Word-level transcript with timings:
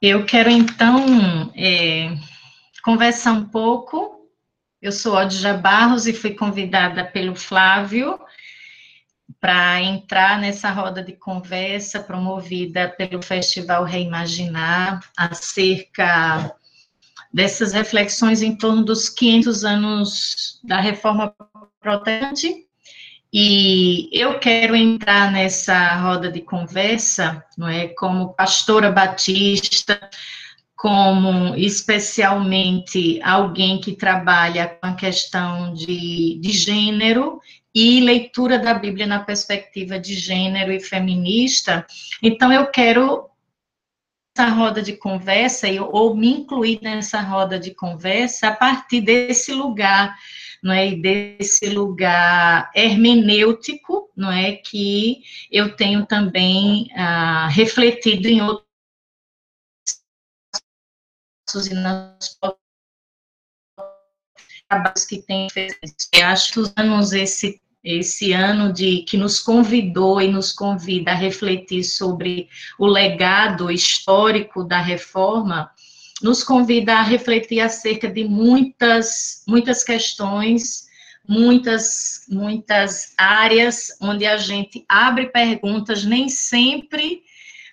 Eu 0.00 0.24
quero, 0.26 0.50
então, 0.50 1.52
é, 1.56 2.16
conversar 2.82 3.32
um 3.32 3.46
pouco. 3.46 4.30
Eu 4.80 4.92
sou 4.92 5.14
Odja 5.14 5.54
Barros 5.54 6.06
e 6.06 6.12
fui 6.12 6.34
convidada 6.34 7.04
pelo 7.04 7.34
Flávio 7.34 8.18
para 9.40 9.80
entrar 9.82 10.38
nessa 10.38 10.70
roda 10.70 11.02
de 11.02 11.12
conversa 11.12 12.00
promovida 12.00 12.88
pelo 12.88 13.22
Festival 13.22 13.84
Reimaginar 13.84 15.00
acerca 15.16 16.54
dessas 17.32 17.72
reflexões 17.72 18.42
em 18.42 18.56
torno 18.56 18.84
dos 18.84 19.08
500 19.08 19.64
anos 19.64 20.60
da 20.62 20.80
Reforma 20.80 21.34
Protestante. 21.80 22.65
E 23.32 24.08
eu 24.12 24.38
quero 24.38 24.74
entrar 24.74 25.30
nessa 25.30 25.96
roda 25.96 26.30
de 26.30 26.40
conversa, 26.40 27.44
não 27.58 27.68
é, 27.68 27.88
como 27.88 28.34
pastora 28.34 28.90
batista, 28.90 30.08
como 30.76 31.56
especialmente 31.56 33.20
alguém 33.22 33.80
que 33.80 33.92
trabalha 33.92 34.68
com 34.68 34.86
a 34.86 34.94
questão 34.94 35.74
de, 35.74 36.38
de 36.40 36.52
gênero 36.52 37.40
e 37.74 38.00
leitura 38.00 38.58
da 38.58 38.72
Bíblia 38.74 39.06
na 39.06 39.20
perspectiva 39.20 39.98
de 39.98 40.14
gênero 40.14 40.72
e 40.72 40.80
feminista. 40.80 41.86
Então, 42.22 42.52
eu 42.52 42.66
quero 42.66 43.28
essa 44.36 44.48
roda 44.50 44.82
de 44.82 44.92
conversa, 44.92 45.66
ou 45.90 46.14
me 46.14 46.28
incluir 46.28 46.78
nessa 46.82 47.20
roda 47.20 47.58
de 47.58 47.74
conversa 47.74 48.48
a 48.48 48.52
partir 48.54 49.00
desse 49.00 49.52
lugar, 49.52 50.14
não 50.66 50.74
é, 50.74 50.88
e 50.88 51.00
desse 51.00 51.68
lugar 51.70 52.70
hermenêutico, 52.74 54.10
não 54.16 54.32
é, 54.32 54.56
que 54.56 55.22
eu 55.50 55.76
tenho 55.76 56.04
também 56.04 56.88
ah, 56.96 57.46
refletido 57.48 58.26
em 58.26 58.42
outros 58.42 58.66
e 61.70 61.74
nas 61.74 62.36
trabalhos 64.68 65.04
que 65.04 65.22
tem 65.22 65.48
feito. 65.48 65.76
Acho 66.24 66.52
que 66.52 66.58
usamos 66.58 67.12
esse 67.12 67.60
esse 67.84 68.32
ano 68.32 68.72
de 68.72 69.02
que 69.02 69.16
nos 69.16 69.38
convidou 69.38 70.20
e 70.20 70.26
nos 70.26 70.50
convida 70.50 71.12
a 71.12 71.14
refletir 71.14 71.84
sobre 71.84 72.48
o 72.76 72.84
legado 72.84 73.70
histórico 73.70 74.64
da 74.64 74.80
reforma, 74.80 75.70
nos 76.22 76.42
convida 76.42 76.94
a 76.94 77.02
refletir 77.02 77.60
acerca 77.60 78.08
de 78.08 78.24
muitas 78.24 79.42
muitas 79.46 79.84
questões, 79.84 80.86
muitas 81.28 82.24
muitas 82.28 83.12
áreas 83.18 83.96
onde 84.00 84.24
a 84.26 84.36
gente 84.36 84.84
abre 84.88 85.26
perguntas, 85.26 86.04
nem 86.04 86.28
sempre 86.28 87.22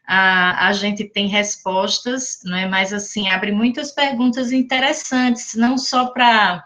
a, 0.05 0.67
a 0.67 0.73
gente 0.73 1.05
tem 1.05 1.27
respostas, 1.27 2.39
não 2.43 2.57
é? 2.57 2.67
Mas 2.67 2.91
assim 2.91 3.29
abre 3.29 3.51
muitas 3.51 3.91
perguntas 3.91 4.51
interessantes, 4.51 5.55
não 5.55 5.77
só 5.77 6.07
para 6.07 6.63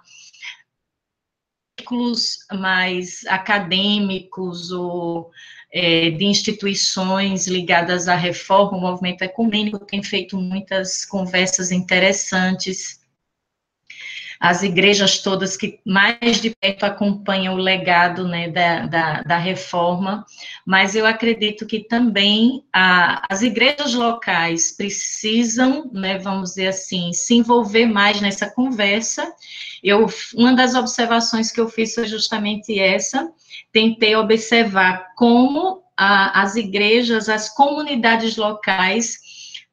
ciclos 1.80 2.40
mais 2.52 3.26
acadêmicos 3.28 4.72
ou 4.72 5.32
é, 5.72 6.10
de 6.10 6.26
instituições 6.26 7.48
ligadas 7.48 8.08
à 8.08 8.16
reforma, 8.16 8.78
o 8.78 8.82
movimento 8.82 9.22
ecumênico 9.22 9.80
tem 9.80 10.02
feito 10.02 10.38
muitas 10.38 11.06
conversas 11.06 11.72
interessantes 11.72 13.06
as 14.40 14.62
igrejas 14.64 15.20
todas 15.20 15.58
que 15.58 15.80
mais 15.86 16.40
de 16.42 16.52
perto 16.60 16.84
acompanham 16.84 17.56
o 17.56 17.58
legado 17.58 18.28
né, 18.28 18.50
da, 18.50 18.86
da, 18.86 19.22
da 19.24 19.38
reforma, 19.38 20.26
mas 20.66 20.96
eu 20.96 21.06
acredito 21.06 21.66
que 21.66 21.80
também 21.80 22.64
a, 22.72 23.24
as 23.30 23.42
igrejas 23.42 23.94
locais 23.94 24.72
precisam, 24.72 25.90
né, 25.92 26.18
vamos 26.20 26.50
dizer 26.50 26.68
assim, 26.68 27.12
se 27.14 27.36
envolver 27.36 27.86
mais 27.86 28.22
nessa 28.22 28.50
conversa. 28.50 29.34
Eu, 29.84 30.08
uma 30.36 30.54
das 30.54 30.76
observações 30.76 31.52
que 31.52 31.60
eu 31.60 31.68
fiz 31.68 31.96
foi 31.96 32.08
justamente 32.08 32.80
essa, 32.80 33.32
tentei 33.72 34.16
observar 34.16 35.14
como 35.16 35.84
a, 35.96 36.42
as 36.42 36.56
igrejas, 36.56 37.28
as 37.28 37.50
comunidades 37.50 38.38
locais 38.38 39.18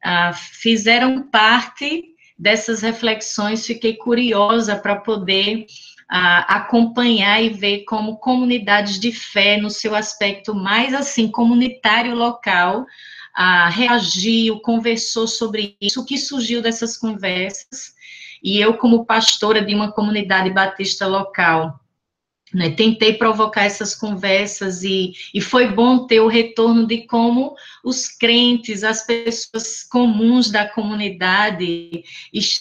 a, 0.03 0.33
fizeram 0.33 1.23
parte 1.29 2.14
dessas 2.37 2.81
reflexões, 2.81 3.65
fiquei 3.65 3.95
curiosa 3.95 4.75
para 4.75 4.97
poder 4.97 5.65
ah, 6.09 6.57
acompanhar 6.57 7.41
e 7.41 7.49
ver 7.49 7.83
como 7.85 8.17
comunidades 8.17 8.99
de 8.99 9.11
fé, 9.11 9.57
no 9.57 9.69
seu 9.69 9.95
aspecto 9.95 10.53
mais 10.53 10.93
assim, 10.93 11.29
comunitário 11.29 12.13
local, 12.13 12.85
ah, 13.33 13.69
reagiu, 13.69 14.59
conversou 14.59 15.27
sobre 15.27 15.75
isso, 15.81 16.01
o 16.01 16.05
que 16.05 16.17
surgiu 16.17 16.61
dessas 16.61 16.97
conversas. 16.97 17.95
E 18.43 18.59
eu, 18.59 18.77
como 18.77 19.05
pastora 19.05 19.61
de 19.61 19.73
uma 19.73 19.91
comunidade 19.91 20.49
batista 20.51 21.07
local, 21.07 21.79
né, 22.53 22.69
tentei 22.69 23.13
provocar 23.13 23.65
essas 23.65 23.95
conversas 23.95 24.83
e, 24.83 25.13
e 25.33 25.41
foi 25.41 25.67
bom 25.67 26.05
ter 26.05 26.19
o 26.19 26.27
retorno 26.27 26.85
de 26.85 27.05
como 27.07 27.55
os 27.83 28.07
crentes, 28.07 28.83
as 28.83 29.05
pessoas 29.05 29.83
comuns 29.83 30.51
da 30.51 30.67
comunidade 30.67 32.03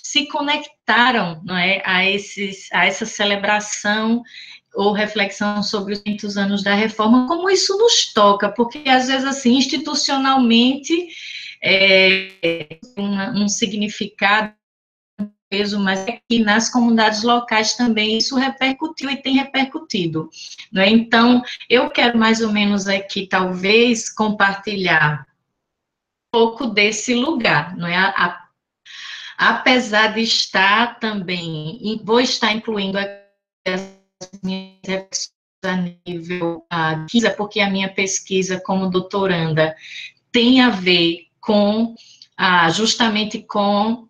se 0.03 0.27
conectaram 0.27 1.41
não 1.45 1.57
é, 1.57 1.83
a, 1.85 2.09
esses, 2.09 2.69
a 2.73 2.87
essa 2.87 3.05
celebração 3.05 4.23
ou 4.75 4.93
reflexão 4.93 5.63
sobre 5.63 5.93
os 5.93 6.01
500 6.01 6.37
anos 6.37 6.63
da 6.63 6.75
reforma, 6.75 7.29
como 7.29 7.49
isso 7.49 7.77
nos 7.79 8.13
toca, 8.13 8.49
porque 8.49 8.89
às 8.89 9.07
vezes, 9.07 9.25
assim, 9.25 9.57
institucionalmente, 9.57 11.09
é, 11.63 12.31
um, 12.99 13.45
um 13.45 13.49
significado 13.49 14.53
peso, 15.55 15.79
mas 15.79 16.05
é 16.09 16.19
que 16.29 16.41
nas 16.41 16.69
comunidades 16.69 17.23
locais 17.23 17.75
também 17.75 18.19
isso 18.19 18.35
repercutiu 18.35 19.09
e 19.09 19.23
tem 19.23 19.37
repercutido. 19.37 20.29
Né? 20.73 20.89
Então, 20.89 21.43
eu 21.71 21.89
quero 21.91 22.19
mais 22.19 22.41
ou 22.41 22.51
menos 22.51 22.89
aqui, 22.89 23.29
talvez, 23.29 24.11
compartilhar 24.11 25.25
um 25.25 26.33
pouco 26.33 26.67
desse 26.67 27.15
lugar, 27.15 27.77
não 27.77 27.87
é? 27.87 27.97
A, 27.97 28.49
apesar 29.39 30.15
de 30.15 30.23
estar 30.23 30.99
também, 30.99 32.01
vou 32.03 32.21
estar 32.21 32.53
incluindo 32.53 32.99
as 32.99 33.97
minhas 34.43 34.75
reflexões 34.85 35.35
a 35.65 35.77
nível 36.07 36.67
pesquisa, 37.07 37.31
porque 37.31 37.61
a 37.61 37.71
minha 37.71 37.89
pesquisa 37.89 38.61
como 38.61 38.91
doutoranda 38.91 39.75
tem 40.33 40.61
a 40.61 40.69
ver 40.69 41.29
com, 41.41 41.95
ah, 42.37 42.69
justamente 42.71 43.41
com 43.41 44.07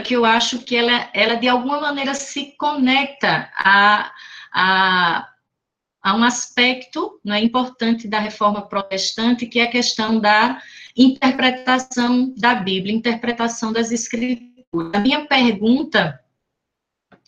que 0.00 0.14
eu 0.14 0.24
acho 0.24 0.60
que 0.60 0.76
ela, 0.76 1.08
ela 1.12 1.34
de 1.34 1.48
alguma 1.48 1.80
maneira 1.80 2.14
se 2.14 2.54
conecta 2.56 3.50
a, 3.56 4.12
a, 4.52 5.28
a 6.02 6.16
um 6.16 6.22
aspecto 6.22 7.20
né, 7.24 7.40
importante 7.40 8.06
da 8.06 8.18
reforma 8.18 8.62
protestante, 8.62 9.46
que 9.46 9.60
é 9.60 9.64
a 9.64 9.70
questão 9.70 10.18
da 10.18 10.60
interpretação 10.96 12.32
da 12.36 12.54
Bíblia, 12.54 12.94
interpretação 12.94 13.72
das 13.72 13.90
escrituras. 13.90 14.92
A 14.92 14.98
minha 14.98 15.26
pergunta 15.26 16.20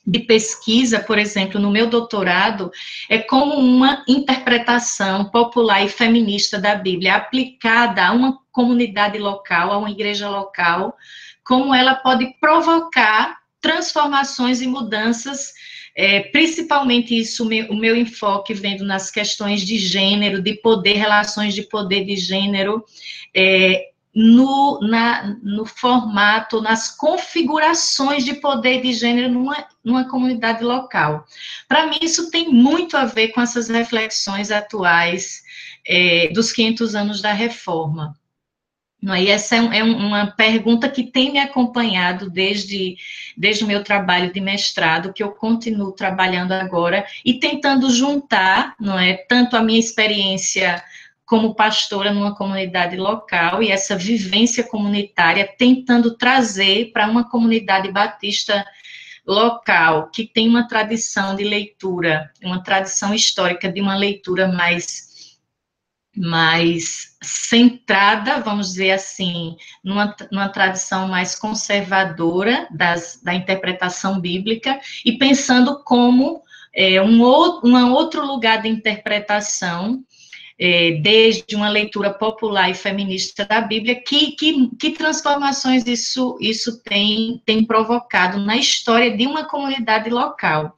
de 0.07 0.21
pesquisa, 0.21 1.01
por 1.01 1.19
exemplo, 1.19 1.61
no 1.61 1.71
meu 1.71 1.89
doutorado, 1.89 2.71
é 3.09 3.19
como 3.19 3.55
uma 3.55 4.05
interpretação 4.07 5.25
popular 5.25 5.85
e 5.85 5.89
feminista 5.89 6.61
da 6.61 6.77
Bíblia 6.77 7.17
aplicada 7.17 8.07
a 8.07 8.13
uma 8.13 8.39
comunidade 8.53 9.19
local, 9.19 9.73
a 9.73 9.79
uma 9.79 9.91
igreja 9.91 10.31
local, 10.31 10.97
como 11.47 11.73
ela 11.73 11.95
pode 11.95 12.27
provocar 12.41 13.39
transformações 13.61 14.61
e 14.61 14.67
mudanças, 14.67 15.53
é, 15.95 16.21
principalmente 16.21 17.17
isso, 17.17 17.45
o 17.45 17.47
meu, 17.47 17.71
o 17.71 17.77
meu 17.77 17.97
enfoque 17.97 18.53
vendo 18.53 18.85
nas 18.85 19.11
questões 19.11 19.63
de 19.63 19.79
gênero, 19.79 20.43
de 20.43 20.55
poder, 20.55 20.95
relações 20.95 21.55
de 21.55 21.63
poder 21.63 22.05
de 22.05 22.17
gênero, 22.17 22.85
é, 23.35 23.91
no, 24.13 24.81
na, 24.81 25.37
no 25.43 25.65
formato, 25.65 26.61
nas 26.61 26.91
configurações 26.97 28.25
de 28.25 28.35
poder 28.35 28.83
de 28.83 28.93
gênero 28.93 29.31
numa, 29.31 29.69
numa 29.85 30.09
comunidade 30.09 30.65
local. 30.65 31.25
Para 31.69 31.87
mim, 31.87 31.99
isso 32.03 32.31
tem 32.31 32.49
muito 32.49 32.97
a 32.97 33.05
ver 33.05 33.29
com 33.29 33.41
essas 33.41 33.69
reflexões 33.69 34.51
atuais 34.51 35.43
é, 35.87 36.29
dos 36.33 36.51
500 36.51 36.95
anos 36.95 37.23
da 37.23 37.33
reforma. 37.33 38.17
E 39.03 39.29
essa 39.29 39.57
é, 39.57 39.79
é 39.79 39.85
uma 39.85 40.27
pergunta 40.27 40.89
que 40.89 41.05
tem 41.05 41.33
me 41.33 41.39
acompanhado 41.39 42.31
desde, 42.31 42.97
desde 43.37 43.63
o 43.63 43.67
meu 43.67 43.85
trabalho 43.85 44.33
de 44.33 44.41
mestrado, 44.41 45.13
que 45.13 45.23
eu 45.23 45.33
continuo 45.33 45.93
trabalhando 45.93 46.53
agora 46.53 47.07
e 47.25 47.35
tentando 47.39 47.91
juntar, 47.91 48.75
não 48.81 48.99
é, 48.99 49.15
tanto 49.15 49.57
a 49.57 49.63
minha 49.63 49.79
experiência 49.79 50.83
como 51.27 51.55
pastora 51.55 52.13
numa 52.13 52.35
comunidade 52.35 52.97
local 52.97 53.63
e 53.63 53.71
essa 53.71 53.97
vivência 53.97 54.65
comunitária, 54.65 55.49
tentando 55.59 56.17
trazer 56.17 56.93
para 56.93 57.09
uma 57.09 57.29
comunidade 57.29 57.91
batista 57.91 58.65
local 59.27 60.09
que 60.11 60.25
tem 60.25 60.49
uma 60.49 60.69
tradição 60.69 61.35
de 61.35 61.43
leitura, 61.43 62.31
uma 62.43 62.63
tradição 62.63 63.13
histórica 63.13 63.71
de 63.71 63.81
uma 63.81 63.97
leitura 63.97 64.47
mais 64.47 65.06
mais 66.17 67.17
centrada, 67.23 68.41
vamos 68.41 68.69
dizer 68.69 68.93
assim, 68.93 69.57
numa, 69.85 70.15
numa 70.33 70.49
tradição 70.49 71.09
mais 71.09 71.39
conservadora 71.39 72.67
das, 72.71 73.21
da 73.23 73.35
interpretação 73.35 74.19
bíblica 74.21 74.81
e 75.05 75.19
pensando 75.19 75.83
como 75.85 76.43
é, 76.75 77.01
um, 77.03 77.21
outro, 77.21 77.69
um 77.69 77.93
outro 77.93 78.25
lugar 78.25 78.63
de 78.63 78.69
interpretação 78.69 80.03
é, 80.59 80.93
desde 80.93 81.55
uma 81.55 81.69
leitura 81.69 82.13
popular 82.13 82.71
e 82.71 82.75
feminista 82.75 83.45
da 83.45 83.61
Bíblia, 83.61 83.95
que, 83.97 84.33
que, 84.33 84.71
que 84.77 84.91
transformações 84.91 85.87
isso, 85.87 86.39
isso 86.41 86.83
tem, 86.83 87.43
tem 87.45 87.65
provocado 87.65 88.39
na 88.39 88.57
história 88.57 89.15
de 89.15 89.27
uma 89.27 89.45
comunidade 89.45 90.09
local. 90.09 90.75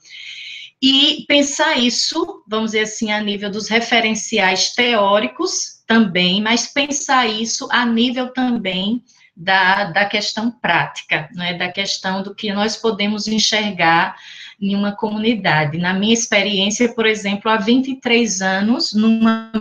E 0.80 1.25
pensar 1.26 1.76
isso, 1.76 2.44
vamos 2.46 2.70
dizer 2.70 2.84
assim, 2.84 3.10
a 3.10 3.20
nível 3.20 3.50
dos 3.50 3.69
referenciais 3.69 4.72
teóricos 4.72 5.82
também, 5.86 6.40
mas 6.40 6.66
pensar 6.69 7.26
isso 7.26 7.69
a 7.70 7.84
nível 7.84 8.32
também 8.32 9.02
da, 9.36 9.84
da 9.84 10.04
questão 10.04 10.50
prática, 10.50 11.28
né, 11.32 11.54
da 11.54 11.70
questão 11.70 12.22
do 12.22 12.34
que 12.34 12.52
nós 12.52 12.76
podemos 12.76 13.26
enxergar 13.26 14.16
em 14.60 14.75
uma 14.75 14.92
comunidade. 14.92 15.78
Na 15.78 15.94
minha 15.94 16.14
experiência, 16.14 16.92
por 16.92 17.06
exemplo, 17.06 17.50
há 17.50 17.56
23 17.56 18.40
anos, 18.40 18.92
numa 18.92 19.52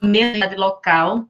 comunidade 0.00 0.56
local, 0.56 1.26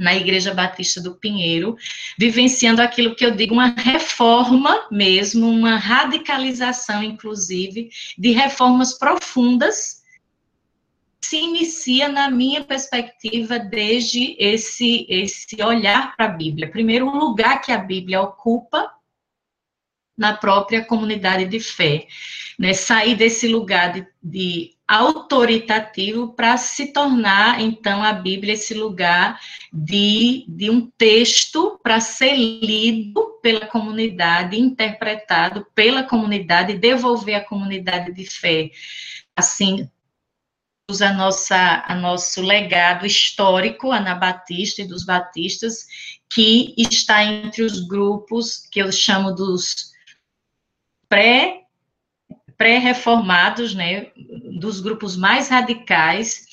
na 0.00 0.14
Igreja 0.14 0.54
Batista 0.54 0.98
do 0.98 1.14
Pinheiro, 1.14 1.76
vivenciando 2.18 2.80
aquilo 2.80 3.14
que 3.14 3.24
eu 3.24 3.32
digo, 3.32 3.52
uma 3.52 3.68
reforma 3.68 4.88
mesmo, 4.90 5.46
uma 5.46 5.76
radicalização, 5.76 7.02
inclusive, 7.02 7.90
de 8.16 8.30
reformas 8.30 8.98
profundas, 8.98 10.00
se 11.20 11.36
inicia, 11.36 12.08
na 12.08 12.30
minha 12.30 12.64
perspectiva, 12.64 13.58
desde 13.58 14.34
esse, 14.38 15.06
esse 15.06 15.62
olhar 15.62 16.16
para 16.16 16.24
a 16.24 16.30
Bíblia. 16.30 16.70
Primeiro, 16.70 17.06
o 17.06 17.18
lugar 17.18 17.60
que 17.60 17.70
a 17.70 17.76
Bíblia 17.76 18.22
ocupa 18.22 18.90
na 20.16 20.34
própria 20.34 20.82
comunidade 20.82 21.44
de 21.44 21.60
fé. 21.60 22.06
Né? 22.58 22.72
Sair 22.72 23.16
desse 23.16 23.46
lugar 23.46 23.92
de, 23.92 24.06
de 24.22 24.74
autoritativo 24.90 26.32
para 26.32 26.56
se 26.56 26.92
tornar, 26.92 27.60
então, 27.60 28.02
a 28.02 28.12
Bíblia 28.12 28.54
esse 28.54 28.74
lugar 28.74 29.40
de, 29.72 30.44
de 30.48 30.68
um 30.68 30.90
texto 30.98 31.78
para 31.80 32.00
ser 32.00 32.34
lido 32.34 33.38
pela 33.40 33.66
comunidade, 33.66 34.58
interpretado 34.58 35.64
pela 35.76 36.02
comunidade, 36.02 36.76
devolver 36.76 37.36
à 37.36 37.44
comunidade 37.44 38.12
de 38.12 38.26
fé. 38.26 38.72
Assim, 39.36 39.88
a 41.00 41.12
nossa 41.12 41.84
a 41.86 41.94
nosso 41.94 42.42
legado 42.42 43.06
histórico 43.06 43.92
anabatista 43.92 44.82
e 44.82 44.88
dos 44.88 45.04
batistas 45.04 45.86
que 46.28 46.74
está 46.76 47.22
entre 47.22 47.62
os 47.62 47.86
grupos 47.86 48.66
que 48.72 48.80
eu 48.80 48.90
chamo 48.90 49.32
dos 49.32 49.92
pré 51.08 51.60
pré-reformados, 52.60 53.74
né, 53.74 54.08
dos 54.58 54.80
grupos 54.80 55.16
mais 55.16 55.48
radicais, 55.48 56.44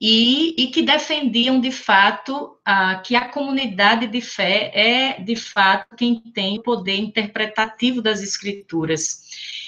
e, 0.00 0.54
e, 0.56 0.68
que 0.68 0.80
defendiam, 0.80 1.60
de 1.60 1.72
fato, 1.72 2.56
a, 2.64 3.00
que 3.00 3.16
a 3.16 3.28
comunidade 3.28 4.06
de 4.06 4.20
fé 4.20 4.70
é, 4.72 5.20
de 5.20 5.34
fato, 5.34 5.96
quem 5.96 6.20
tem 6.20 6.60
o 6.60 6.62
poder 6.62 6.94
interpretativo 6.94 8.00
das 8.00 8.22
escrituras. 8.22 9.24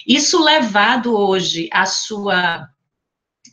Isso 0.06 0.40
levado 0.43 1.17
hoje 1.17 1.69
à 1.73 1.84
sua, 1.84 2.69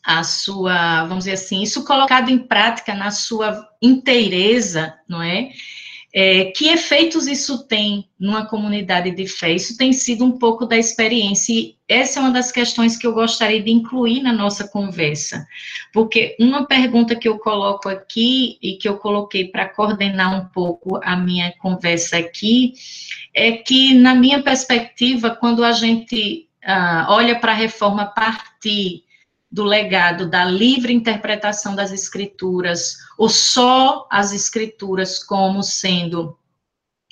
à 0.06 0.24
sua, 0.24 1.06
vamos 1.08 1.24
dizer 1.24 1.34
assim, 1.34 1.64
isso 1.64 1.84
colocado 1.84 2.30
em 2.30 2.38
prática 2.38 2.94
na 2.94 3.10
sua 3.10 3.68
inteireza, 3.82 4.94
não 5.10 5.24
é? 5.24 5.50
É, 6.14 6.46
que 6.46 6.70
efeitos 6.70 7.26
isso 7.26 7.68
tem 7.68 8.08
numa 8.20 8.46
comunidade 8.46 9.10
de 9.10 9.28
fé? 9.28 9.52
Isso 9.52 9.76
tem 9.76 9.92
sido 9.92 10.24
um 10.24 10.38
pouco 10.38 10.68
da 10.68 10.78
experiência, 10.78 11.74
essa 11.90 12.20
é 12.20 12.22
uma 12.22 12.32
das 12.32 12.52
questões 12.52 12.96
que 12.96 13.08
eu 13.08 13.14
gostaria 13.14 13.64
de 13.64 13.72
incluir 13.72 14.22
na 14.22 14.32
nossa 14.32 14.68
conversa, 14.68 15.48
porque 15.92 16.38
uma 16.40 16.68
pergunta 16.68 17.16
que 17.16 17.28
eu 17.28 17.40
coloco 17.40 17.90
aqui, 17.90 18.60
e 18.62 18.78
que 18.78 18.88
eu 18.88 18.98
coloquei 18.98 19.50
para 19.50 19.68
coordenar 19.68 20.40
um 20.40 20.46
pouco 20.50 21.00
a 21.04 21.18
minha 21.18 21.52
conversa 21.58 22.18
aqui, 22.18 22.74
é 23.34 23.54
que, 23.54 23.96
na 23.96 24.14
minha 24.14 24.44
perspectiva, 24.44 25.32
quando 25.32 25.64
a 25.64 25.72
gente 25.72 26.48
ah, 26.64 27.08
olha 27.10 27.40
para 27.40 27.54
a 27.54 27.56
reforma 27.56 28.04
a 28.04 28.08
partir 28.08 29.04
do 29.52 29.64
legado 29.64 30.30
da 30.30 30.46
livre 30.46 30.94
interpretação 30.94 31.76
das 31.76 31.92
escrituras, 31.92 32.98
ou 33.18 33.30
só 33.30 34.08
as 34.12 34.32
escrituras 34.32 35.24
como 35.24 35.64
sendo, 35.64 36.38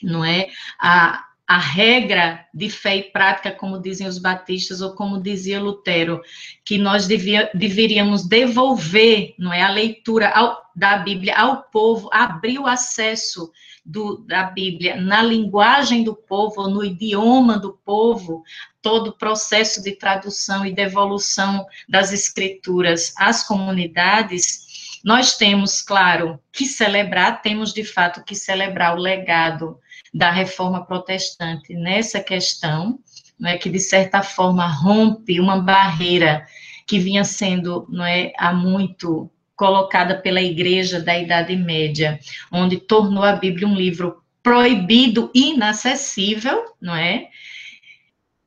não 0.03 0.23
é, 0.23 0.49
a, 0.79 1.26
a 1.47 1.57
regra 1.57 2.45
de 2.53 2.69
fé 2.69 2.97
e 2.97 3.03
prática, 3.03 3.51
como 3.51 3.81
dizem 3.81 4.05
os 4.05 4.17
batistas, 4.17 4.81
ou 4.81 4.93
como 4.93 5.21
dizia 5.21 5.61
Lutero, 5.61 6.21
que 6.65 6.77
nós 6.77 7.07
devia, 7.07 7.49
deveríamos 7.53 8.27
devolver, 8.27 9.33
não 9.39 9.53
é, 9.53 9.61
a 9.61 9.69
leitura 9.69 10.29
ao, 10.29 10.61
da 10.75 10.97
Bíblia 10.97 11.37
ao 11.37 11.63
povo, 11.63 12.09
abrir 12.11 12.59
o 12.59 12.67
acesso 12.67 13.49
do, 13.85 14.17
da 14.27 14.43
Bíblia 14.43 14.99
na 14.99 15.23
linguagem 15.23 16.03
do 16.03 16.13
povo, 16.13 16.67
no 16.67 16.83
idioma 16.83 17.57
do 17.57 17.71
povo, 17.85 18.43
todo 18.81 19.11
o 19.11 19.17
processo 19.17 19.81
de 19.81 19.93
tradução 19.93 20.65
e 20.65 20.73
devolução 20.73 21.65
das 21.87 22.11
escrituras 22.11 23.13
às 23.17 23.47
comunidades, 23.47 24.99
nós 25.01 25.37
temos, 25.37 25.81
claro, 25.81 26.37
que 26.51 26.65
celebrar, 26.65 27.41
temos 27.41 27.73
de 27.73 27.85
fato 27.85 28.21
que 28.25 28.35
celebrar 28.35 28.97
o 28.97 28.99
legado 28.99 29.79
da 30.17 30.31
reforma 30.31 30.83
protestante 30.83 31.75
nessa 31.75 32.19
questão, 32.19 32.99
não 33.39 33.49
é, 33.49 33.57
que 33.57 33.69
de 33.69 33.79
certa 33.79 34.23
forma 34.23 34.65
rompe 34.67 35.39
uma 35.39 35.59
barreira 35.59 36.45
que 36.87 36.97
vinha 36.97 37.23
sendo, 37.23 37.85
não 37.87 38.03
é, 38.03 38.33
há 38.37 38.51
muito 38.51 39.29
colocada 39.55 40.17
pela 40.19 40.41
Igreja 40.41 40.99
da 40.99 41.17
Idade 41.17 41.55
Média, 41.55 42.19
onde 42.51 42.77
tornou 42.77 43.23
a 43.23 43.33
Bíblia 43.33 43.67
um 43.67 43.75
livro 43.75 44.23
proibido, 44.41 45.29
inacessível, 45.35 46.63
não 46.81 46.95
é? 46.95 47.27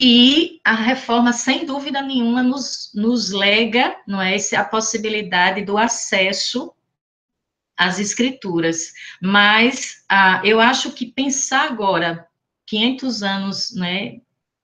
E 0.00 0.60
a 0.64 0.74
reforma, 0.74 1.32
sem 1.32 1.66
dúvida 1.66 2.00
nenhuma, 2.00 2.42
nos, 2.42 2.90
nos 2.94 3.30
lega, 3.30 3.94
não 4.06 4.20
é, 4.20 4.36
a 4.56 4.64
possibilidade 4.64 5.62
do 5.62 5.76
acesso 5.76 6.72
às 7.80 7.98
escrituras. 7.98 8.92
Mas 9.22 10.04
ah, 10.08 10.42
eu 10.44 10.60
acho 10.60 10.92
que 10.92 11.06
pensar 11.06 11.66
agora, 11.66 12.26
500 12.66 13.22
anos, 13.22 13.74
né, 13.74 14.18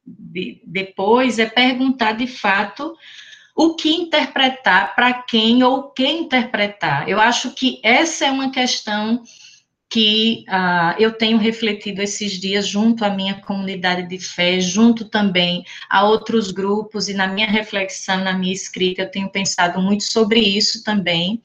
de, 0.07 0.63
depois, 0.67 1.39
é 1.39 1.47
perguntar 1.47 2.13
de 2.13 2.27
fato 2.27 2.95
o 3.57 3.75
que 3.75 3.91
interpretar, 3.91 4.95
para 4.95 5.15
quem 5.15 5.65
ou 5.65 5.79
o 5.79 5.91
que 5.91 6.07
interpretar. 6.07 7.09
Eu 7.09 7.19
acho 7.19 7.55
que 7.55 7.81
essa 7.83 8.27
é 8.27 8.31
uma 8.31 8.51
questão 8.51 9.23
que 9.89 10.45
uh, 10.49 11.01
eu 11.01 11.13
tenho 11.13 11.39
refletido 11.39 12.03
esses 12.03 12.33
dias 12.33 12.67
junto 12.67 13.03
à 13.03 13.09
minha 13.09 13.41
comunidade 13.41 14.09
de 14.09 14.19
fé, 14.19 14.61
junto 14.61 15.07
também 15.07 15.65
a 15.89 16.05
outros 16.05 16.51
grupos, 16.51 17.09
e 17.09 17.15
na 17.15 17.27
minha 17.29 17.47
reflexão, 17.47 18.23
na 18.23 18.37
minha 18.37 18.53
escrita, 18.53 19.03
eu 19.03 19.11
tenho 19.11 19.31
pensado 19.31 19.81
muito 19.81 20.05
sobre 20.05 20.41
isso 20.41 20.85
também, 20.85 21.41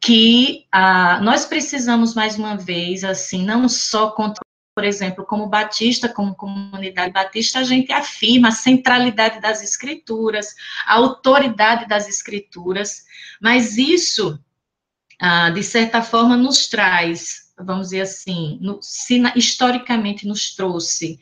que 0.00 0.66
uh, 0.74 1.22
nós 1.22 1.44
precisamos, 1.44 2.14
mais 2.14 2.38
uma 2.38 2.56
vez, 2.56 3.04
assim, 3.04 3.44
não 3.44 3.68
só 3.68 4.10
contra 4.10 4.40
por 4.74 4.84
exemplo, 4.84 5.26
como 5.26 5.46
batista, 5.46 6.08
como 6.08 6.34
comunidade 6.34 7.12
batista, 7.12 7.58
a 7.58 7.64
gente 7.64 7.92
afirma 7.92 8.48
a 8.48 8.52
centralidade 8.52 9.38
das 9.38 9.62
escrituras, 9.62 10.54
a 10.86 10.94
autoridade 10.94 11.86
das 11.86 12.08
escrituras, 12.08 13.04
mas 13.42 13.76
isso, 13.76 14.38
ah, 15.20 15.50
de 15.50 15.62
certa 15.62 16.00
forma, 16.00 16.34
nos 16.34 16.66
traz, 16.66 17.52
vamos 17.58 17.88
dizer 17.88 18.02
assim, 18.02 18.58
no, 18.62 18.78
se 18.80 19.20
historicamente 19.36 20.26
nos 20.26 20.54
trouxe 20.54 21.20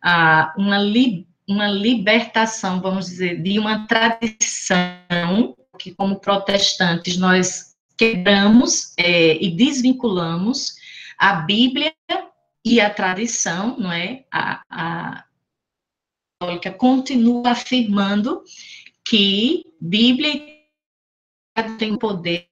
ah, 0.00 0.54
uma, 0.56 0.78
li, 0.78 1.26
uma 1.48 1.66
libertação, 1.66 2.80
vamos 2.80 3.06
dizer, 3.06 3.42
de 3.42 3.58
uma 3.58 3.84
tradição 3.86 5.56
que, 5.76 5.92
como 5.92 6.20
protestantes, 6.20 7.16
nós 7.16 7.71
quebramos 8.02 8.92
é, 8.96 9.36
e 9.40 9.48
desvinculamos 9.54 10.74
a 11.16 11.34
Bíblia 11.34 11.94
e 12.64 12.80
a 12.80 12.90
tradição, 12.90 13.78
não 13.78 13.92
é? 13.92 14.24
A, 14.32 14.62
a 14.68 15.24
católica 16.40 16.72
continua 16.72 17.50
afirmando 17.50 18.42
que 19.06 19.64
Bíblia 19.80 20.42
tem 21.78 21.96
poder 21.96 22.48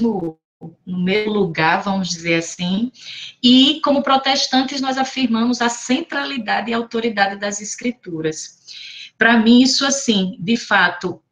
no, 0.00 0.38
no 0.86 1.30
lugar, 1.30 1.82
vamos 1.82 2.08
dizer 2.08 2.36
assim, 2.36 2.90
e 3.42 3.78
como 3.84 4.02
protestantes 4.02 4.80
nós 4.80 4.96
afirmamos 4.96 5.60
a 5.60 5.68
centralidade 5.68 6.70
e 6.70 6.74
autoridade 6.74 7.38
das 7.38 7.60
escrituras. 7.60 9.12
Para 9.18 9.36
mim, 9.36 9.60
isso 9.60 9.84
assim, 9.84 10.38
de 10.40 10.56
fato, 10.56 11.22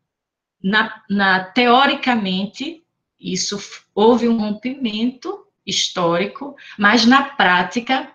na, 0.62 1.02
na 1.08 1.44
teoricamente, 1.44 2.83
isso 3.32 3.58
houve 3.94 4.28
um 4.28 4.38
rompimento 4.38 5.46
histórico, 5.64 6.54
mas 6.78 7.06
na 7.06 7.22
prática, 7.22 8.12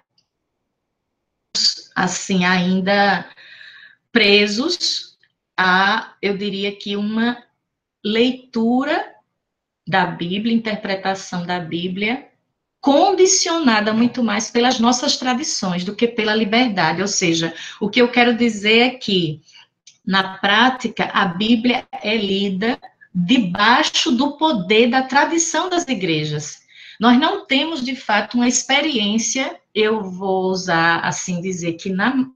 assim, 1.95 2.45
ainda 2.45 3.27
presos 4.11 5.17
a, 5.57 6.13
eu 6.21 6.37
diria 6.37 6.75
que 6.75 6.95
uma 6.95 7.43
leitura 8.05 9.15
da 9.87 10.05
Bíblia, 10.05 10.53
interpretação 10.53 11.43
da 11.45 11.59
Bíblia, 11.59 12.29
condicionada 12.79 13.91
muito 13.91 14.23
mais 14.23 14.51
pelas 14.51 14.79
nossas 14.79 15.17
tradições 15.17 15.83
do 15.83 15.95
que 15.95 16.07
pela 16.07 16.35
liberdade. 16.35 17.01
Ou 17.01 17.07
seja, 17.07 17.53
o 17.81 17.89
que 17.89 17.99
eu 17.99 18.11
quero 18.11 18.37
dizer 18.37 18.79
é 18.79 18.89
que, 18.91 19.41
na 20.05 20.37
prática, 20.37 21.05
a 21.05 21.25
Bíblia 21.25 21.85
é 21.91 22.15
lida 22.15 22.79
debaixo 23.13 24.11
do 24.11 24.37
poder 24.37 24.89
da 24.89 25.03
tradição 25.03 25.69
das 25.69 25.87
igrejas. 25.87 26.59
Nós 26.99 27.17
não 27.17 27.45
temos, 27.45 27.83
de 27.83 27.95
fato, 27.95 28.35
uma 28.35 28.47
experiência, 28.47 29.59
eu 29.73 30.03
vou 30.03 30.51
usar 30.51 30.99
assim 30.99 31.41
dizer, 31.41 31.73
que 31.73 31.89
na 31.89 32.29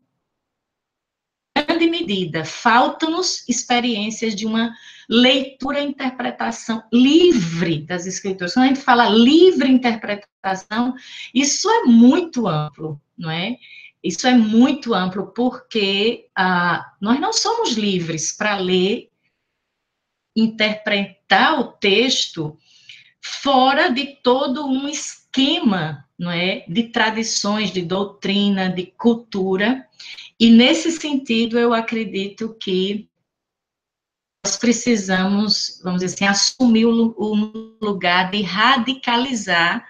grande 1.55 1.87
medida 1.87 2.43
faltam-nos 2.43 3.47
experiências 3.47 4.35
de 4.35 4.45
uma 4.45 4.73
leitura 5.09 5.81
e 5.81 5.85
interpretação 5.85 6.81
livre 6.91 7.85
das 7.85 8.05
escrituras. 8.05 8.53
Quando 8.53 8.65
a 8.65 8.67
gente 8.69 8.81
fala 8.81 9.09
livre 9.09 9.69
interpretação, 9.69 10.95
isso 11.33 11.69
é 11.69 11.83
muito 11.83 12.47
amplo, 12.47 12.99
não 13.17 13.29
é? 13.29 13.57
Isso 14.03 14.27
é 14.27 14.35
muito 14.35 14.93
amplo, 14.93 15.27
porque 15.27 16.27
ah, 16.35 16.93
nós 16.99 17.19
não 17.19 17.31
somos 17.31 17.73
livres 17.73 18.35
para 18.35 18.57
ler, 18.57 19.09
interpretar 20.35 21.59
o 21.59 21.73
texto 21.73 22.57
fora 23.21 23.89
de 23.89 24.17
todo 24.21 24.65
um 24.65 24.87
esquema, 24.87 26.07
não 26.17 26.31
é, 26.31 26.65
de 26.67 26.83
tradições, 26.83 27.71
de 27.71 27.81
doutrina, 27.81 28.69
de 28.69 28.85
cultura. 28.85 29.87
E 30.39 30.49
nesse 30.49 30.91
sentido, 30.91 31.57
eu 31.57 31.73
acredito 31.73 32.55
que 32.59 33.07
nós 34.45 34.57
precisamos, 34.57 35.79
vamos 35.83 36.01
dizer 36.01 36.15
assim, 36.15 36.25
assumir 36.25 36.85
o, 36.85 37.75
lugar 37.81 38.29
de 38.29 38.41
radicalizar 38.41 39.87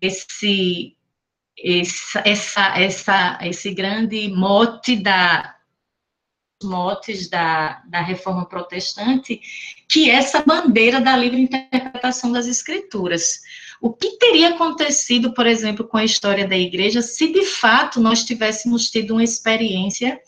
esse, 0.00 0.96
essa, 1.58 2.22
essa, 2.24 2.78
essa, 2.78 3.38
esse 3.42 3.74
grande 3.74 4.28
mote 4.28 4.94
da 4.94 5.53
motes 6.64 7.28
da, 7.28 7.82
da 7.86 8.00
reforma 8.00 8.46
protestante, 8.46 9.40
que 9.88 10.10
é 10.10 10.14
essa 10.14 10.42
bandeira 10.42 11.00
da 11.00 11.16
livre 11.16 11.40
interpretação 11.40 12.32
das 12.32 12.46
escrituras. 12.46 13.40
O 13.80 13.92
que 13.92 14.18
teria 14.18 14.48
acontecido, 14.48 15.32
por 15.32 15.46
exemplo, 15.46 15.86
com 15.86 15.96
a 15.96 16.04
história 16.04 16.48
da 16.48 16.56
igreja, 16.56 17.02
se 17.02 17.32
de 17.32 17.44
fato 17.44 18.00
nós 18.00 18.24
tivéssemos 18.24 18.90
tido 18.90 19.12
uma 19.12 19.22
experiência 19.22 20.18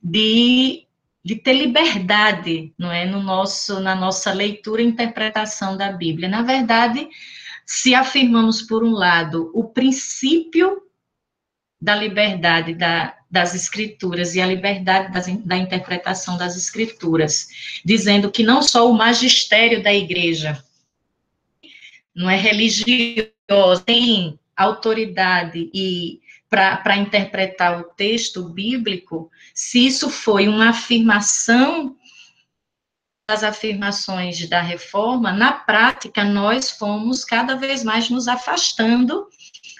de 0.00 0.86
de 1.28 1.36
ter 1.36 1.52
liberdade, 1.52 2.72
não 2.78 2.90
é, 2.90 3.04
no 3.04 3.22
nosso, 3.22 3.80
na 3.80 3.94
nossa 3.94 4.32
leitura 4.32 4.80
e 4.80 4.86
interpretação 4.86 5.76
da 5.76 5.92
Bíblia. 5.92 6.26
Na 6.26 6.40
verdade, 6.40 7.06
se 7.66 7.94
afirmamos 7.94 8.62
por 8.62 8.82
um 8.82 8.92
lado 8.92 9.50
o 9.52 9.64
princípio 9.64 10.80
da 11.78 11.94
liberdade 11.94 12.74
da, 12.74 13.14
das 13.30 13.54
escrituras 13.54 14.34
e 14.34 14.40
a 14.40 14.46
liberdade 14.46 15.12
das, 15.12 15.26
da 15.44 15.56
interpretação 15.56 16.38
das 16.38 16.56
escrituras, 16.56 17.48
dizendo 17.84 18.30
que 18.30 18.42
não 18.42 18.62
só 18.62 18.90
o 18.90 18.94
magistério 18.94 19.82
da 19.82 19.92
igreja 19.92 20.62
não 22.14 22.28
é 22.28 22.36
religioso, 22.36 23.84
tem 23.86 24.38
autoridade 24.56 25.70
e 25.72 26.20
para 26.50 26.96
interpretar 26.96 27.78
o 27.78 27.84
texto 27.84 28.48
bíblico, 28.48 29.30
se 29.54 29.86
isso 29.86 30.08
foi 30.08 30.48
uma 30.48 30.70
afirmação 30.70 31.94
das 33.28 33.44
afirmações 33.44 34.48
da 34.48 34.62
reforma, 34.62 35.30
na 35.30 35.52
prática, 35.52 36.24
nós 36.24 36.70
fomos 36.70 37.22
cada 37.22 37.54
vez 37.54 37.84
mais 37.84 38.08
nos 38.08 38.26
afastando 38.26 39.28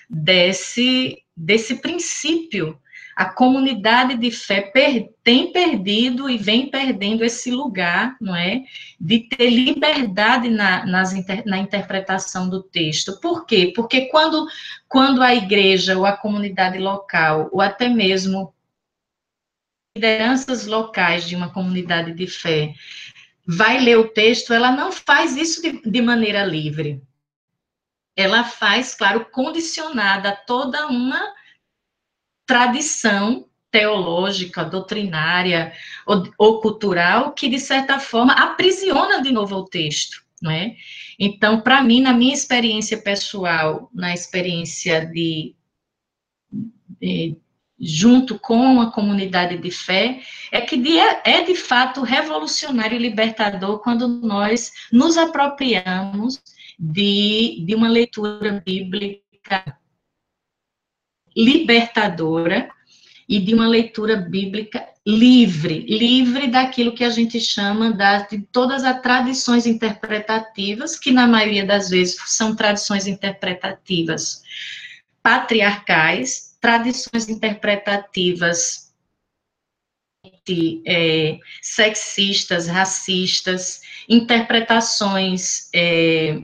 desse, 0.08 1.22
desse 1.34 1.76
princípio 1.76 2.78
a 3.18 3.24
comunidade 3.24 4.16
de 4.16 4.30
fé 4.30 4.60
per, 4.60 5.10
tem 5.24 5.50
perdido 5.50 6.30
e 6.30 6.38
vem 6.38 6.70
perdendo 6.70 7.24
esse 7.24 7.50
lugar, 7.50 8.16
não 8.20 8.36
é, 8.36 8.62
de 9.00 9.28
ter 9.28 9.50
liberdade 9.50 10.48
na, 10.48 10.86
nas, 10.86 11.12
na 11.44 11.58
interpretação 11.58 12.48
do 12.48 12.62
texto. 12.62 13.18
Por 13.18 13.44
quê? 13.44 13.72
Porque 13.74 14.02
quando, 14.02 14.46
quando 14.86 15.20
a 15.20 15.34
igreja 15.34 15.98
ou 15.98 16.06
a 16.06 16.16
comunidade 16.16 16.78
local, 16.78 17.48
ou 17.50 17.60
até 17.60 17.88
mesmo 17.88 18.54
lideranças 19.96 20.66
locais 20.66 21.24
de 21.24 21.34
uma 21.34 21.52
comunidade 21.52 22.12
de 22.12 22.28
fé, 22.28 22.72
vai 23.44 23.80
ler 23.80 23.98
o 23.98 24.10
texto, 24.10 24.54
ela 24.54 24.70
não 24.70 24.92
faz 24.92 25.36
isso 25.36 25.60
de, 25.60 25.82
de 25.90 26.00
maneira 26.00 26.44
livre. 26.44 27.02
Ela 28.14 28.44
faz, 28.44 28.94
claro, 28.94 29.26
condicionada 29.32 30.28
a 30.28 30.36
toda 30.36 30.86
uma 30.86 31.36
tradição 32.48 33.46
teológica, 33.70 34.64
doutrinária 34.64 35.74
ou, 36.06 36.26
ou, 36.38 36.60
cultural 36.60 37.32
que, 37.32 37.46
de 37.46 37.60
certa 37.60 38.00
forma, 38.00 38.32
aprisiona 38.32 39.22
de 39.22 39.30
novo 39.30 39.56
o 39.56 39.64
texto, 39.66 40.24
não 40.40 40.50
é? 40.50 40.74
Então, 41.18 41.60
para 41.60 41.82
mim, 41.82 42.00
na 42.00 42.14
minha 42.14 42.32
experiência 42.32 42.96
pessoal, 42.96 43.90
na 43.92 44.14
experiência 44.14 45.04
de, 45.04 45.54
de 46.98 47.36
junto 47.78 48.38
com 48.38 48.80
a 48.80 48.90
comunidade 48.90 49.58
de 49.58 49.70
fé, 49.70 50.20
é 50.50 50.62
que 50.62 50.98
é 50.98 51.42
de 51.42 51.54
fato 51.54 52.00
revolucionário 52.00 52.96
e 52.96 53.02
libertador 53.02 53.80
quando 53.80 54.08
nós 54.08 54.72
nos 54.90 55.18
apropriamos 55.18 56.42
de, 56.78 57.62
de 57.66 57.74
uma 57.74 57.88
leitura 57.88 58.62
bíblica 58.64 59.78
libertadora 61.38 62.68
e 63.28 63.38
de 63.38 63.54
uma 63.54 63.68
leitura 63.68 64.16
bíblica 64.16 64.84
livre, 65.06 65.86
livre 65.86 66.48
daquilo 66.48 66.94
que 66.94 67.04
a 67.04 67.10
gente 67.10 67.40
chama 67.40 67.92
da, 67.92 68.22
de 68.22 68.40
todas 68.52 68.84
as 68.84 69.00
tradições 69.00 69.64
interpretativas, 69.64 70.98
que 70.98 71.12
na 71.12 71.26
maioria 71.26 71.64
das 71.64 71.88
vezes 71.88 72.18
são 72.26 72.56
tradições 72.56 73.06
interpretativas 73.06 74.42
patriarcais, 75.22 76.56
tradições 76.60 77.28
interpretativas 77.28 78.88
é, 80.86 81.38
sexistas, 81.60 82.66
racistas, 82.66 83.80
interpretações 84.08 85.68
é, 85.74 86.42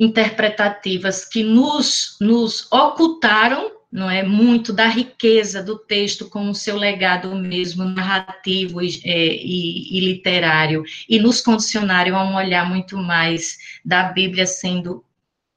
interpretativas 0.00 1.26
que 1.26 1.42
nos, 1.42 2.16
nos 2.18 2.66
ocultaram 2.72 3.70
não 3.92 4.08
é 4.08 4.22
muito 4.22 4.72
da 4.72 4.86
riqueza 4.86 5.62
do 5.62 5.76
texto 5.76 6.28
com 6.28 6.48
o 6.48 6.54
seu 6.54 6.76
legado 6.76 7.34
mesmo 7.34 7.84
narrativo 7.84 8.80
e, 8.80 9.00
é, 9.04 9.34
e, 9.34 9.98
e, 9.98 10.00
literário 10.00 10.84
e 11.08 11.18
nos 11.18 11.40
condicionaram 11.40 12.16
a 12.16 12.24
um 12.24 12.36
olhar 12.36 12.68
muito 12.68 12.96
mais 12.96 13.58
da 13.84 14.04
Bíblia 14.04 14.46
sendo 14.46 15.04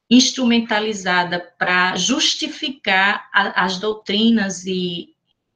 instrumentalizada 0.10 1.40
para 1.58 1.96
justificar 1.96 3.30
a, 3.32 3.64
as 3.64 3.78
doutrinas 3.78 4.66
e, 4.66 5.13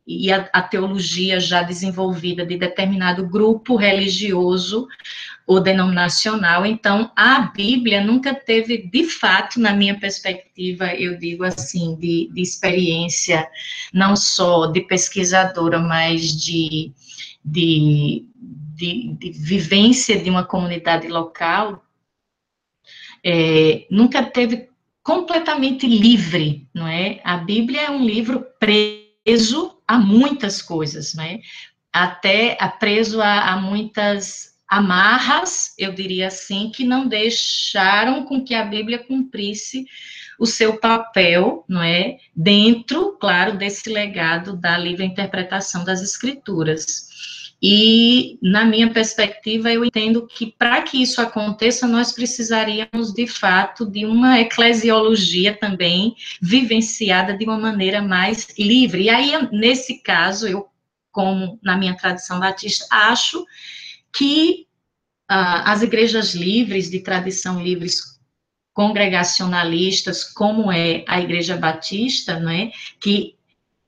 e 0.08 0.32
a, 0.32 0.50
a, 0.54 0.62
teologia 0.62 1.38
já 1.38 1.62
desenvolvida 1.62 2.46
de 2.46 2.58
determinado 2.58 3.28
grupo 3.28 3.76
religioso 3.76 4.88
ou 5.46 5.60
denominacional. 5.60 6.66
Então, 6.66 7.12
a 7.14 7.42
Bíblia 7.42 8.02
nunca 8.02 8.34
teve, 8.34 8.78
de 8.78 9.04
fato, 9.04 9.60
na 9.60 9.74
minha 9.74 10.00
perspectiva, 10.00 10.96
eu 10.96 11.18
digo 11.18 11.44
assim, 11.44 11.96
de, 11.96 12.30
de 12.34 12.42
experiência, 12.42 13.46
não 13.94 14.16
só 14.16 14.68
de 14.68 14.80
pesquisadora, 14.80 15.78
mas 15.78 16.32
de, 16.32 16.94
de, 17.44 18.26
de, 18.40 19.14
de 19.20 19.32
vivência 19.32 20.18
de 20.18 20.30
uma 20.30 20.46
comunidade 20.46 21.10
local, 21.10 21.84
é, 23.22 23.86
nunca 23.92 24.24
teve 24.24 24.70
completamente 25.04 25.86
livre, 25.86 26.66
não 26.74 26.88
é? 26.88 27.20
A 27.26 27.38
Bíblia 27.38 27.82
é 27.84 27.92
um 27.92 28.06
livro 28.06 28.46
preso 28.58 29.77
a 29.88 29.98
muitas 29.98 30.62
coisas, 30.62 31.14
né? 31.14 31.40
Até 31.92 32.58
preso 32.80 33.22
a, 33.22 33.54
a 33.54 33.58
muitas 33.58 34.58
amarras, 34.68 35.74
eu 35.78 35.94
diria 35.94 36.28
assim, 36.28 36.70
que 36.70 36.84
não 36.84 37.08
deixaram 37.08 38.26
com 38.26 38.44
que 38.44 38.54
a 38.54 38.66
Bíblia 38.66 39.00
cumprisse 39.00 39.86
o 40.38 40.46
seu 40.46 40.78
papel, 40.78 41.64
não 41.68 41.82
é? 41.82 42.18
Dentro, 42.36 43.18
claro, 43.20 43.58
desse 43.58 43.90
legado 43.90 44.56
da 44.56 44.78
livre 44.78 45.06
interpretação 45.06 45.84
das 45.84 46.02
Escrituras. 46.02 47.08
E, 47.62 48.38
na 48.42 48.66
minha 48.66 48.92
perspectiva, 48.92 49.72
eu 49.72 49.84
entendo 49.84 50.28
que 50.28 50.54
para 50.58 50.82
que 50.84 51.02
isso 51.02 51.20
aconteça, 51.20 51.88
nós 51.88 52.12
precisaríamos, 52.12 53.14
de 53.14 53.26
fato, 53.26 53.86
de 53.86 54.06
uma 54.06 54.40
eclesiologia 54.40 55.58
também 55.58 56.16
vivenciada 56.42 57.36
de 57.36 57.46
uma 57.46 57.58
maneira 57.58 58.02
mais 58.02 58.48
livre. 58.60 59.04
E 59.04 59.10
aí, 59.10 59.32
nesse 59.52 60.02
caso, 60.04 60.48
eu, 60.48 60.68
como 61.12 61.60
na 61.64 61.76
minha 61.76 61.98
tradição 61.98 62.40
batista, 62.40 62.86
acho 62.92 63.44
que 64.14 64.68
ah, 65.28 65.72
as 65.72 65.82
igrejas 65.82 66.36
livres, 66.36 66.90
de 66.92 67.00
tradição 67.00 67.62
livres, 67.62 68.18
congregacionalistas, 68.78 70.24
como 70.24 70.72
é 70.72 71.04
a 71.08 71.20
Igreja 71.20 71.58
Batista, 71.58 72.40
não 72.40 72.52
é? 72.52 72.72
que 73.02 73.37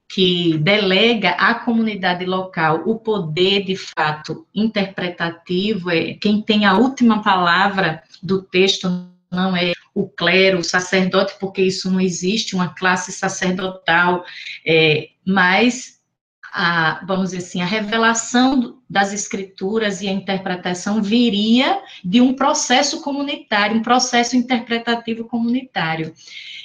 que 0.10 0.58
delega 0.58 1.30
à 1.32 1.54
comunidade 1.54 2.26
local 2.26 2.82
o 2.88 2.96
poder, 2.96 3.64
de 3.64 3.76
fato, 3.76 4.48
interpretativo, 4.54 5.92
é 5.92 6.16
quem 6.16 6.42
tem 6.42 6.66
a 6.66 6.76
última 6.76 7.22
palavra 7.22 8.02
do 8.22 8.42
texto 8.42 8.90
não 9.32 9.56
é 9.56 9.74
o 9.94 10.08
clero, 10.10 10.60
o 10.60 10.64
sacerdote, 10.64 11.36
porque 11.40 11.62
isso 11.62 11.92
não 11.92 12.02
existe, 12.02 12.56
uma 12.56 12.74
classe 12.74 13.12
sacerdotal, 13.12 14.26
é, 14.66 15.10
mas, 15.24 16.00
a, 16.52 17.04
vamos 17.06 17.30
dizer 17.30 17.44
assim, 17.44 17.62
a 17.62 17.66
revelação 17.66 18.80
das 18.90 19.14
escrituras 19.14 20.02
e 20.02 20.08
a 20.08 20.12
interpretação 20.12 21.04
viria 21.04 21.80
de 22.04 22.20
um 22.20 22.34
processo 22.34 23.02
comunitário, 23.02 23.78
um 23.78 23.84
processo 23.84 24.36
interpretativo 24.36 25.26
comunitário. 25.26 26.12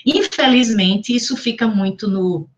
Infelizmente, 0.06 1.14
isso 1.14 1.36
fica 1.36 1.66
muito 1.66 2.08
no 2.08 2.48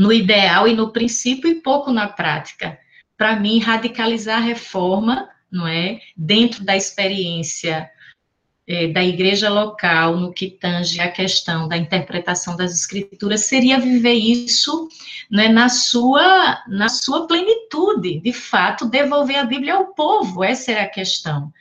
no 0.00 0.10
ideal 0.10 0.66
e 0.66 0.72
no 0.72 0.90
princípio 0.90 1.50
e 1.50 1.56
pouco 1.56 1.92
na 1.92 2.08
prática. 2.08 2.78
Para 3.18 3.38
mim, 3.38 3.58
radicalizar 3.58 4.38
a 4.38 4.40
reforma, 4.40 5.28
não 5.52 5.68
é, 5.68 6.00
dentro 6.16 6.64
da 6.64 6.74
experiência 6.74 7.90
é, 8.66 8.88
da 8.88 9.04
igreja 9.04 9.50
local, 9.50 10.16
no 10.16 10.32
que 10.32 10.48
tange 10.48 10.98
a 11.00 11.10
questão 11.10 11.68
da 11.68 11.76
interpretação 11.76 12.56
das 12.56 12.72
escrituras, 12.72 13.42
seria 13.42 13.78
viver 13.78 14.14
isso 14.14 14.88
né, 15.30 15.48
na, 15.48 15.68
sua, 15.68 16.64
na 16.66 16.88
sua 16.88 17.26
plenitude, 17.26 18.20
de 18.20 18.32
fato, 18.32 18.88
devolver 18.88 19.36
a 19.36 19.44
Bíblia 19.44 19.74
ao 19.74 19.88
povo, 19.88 20.42
essa 20.42 20.72
é 20.72 20.80
a 20.80 20.88
questão. 20.88 21.52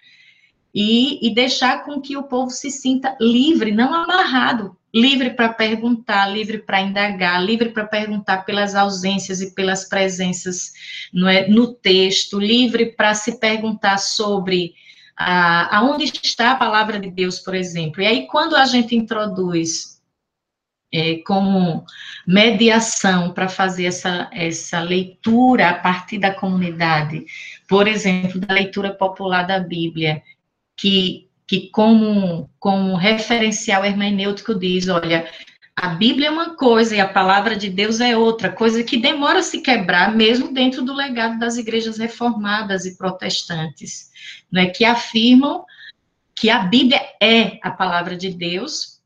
E, 0.74 1.28
e 1.28 1.34
deixar 1.34 1.84
com 1.84 2.00
que 2.00 2.16
o 2.16 2.24
povo 2.24 2.52
se 2.52 2.72
sinta 2.72 3.18
livre, 3.20 3.74
não 3.74 3.94
amarrado 3.94 4.79
livre 4.94 5.32
para 5.32 5.50
perguntar, 5.50 6.28
livre 6.28 6.60
para 6.60 6.82
indagar, 6.82 7.44
livre 7.44 7.70
para 7.70 7.86
perguntar 7.86 8.46
pelas 8.46 8.76
ausências 8.76 9.42
e 9.42 9.54
pelas 9.54 9.88
presenças 9.88 10.72
no, 11.14 11.28
é, 11.28 11.48
no 11.48 11.74
texto, 11.74 12.40
livre 12.40 12.88
para 12.88 13.14
se 13.14 13.40
perguntar 13.40 13.98
sobre 13.98 14.74
a, 15.16 15.78
aonde 15.78 16.06
está 16.06 16.52
a 16.52 16.56
palavra 16.56 17.00
de 17.00 17.12
Deus, 17.12 17.40
por 17.40 17.54
exemplo. 17.54 18.02
E 18.02 18.08
aí, 18.08 18.28
quando 18.28 18.56
a 18.56 18.66
gente 18.66 18.96
introduz 18.96 20.00
é, 20.92 21.18
como 21.18 21.86
mediação 22.26 23.32
para 23.32 23.48
fazer 23.48 23.86
essa, 23.86 24.30
essa 24.34 24.82
leitura 24.82 25.70
a 25.70 25.74
partir 25.74 26.18
da 26.18 26.34
comunidade, 26.34 27.26
por 27.68 27.88
exemplo, 27.88 28.40
da 28.40 28.54
leitura 28.54 28.92
popular 28.92 29.44
da 29.44 29.60
Bíblia, 29.60 30.24
que 30.76 31.29
que 31.50 31.68
como, 31.72 32.48
como 32.60 32.96
referencial 32.96 33.84
hermenêutico 33.84 34.54
diz, 34.54 34.88
olha, 34.88 35.28
a 35.76 35.88
Bíblia 35.88 36.28
é 36.28 36.32
uma 36.32 36.56
coisa 36.56 36.96
e 36.96 37.00
a 37.00 37.08
palavra 37.08 37.56
de 37.56 37.72
Deus 37.72 38.00
é 38.00 38.16
outra, 38.16 38.52
coisa 38.52 38.84
que 38.84 38.98
demora 38.98 39.40
a 39.40 39.42
se 39.42 39.60
quebrar 39.60 40.16
mesmo 40.16 40.54
dentro 40.54 40.84
do 40.84 40.94
legado 40.94 41.40
das 41.40 41.58
igrejas 41.58 41.98
reformadas 41.98 42.86
e 42.86 42.96
protestantes, 42.96 44.12
né, 44.52 44.68
que 44.68 44.86
afirmam 44.86 45.66
que 46.36 46.52
a 46.52 46.60
Bíblia 46.60 47.02
é 47.20 47.58
a 47.64 47.72
palavra 47.72 48.16
de 48.16 48.30
Deus 48.30 49.00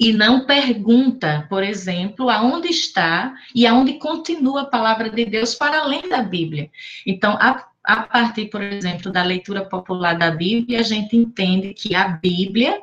e 0.00 0.10
não 0.10 0.46
pergunta, 0.46 1.46
por 1.50 1.62
exemplo, 1.62 2.30
aonde 2.30 2.68
está 2.68 3.34
e 3.54 3.66
aonde 3.66 3.98
continua 3.98 4.62
a 4.62 4.66
palavra 4.66 5.10
de 5.10 5.26
Deus 5.26 5.54
para 5.54 5.80
além 5.80 6.08
da 6.08 6.22
Bíblia. 6.22 6.70
Então, 7.06 7.36
a 7.38 7.67
a 7.88 8.02
partir, 8.02 8.50
por 8.50 8.60
exemplo, 8.60 9.10
da 9.10 9.22
leitura 9.22 9.64
popular 9.64 10.12
da 10.12 10.30
Bíblia, 10.30 10.80
a 10.80 10.82
gente 10.82 11.16
entende 11.16 11.72
que 11.72 11.94
a 11.94 12.06
Bíblia, 12.06 12.82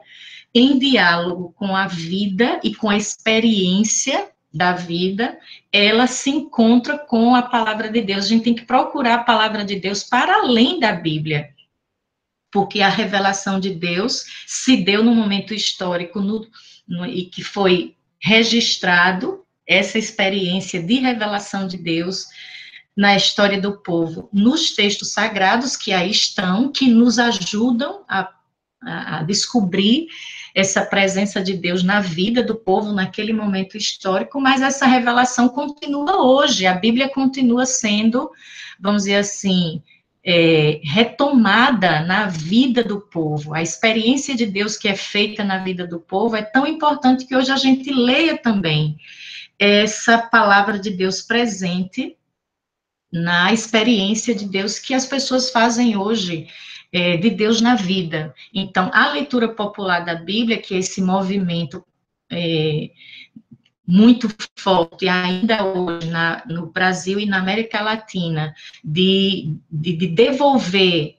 em 0.51 0.79
diálogo 0.79 1.53
com 1.55 1.75
a 1.75 1.85
vida 1.85 2.59
e 2.63 2.73
com 2.73 2.89
a 2.89 2.97
experiência 2.97 4.31
da 4.51 4.73
vida, 4.73 5.37
ela 5.71 6.07
se 6.07 6.31
encontra 6.31 6.97
com 6.97 7.35
a 7.35 7.43
palavra 7.43 7.87
de 7.87 8.01
Deus. 8.01 8.25
A 8.25 8.29
gente 8.29 8.45
tem 8.45 8.55
que 8.55 8.65
procurar 8.65 9.13
a 9.13 9.23
palavra 9.23 9.63
de 9.63 9.75
Deus 9.75 10.03
para 10.03 10.37
além 10.37 10.79
da 10.79 10.91
Bíblia, 10.91 11.51
porque 12.51 12.81
a 12.81 12.89
revelação 12.89 13.59
de 13.59 13.75
Deus 13.75 14.25
se 14.47 14.75
deu 14.75 15.03
no 15.03 15.13
momento 15.13 15.53
histórico 15.53 16.19
no, 16.19 16.47
no, 16.87 17.05
e 17.05 17.25
que 17.25 17.43
foi 17.43 17.95
registrado 18.19 19.45
essa 19.67 19.99
experiência 19.99 20.81
de 20.81 20.95
revelação 20.95 21.67
de 21.67 21.77
Deus 21.77 22.25
na 22.95 23.15
história 23.15 23.59
do 23.59 23.77
povo, 23.81 24.29
nos 24.31 24.71
textos 24.71 25.11
sagrados 25.11 25.75
que 25.75 25.91
aí 25.91 26.09
estão, 26.09 26.71
que 26.71 26.87
nos 26.87 27.19
ajudam 27.19 28.03
a, 28.07 28.31
a, 28.81 29.23
descobrir 29.23 30.07
essa 30.53 30.85
presença 30.85 31.41
de 31.43 31.53
Deus 31.53 31.83
na 31.83 31.99
vida 31.99 32.41
do 32.41 32.55
povo 32.55 32.93
naquele 32.93 33.33
momento 33.33 33.75
histórico, 33.75 34.39
mas 34.39 34.61
essa 34.61 34.85
revelação 34.85 35.49
continua 35.49 36.23
hoje, 36.23 36.65
a 36.65 36.73
Bíblia 36.73 37.09
continua 37.09 37.65
sendo, 37.65 38.31
vamos 38.79 39.03
dizer 39.03 39.17
assim, 39.17 39.83
é, 40.25 40.79
retomada 40.83 41.99
na 41.99 42.27
vida 42.27 42.81
do 42.81 43.01
povo. 43.01 43.53
A 43.53 43.61
experiência 43.61 44.33
de 44.35 44.45
Deus 44.45 44.77
que 44.77 44.87
é 44.87 44.95
feita 44.95 45.43
na 45.43 45.57
vida 45.57 45.85
do 45.85 45.99
povo 45.99 46.37
é 46.37 46.41
tão 46.41 46.65
importante 46.65 47.25
que 47.25 47.35
hoje 47.35 47.51
a 47.51 47.57
gente 47.57 47.91
leia 47.91 48.37
também 48.37 48.97
essa 49.59 50.17
palavra 50.17 50.79
de 50.79 50.89
Deus 50.89 51.21
presente 51.21 52.17
na 53.15 53.53
experiência 53.53 54.35
de 54.35 54.45
Deus 54.45 54.77
que 54.77 54.93
as 54.93 55.05
pessoas 55.05 55.49
fazem 55.49 55.95
hoje, 55.95 56.47
é, 56.91 57.15
de 57.15 57.29
Deus 57.29 57.61
na 57.61 57.75
vida. 57.75 58.35
Então, 58.53 58.91
a 58.93 59.13
leitura 59.13 59.47
popular 59.47 60.03
da 60.03 60.15
Bíblia, 60.15 60.57
que 60.57 60.75
é 60.75 60.79
esse 60.79 61.01
movimento 61.01 61.83
é, 62.29 62.89
muito 63.87 64.27
forte, 64.57 65.07
ainda 65.07 65.63
hoje 65.63 66.09
na, 66.09 66.43
no 66.45 66.67
Brasil 66.67 67.17
e 67.17 67.25
na 67.25 67.39
América 67.39 67.81
Latina, 67.81 68.53
de, 68.83 69.55
de, 69.71 69.93
de 69.93 70.07
devolver 70.07 71.15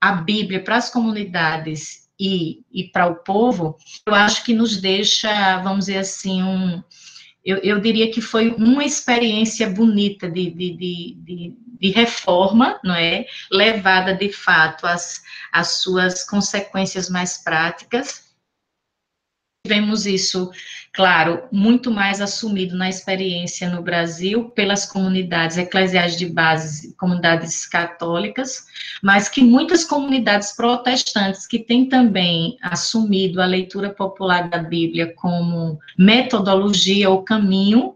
a 0.00 0.12
Bíblia 0.12 0.62
para 0.62 0.76
as 0.76 0.90
comunidades 0.90 2.08
e, 2.18 2.64
e 2.72 2.84
para 2.84 3.06
o 3.06 3.16
povo, 3.16 3.76
eu 4.06 4.14
acho 4.14 4.44
que 4.44 4.54
nos 4.54 4.80
deixa, 4.80 5.58
vamos 5.58 5.86
dizer 5.86 5.98
assim, 5.98 6.42
um, 6.42 6.82
eu, 7.46 7.58
eu 7.58 7.80
diria 7.80 8.10
que 8.10 8.20
foi 8.20 8.48
uma 8.58 8.84
experiência 8.84 9.70
bonita 9.70 10.28
de, 10.28 10.50
de, 10.50 10.76
de, 10.76 11.54
de, 11.80 11.90
reforma, 11.90 12.80
não 12.82 12.94
é? 12.94 13.24
Levada, 13.52 14.12
de 14.12 14.32
fato, 14.32 14.84
às, 14.84 15.22
às 15.52 15.80
suas 15.80 16.24
consequências 16.24 17.08
mais 17.08 17.38
práticas. 17.38 18.25
Vemos 19.66 20.06
isso 20.06 20.50
claro, 20.96 21.42
muito 21.52 21.90
mais 21.90 22.22
assumido 22.22 22.74
na 22.74 22.88
experiência 22.88 23.68
no 23.68 23.82
Brasil 23.82 24.44
pelas 24.44 24.86
comunidades 24.86 25.58
eclesiais 25.58 26.16
de 26.16 26.24
base, 26.24 26.94
comunidades 26.96 27.66
católicas, 27.66 28.64
mas 29.02 29.28
que 29.28 29.42
muitas 29.42 29.84
comunidades 29.84 30.56
protestantes 30.56 31.46
que 31.46 31.58
têm 31.58 31.86
também 31.86 32.56
assumido 32.62 33.42
a 33.42 33.46
leitura 33.46 33.90
popular 33.90 34.48
da 34.48 34.58
Bíblia 34.58 35.12
como 35.14 35.78
metodologia 35.98 37.10
ou 37.10 37.22
caminho 37.22 37.94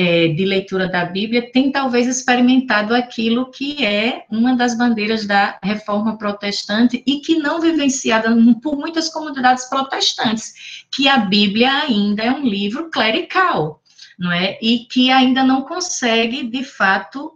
é, 0.00 0.28
de 0.28 0.46
leitura 0.46 0.88
da 0.88 1.04
Bíblia 1.04 1.52
tem 1.52 1.70
talvez 1.70 2.06
experimentado 2.06 2.94
aquilo 2.94 3.50
que 3.50 3.84
é 3.84 4.24
uma 4.30 4.56
das 4.56 4.74
bandeiras 4.74 5.26
da 5.26 5.58
reforma 5.62 6.16
protestante 6.16 7.02
e 7.06 7.20
que 7.20 7.36
não 7.36 7.60
vivenciada 7.60 8.34
por 8.62 8.78
muitas 8.78 9.10
comunidades 9.10 9.68
protestantes, 9.68 10.86
que 10.90 11.06
a 11.06 11.18
Bíblia 11.18 11.70
ainda 11.82 12.22
é 12.22 12.30
um 12.30 12.42
livro 12.42 12.88
clerical, 12.88 13.82
não 14.18 14.32
é? 14.32 14.58
E 14.62 14.86
que 14.86 15.10
ainda 15.10 15.44
não 15.44 15.62
consegue, 15.62 16.44
de 16.44 16.64
fato, 16.64 17.32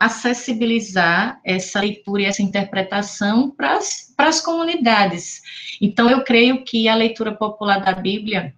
acessibilizar 0.00 1.38
essa 1.44 1.80
leitura 1.80 2.22
e 2.22 2.24
essa 2.24 2.40
interpretação 2.40 3.50
para 3.50 3.78
as 4.16 4.40
comunidades. 4.40 5.42
Então, 5.82 6.08
eu 6.08 6.24
creio 6.24 6.64
que 6.64 6.88
a 6.88 6.94
leitura 6.94 7.34
popular 7.34 7.78
da 7.80 7.92
Bíblia 7.92 8.54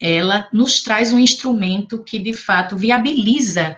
ela 0.00 0.48
nos 0.52 0.82
traz 0.82 1.12
um 1.12 1.18
instrumento 1.18 2.02
que, 2.02 2.18
de 2.18 2.32
fato, 2.32 2.76
viabiliza, 2.76 3.76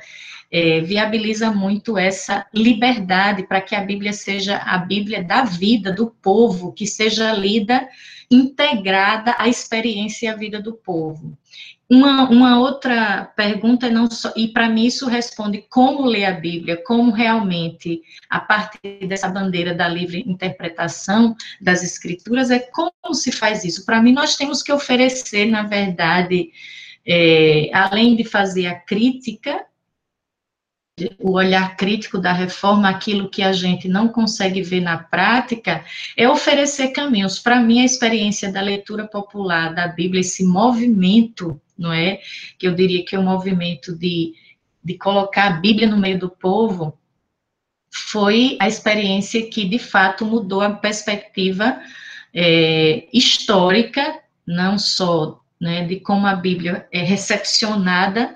é, 0.50 0.80
viabiliza 0.80 1.50
muito 1.50 1.98
essa 1.98 2.46
liberdade 2.54 3.42
para 3.46 3.60
que 3.60 3.74
a 3.74 3.80
Bíblia 3.80 4.12
seja 4.12 4.58
a 4.58 4.78
Bíblia 4.78 5.24
da 5.24 5.42
vida, 5.42 5.92
do 5.92 6.08
povo, 6.22 6.72
que 6.72 6.86
seja 6.86 7.32
lida 7.32 7.88
integrada 8.30 9.34
à 9.38 9.48
experiência 9.48 10.26
e 10.26 10.28
à 10.28 10.36
vida 10.36 10.60
do 10.60 10.74
povo. 10.74 11.36
Uma, 11.92 12.26
uma 12.30 12.58
outra 12.58 13.26
pergunta, 13.36 13.90
não 13.90 14.10
só, 14.10 14.32
e 14.34 14.48
para 14.48 14.66
mim 14.66 14.86
isso 14.86 15.06
responde 15.06 15.62
como 15.68 16.06
ler 16.06 16.24
a 16.24 16.32
Bíblia, 16.32 16.82
como 16.86 17.12
realmente, 17.12 18.00
a 18.30 18.40
partir 18.40 19.06
dessa 19.06 19.28
bandeira 19.28 19.74
da 19.74 19.88
livre 19.88 20.24
interpretação 20.26 21.36
das 21.60 21.84
Escrituras, 21.84 22.50
é 22.50 22.60
como 22.60 23.12
se 23.12 23.30
faz 23.30 23.62
isso. 23.62 23.84
Para 23.84 24.00
mim, 24.00 24.14
nós 24.14 24.36
temos 24.36 24.62
que 24.62 24.72
oferecer, 24.72 25.44
na 25.44 25.64
verdade, 25.64 26.50
é, 27.06 27.68
além 27.74 28.16
de 28.16 28.24
fazer 28.24 28.68
a 28.68 28.74
crítica, 28.74 29.66
o 31.18 31.32
olhar 31.32 31.76
crítico 31.76 32.18
da 32.18 32.32
reforma, 32.32 32.88
aquilo 32.88 33.28
que 33.28 33.42
a 33.42 33.52
gente 33.52 33.86
não 33.86 34.08
consegue 34.08 34.62
ver 34.62 34.80
na 34.80 34.96
prática, 34.96 35.84
é 36.16 36.26
oferecer 36.26 36.88
caminhos. 36.88 37.38
Para 37.38 37.60
mim, 37.60 37.82
a 37.82 37.84
experiência 37.84 38.50
da 38.50 38.62
leitura 38.62 39.06
popular 39.06 39.74
da 39.74 39.88
Bíblia, 39.88 40.20
esse 40.20 40.42
movimento, 40.42 41.60
não 41.82 41.92
é? 41.92 42.20
Que 42.58 42.66
eu 42.66 42.74
diria 42.74 43.04
que 43.04 43.14
é 43.14 43.18
o 43.18 43.22
um 43.22 43.24
movimento 43.24 43.94
de, 43.94 44.32
de 44.82 44.94
colocar 44.96 45.48
a 45.48 45.60
Bíblia 45.60 45.88
no 45.88 45.98
meio 45.98 46.18
do 46.18 46.30
povo, 46.30 46.98
foi 47.92 48.56
a 48.58 48.66
experiência 48.66 49.46
que, 49.50 49.68
de 49.68 49.78
fato, 49.78 50.24
mudou 50.24 50.62
a 50.62 50.70
perspectiva 50.70 51.78
é, 52.32 53.06
histórica, 53.12 54.20
não 54.46 54.78
só 54.78 55.40
né, 55.60 55.84
de 55.84 56.00
como 56.00 56.26
a 56.26 56.34
Bíblia 56.34 56.86
é 56.90 57.02
recepcionada 57.02 58.34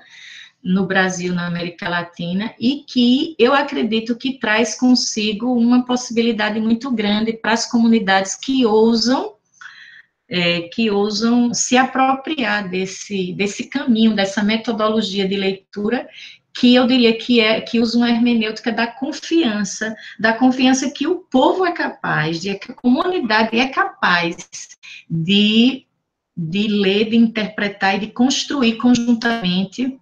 no 0.63 0.85
Brasil, 0.85 1.33
na 1.33 1.47
América 1.47 1.89
Latina, 1.89 2.53
e 2.59 2.83
que 2.87 3.35
eu 3.39 3.53
acredito 3.53 4.15
que 4.15 4.37
traz 4.37 4.75
consigo 4.75 5.53
uma 5.53 5.85
possibilidade 5.85 6.59
muito 6.59 6.91
grande 6.91 7.33
para 7.33 7.53
as 7.53 7.69
comunidades 7.69 8.35
que 8.35 8.65
ousam 8.65 9.36
é, 10.29 10.61
que 10.63 10.89
ousam 10.89 11.53
se 11.53 11.77
apropriar 11.77 12.69
desse, 12.69 13.33
desse 13.33 13.65
caminho, 13.65 14.15
dessa 14.15 14.43
metodologia 14.43 15.27
de 15.27 15.35
leitura, 15.35 16.07
que 16.53 16.73
eu 16.73 16.87
diria 16.87 17.15
que 17.15 17.39
é 17.39 17.61
que 17.61 17.79
usa 17.79 17.97
uma 17.97 18.09
hermenêutica 18.09 18.71
da 18.71 18.87
confiança, 18.87 19.95
da 20.19 20.33
confiança 20.33 20.89
que 20.89 21.07
o 21.07 21.19
povo 21.19 21.65
é 21.65 21.71
capaz, 21.71 22.41
de 22.41 22.55
que 22.55 22.71
a 22.71 22.75
comunidade 22.75 23.57
é 23.57 23.67
capaz 23.67 24.35
de, 25.09 25.85
de 26.35 26.67
ler, 26.67 27.09
de 27.09 27.15
interpretar 27.15 27.95
e 27.95 27.99
de 27.99 28.07
construir 28.07 28.77
conjuntamente 28.77 29.99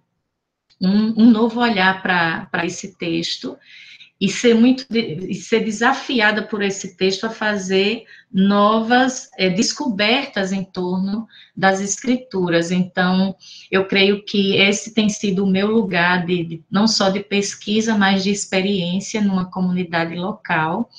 um, 0.80 1.22
um 1.22 1.30
novo 1.30 1.60
olhar 1.60 2.02
para 2.02 2.64
esse 2.64 2.96
texto 2.96 3.56
e 4.18 4.28
ser 4.28 4.54
muito 4.54 4.86
e 4.90 5.34
ser 5.34 5.60
desafiada 5.60 6.42
por 6.42 6.62
esse 6.62 6.96
texto 6.96 7.24
a 7.24 7.30
fazer 7.30 8.04
novas 8.32 9.28
é, 9.36 9.50
descobertas 9.50 10.52
em 10.52 10.64
torno 10.64 11.26
das 11.54 11.80
escrituras. 11.80 12.70
Então, 12.70 13.36
eu 13.70 13.86
creio 13.86 14.24
que 14.24 14.56
esse 14.56 14.94
tem 14.94 15.08
sido 15.08 15.44
o 15.44 15.50
meu 15.50 15.66
lugar 15.66 16.24
de, 16.24 16.44
de 16.44 16.64
não 16.70 16.88
só 16.88 17.10
de 17.10 17.20
pesquisa, 17.20 17.96
mas 17.96 18.24
de 18.24 18.30
experiência 18.30 19.20
numa 19.20 19.50
comunidade 19.50 20.14
local 20.14 20.90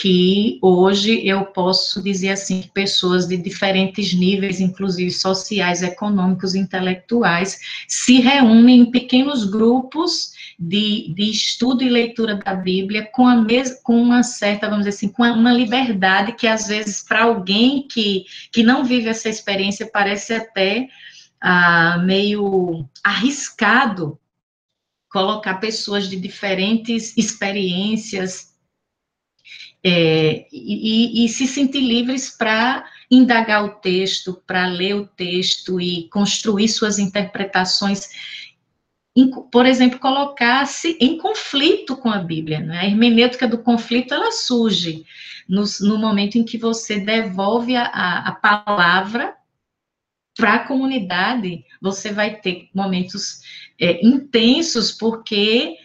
que 0.00 0.60
hoje 0.62 1.26
eu 1.26 1.46
posso 1.46 2.00
dizer 2.00 2.30
assim 2.30 2.62
pessoas 2.72 3.26
de 3.26 3.36
diferentes 3.36 4.14
níveis, 4.14 4.60
inclusive 4.60 5.10
sociais, 5.10 5.82
econômicos, 5.82 6.54
intelectuais, 6.54 7.58
se 7.88 8.20
reúnem 8.20 8.82
em 8.82 8.90
pequenos 8.92 9.44
grupos 9.44 10.30
de, 10.56 11.12
de 11.12 11.28
estudo 11.28 11.82
e 11.82 11.88
leitura 11.88 12.36
da 12.36 12.54
Bíblia 12.54 13.08
com, 13.12 13.26
a 13.26 13.34
mes, 13.34 13.80
com 13.82 14.00
uma 14.00 14.22
certa, 14.22 14.68
vamos 14.68 14.84
dizer 14.84 14.96
assim, 14.96 15.08
com 15.08 15.24
uma 15.24 15.52
liberdade 15.52 16.30
que 16.30 16.46
às 16.46 16.68
vezes 16.68 17.02
para 17.02 17.24
alguém 17.24 17.82
que, 17.88 18.24
que 18.52 18.62
não 18.62 18.84
vive 18.84 19.08
essa 19.08 19.28
experiência 19.28 19.90
parece 19.92 20.32
até 20.32 20.88
ah, 21.40 22.00
meio 22.04 22.88
arriscado 23.02 24.16
colocar 25.10 25.54
pessoas 25.54 26.08
de 26.08 26.14
diferentes 26.20 27.16
experiências 27.16 28.47
é, 29.82 30.46
e, 30.52 31.24
e, 31.24 31.28
se 31.28 31.46
sentir 31.46 31.80
livres 31.80 32.30
para 32.30 32.84
indagar 33.10 33.64
o 33.64 33.76
texto, 33.76 34.42
para 34.46 34.66
ler 34.66 34.94
o 34.94 35.06
texto 35.06 35.80
e 35.80 36.08
construir 36.08 36.68
suas 36.68 36.98
interpretações, 36.98 38.08
por 39.50 39.66
exemplo, 39.66 39.98
colocar-se 39.98 40.96
em 41.00 41.18
conflito 41.18 41.96
com 41.96 42.10
a 42.10 42.18
Bíblia. 42.18 42.60
Né? 42.60 42.80
A 42.80 42.86
hermenêutica 42.86 43.46
do 43.46 43.58
conflito, 43.58 44.14
ela 44.14 44.32
surge 44.32 45.04
no, 45.48 45.64
no 45.80 45.98
momento 45.98 46.36
em 46.36 46.44
que 46.44 46.58
você 46.58 47.00
devolve 47.00 47.74
a, 47.74 47.84
a, 47.84 48.32
palavra 48.32 49.34
para 50.36 50.54
a 50.54 50.66
comunidade, 50.66 51.64
você 51.80 52.12
vai 52.12 52.36
ter 52.36 52.68
momentos 52.72 53.40
é, 53.80 54.04
intensos, 54.06 54.92
porque 54.92 55.76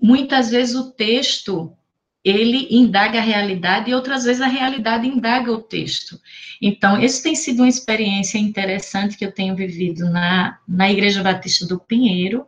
muitas 0.00 0.50
vezes 0.50 0.74
o 0.74 0.92
texto 0.92 1.76
ele 2.24 2.68
indaga 2.70 3.18
a 3.18 3.22
realidade 3.22 3.90
e 3.90 3.94
outras 3.94 4.24
vezes 4.24 4.42
a 4.42 4.46
realidade 4.46 5.06
indaga 5.06 5.50
o 5.50 5.62
texto. 5.62 6.20
Então, 6.60 7.00
isso 7.00 7.22
tem 7.22 7.34
sido 7.34 7.60
uma 7.60 7.68
experiência 7.68 8.38
interessante 8.38 9.16
que 9.16 9.24
eu 9.24 9.32
tenho 9.32 9.56
vivido 9.56 10.10
na, 10.10 10.58
na 10.68 10.90
Igreja 10.90 11.22
Batista 11.22 11.66
do 11.66 11.78
Pinheiro, 11.78 12.46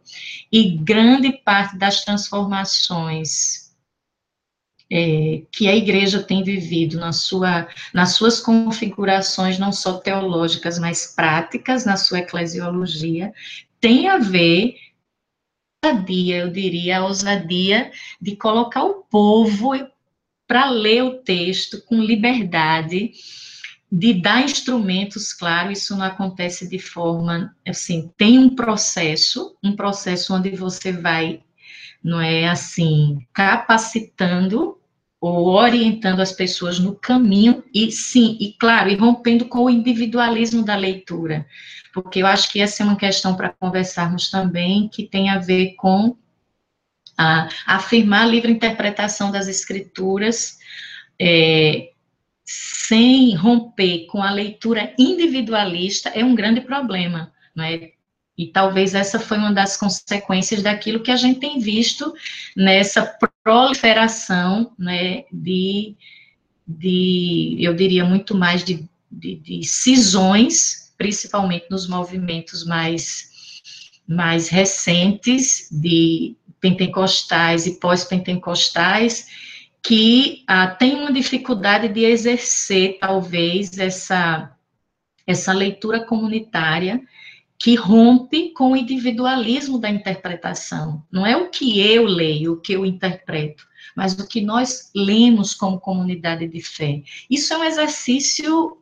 e 0.50 0.76
grande 0.76 1.32
parte 1.32 1.78
das 1.78 2.04
transformações 2.04 3.62
é, 4.92 5.42
que 5.50 5.66
a 5.68 5.74
igreja 5.74 6.22
tem 6.22 6.44
vivido 6.44 6.98
na 6.98 7.12
sua, 7.12 7.66
nas 7.94 8.14
suas 8.14 8.40
configurações, 8.40 9.58
não 9.58 9.72
só 9.72 9.94
teológicas, 9.94 10.78
mas 10.78 11.14
práticas, 11.16 11.86
na 11.86 11.96
sua 11.96 12.18
eclesiologia, 12.18 13.32
tem 13.80 14.08
a 14.08 14.18
ver 14.18 14.74
ousadia, 15.84 16.38
eu 16.38 16.50
diria, 16.50 16.98
a 16.98 17.04
ousadia 17.04 17.90
de 18.20 18.36
colocar 18.36 18.84
o 18.84 19.02
povo 19.02 19.72
para 20.46 20.70
ler 20.70 21.02
o 21.02 21.18
texto 21.18 21.82
com 21.82 22.00
liberdade, 22.00 23.12
de 23.90 24.14
dar 24.14 24.44
instrumentos, 24.44 25.32
claro, 25.32 25.72
isso 25.72 25.96
não 25.96 26.06
acontece 26.06 26.68
de 26.68 26.78
forma, 26.78 27.54
assim, 27.66 28.10
tem 28.16 28.38
um 28.38 28.54
processo, 28.54 29.56
um 29.62 29.74
processo 29.74 30.34
onde 30.34 30.50
você 30.50 30.92
vai, 30.92 31.42
não 32.02 32.20
é 32.20 32.48
assim, 32.48 33.18
capacitando 33.32 34.78
ou 35.22 35.50
orientando 35.50 36.18
as 36.18 36.32
pessoas 36.32 36.80
no 36.80 36.96
caminho, 36.96 37.62
e 37.72 37.92
sim, 37.92 38.36
e 38.40 38.54
claro, 38.54 38.90
e 38.90 38.96
rompendo 38.96 39.44
com 39.44 39.60
o 39.60 39.70
individualismo 39.70 40.64
da 40.64 40.74
leitura, 40.74 41.46
porque 41.94 42.20
eu 42.20 42.26
acho 42.26 42.50
que 42.50 42.60
essa 42.60 42.82
é 42.82 42.86
uma 42.86 42.96
questão 42.96 43.36
para 43.36 43.50
conversarmos 43.50 44.28
também, 44.28 44.88
que 44.88 45.04
tem 45.06 45.30
a 45.30 45.38
ver 45.38 45.74
com 45.76 46.16
a, 47.16 47.48
afirmar 47.64 48.22
a 48.22 48.26
livre 48.26 48.50
interpretação 48.50 49.30
das 49.30 49.46
escrituras, 49.46 50.58
é, 51.20 51.92
sem 52.44 53.36
romper 53.36 54.06
com 54.06 54.20
a 54.20 54.32
leitura 54.32 54.92
individualista, 54.98 56.08
é 56.08 56.24
um 56.24 56.34
grande 56.34 56.62
problema, 56.62 57.32
não 57.54 57.62
é? 57.62 57.92
E 58.42 58.48
talvez 58.48 58.92
essa 58.92 59.20
foi 59.20 59.38
uma 59.38 59.52
das 59.52 59.76
consequências 59.76 60.62
daquilo 60.62 61.00
que 61.00 61.12
a 61.12 61.16
gente 61.16 61.38
tem 61.38 61.60
visto 61.60 62.12
nessa 62.56 63.16
proliferação 63.44 64.72
né, 64.76 65.24
de, 65.32 65.94
de, 66.66 67.56
eu 67.60 67.72
diria, 67.72 68.04
muito 68.04 68.34
mais 68.34 68.64
de, 68.64 68.84
de, 69.08 69.36
de 69.36 69.62
cisões, 69.62 70.92
principalmente 70.98 71.66
nos 71.70 71.86
movimentos 71.86 72.66
mais, 72.66 73.30
mais 74.08 74.48
recentes 74.48 75.68
de 75.70 76.34
pentecostais 76.60 77.64
e 77.66 77.78
pós-pentecostais, 77.78 79.28
que 79.80 80.42
ah, 80.48 80.66
tem 80.66 80.96
uma 80.96 81.12
dificuldade 81.12 81.88
de 81.88 82.04
exercer, 82.04 82.98
talvez, 83.00 83.78
essa, 83.78 84.50
essa 85.28 85.52
leitura 85.52 86.04
comunitária 86.04 87.00
que 87.62 87.76
rompe 87.76 88.50
com 88.50 88.72
o 88.72 88.76
individualismo 88.76 89.78
da 89.78 89.88
interpretação. 89.88 91.00
Não 91.12 91.24
é 91.24 91.36
o 91.36 91.48
que 91.48 91.80
eu 91.80 92.04
leio, 92.04 92.54
o 92.54 92.60
que 92.60 92.72
eu 92.72 92.84
interpreto, 92.84 93.64
mas 93.94 94.14
o 94.14 94.26
que 94.26 94.40
nós 94.40 94.90
lemos 94.92 95.54
como 95.54 95.78
comunidade 95.78 96.48
de 96.48 96.60
fé. 96.60 97.04
Isso 97.30 97.54
é 97.54 97.58
um 97.58 97.62
exercício 97.62 98.78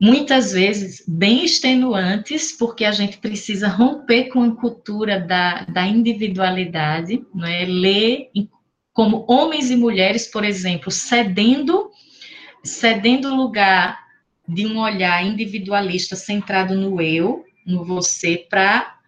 muitas 0.00 0.50
vezes 0.50 1.04
bem 1.06 1.44
extenuantes, 1.44 2.50
porque 2.50 2.84
a 2.84 2.90
gente 2.90 3.18
precisa 3.18 3.68
romper 3.68 4.30
com 4.30 4.42
a 4.42 4.56
cultura 4.56 5.20
da, 5.20 5.62
da 5.66 5.86
individualidade, 5.86 7.24
não 7.32 7.46
é? 7.46 7.64
ler 7.66 8.30
como 8.92 9.24
homens 9.28 9.70
e 9.70 9.76
mulheres, 9.76 10.26
por 10.26 10.44
exemplo, 10.44 10.90
cedendo 10.90 11.88
cedendo 12.64 13.32
lugar 13.32 14.00
de 14.48 14.66
um 14.66 14.78
olhar 14.78 15.24
individualista 15.24 16.16
centrado 16.16 16.74
no 16.74 17.00
eu, 17.00 17.44
no 17.70 17.84
você 17.84 18.46
para 18.50 18.98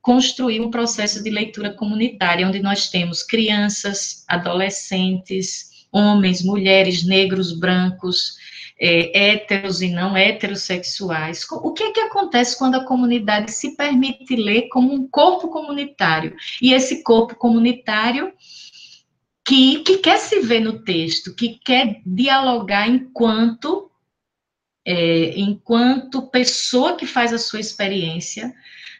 construir 0.00 0.60
um 0.60 0.70
processo 0.70 1.22
de 1.22 1.30
leitura 1.30 1.72
comunitária, 1.72 2.46
onde 2.46 2.60
nós 2.60 2.90
temos 2.90 3.22
crianças, 3.22 4.24
adolescentes, 4.26 5.86
homens, 5.92 6.42
mulheres, 6.42 7.06
negros, 7.06 7.52
brancos, 7.52 8.36
é, 8.80 9.32
héteros 9.32 9.80
e 9.80 9.88
não 9.88 10.16
heterossexuais. 10.16 11.46
O 11.48 11.72
que 11.72 11.84
é 11.84 11.92
que 11.92 12.00
acontece 12.00 12.58
quando 12.58 12.74
a 12.74 12.84
comunidade 12.84 13.52
se 13.52 13.76
permite 13.76 14.34
ler 14.34 14.68
como 14.70 14.92
um 14.92 15.06
corpo 15.08 15.46
comunitário? 15.48 16.34
E 16.60 16.74
esse 16.74 17.04
corpo 17.04 17.36
comunitário 17.36 18.32
que, 19.44 19.80
que 19.80 19.98
quer 19.98 20.18
se 20.18 20.40
ver 20.40 20.60
no 20.60 20.80
texto, 20.80 21.32
que 21.34 21.60
quer 21.64 22.00
dialogar 22.04 22.88
enquanto 22.88 23.91
é, 24.84 25.38
enquanto 25.38 26.28
pessoa 26.28 26.96
que 26.96 27.06
faz 27.06 27.32
a 27.32 27.38
sua 27.38 27.60
experiência, 27.60 28.52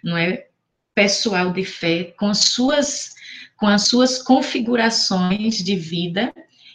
não 0.03 0.16
é 0.16 0.47
pessoal 0.95 1.53
de 1.53 1.64
fé, 1.64 2.14
com 2.16 2.29
as 2.29 2.38
suas 2.38 3.12
com 3.57 3.68
as 3.68 3.87
suas 3.87 4.21
configurações 4.21 5.62
de 5.62 5.77
vida 5.77 6.35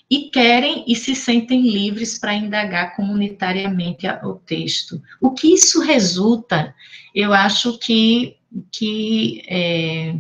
e 0.09 0.29
querem 0.29 0.85
e 0.87 0.95
se 0.95 1.13
sentem 1.13 1.69
livres 1.69 2.17
para 2.17 2.33
indagar 2.33 2.95
comunitariamente 2.95 4.07
o 4.23 4.35
texto. 4.35 5.01
O 5.19 5.31
que 5.31 5.53
isso 5.53 5.81
resulta, 5.81 6.73
eu 7.13 7.33
acho 7.33 7.77
que, 7.77 8.37
que 8.71 9.43
é, 9.49 10.15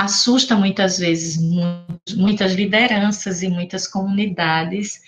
assusta 0.00 0.56
muitas 0.56 0.98
vezes 0.98 1.38
muitas 2.16 2.54
lideranças 2.54 3.42
e 3.42 3.48
muitas 3.48 3.86
comunidades 3.86 5.02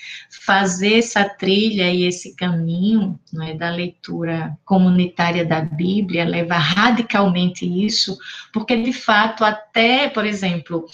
fazer 0.45 0.99
essa 0.99 1.25
trilha 1.25 1.91
e 1.91 2.05
esse 2.05 2.37
caminho 2.37 3.19
é, 3.41 3.55
da 3.55 3.71
leitura 3.71 4.55
comunitária 4.67 5.47
da 5.47 5.63
Bíblia, 5.63 6.27
levar 6.27 6.59
radicalmente 6.59 7.65
isso, 7.65 8.19
porque 8.53 8.77
de 8.83 8.93
fato 8.93 9.47
até, 9.47 10.11
por 10.11 10.27
exemplo, 10.27 10.85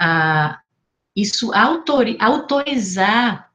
a, 0.00 0.58
isso 1.14 1.54
autori, 1.54 2.16
autorizar 2.18 3.52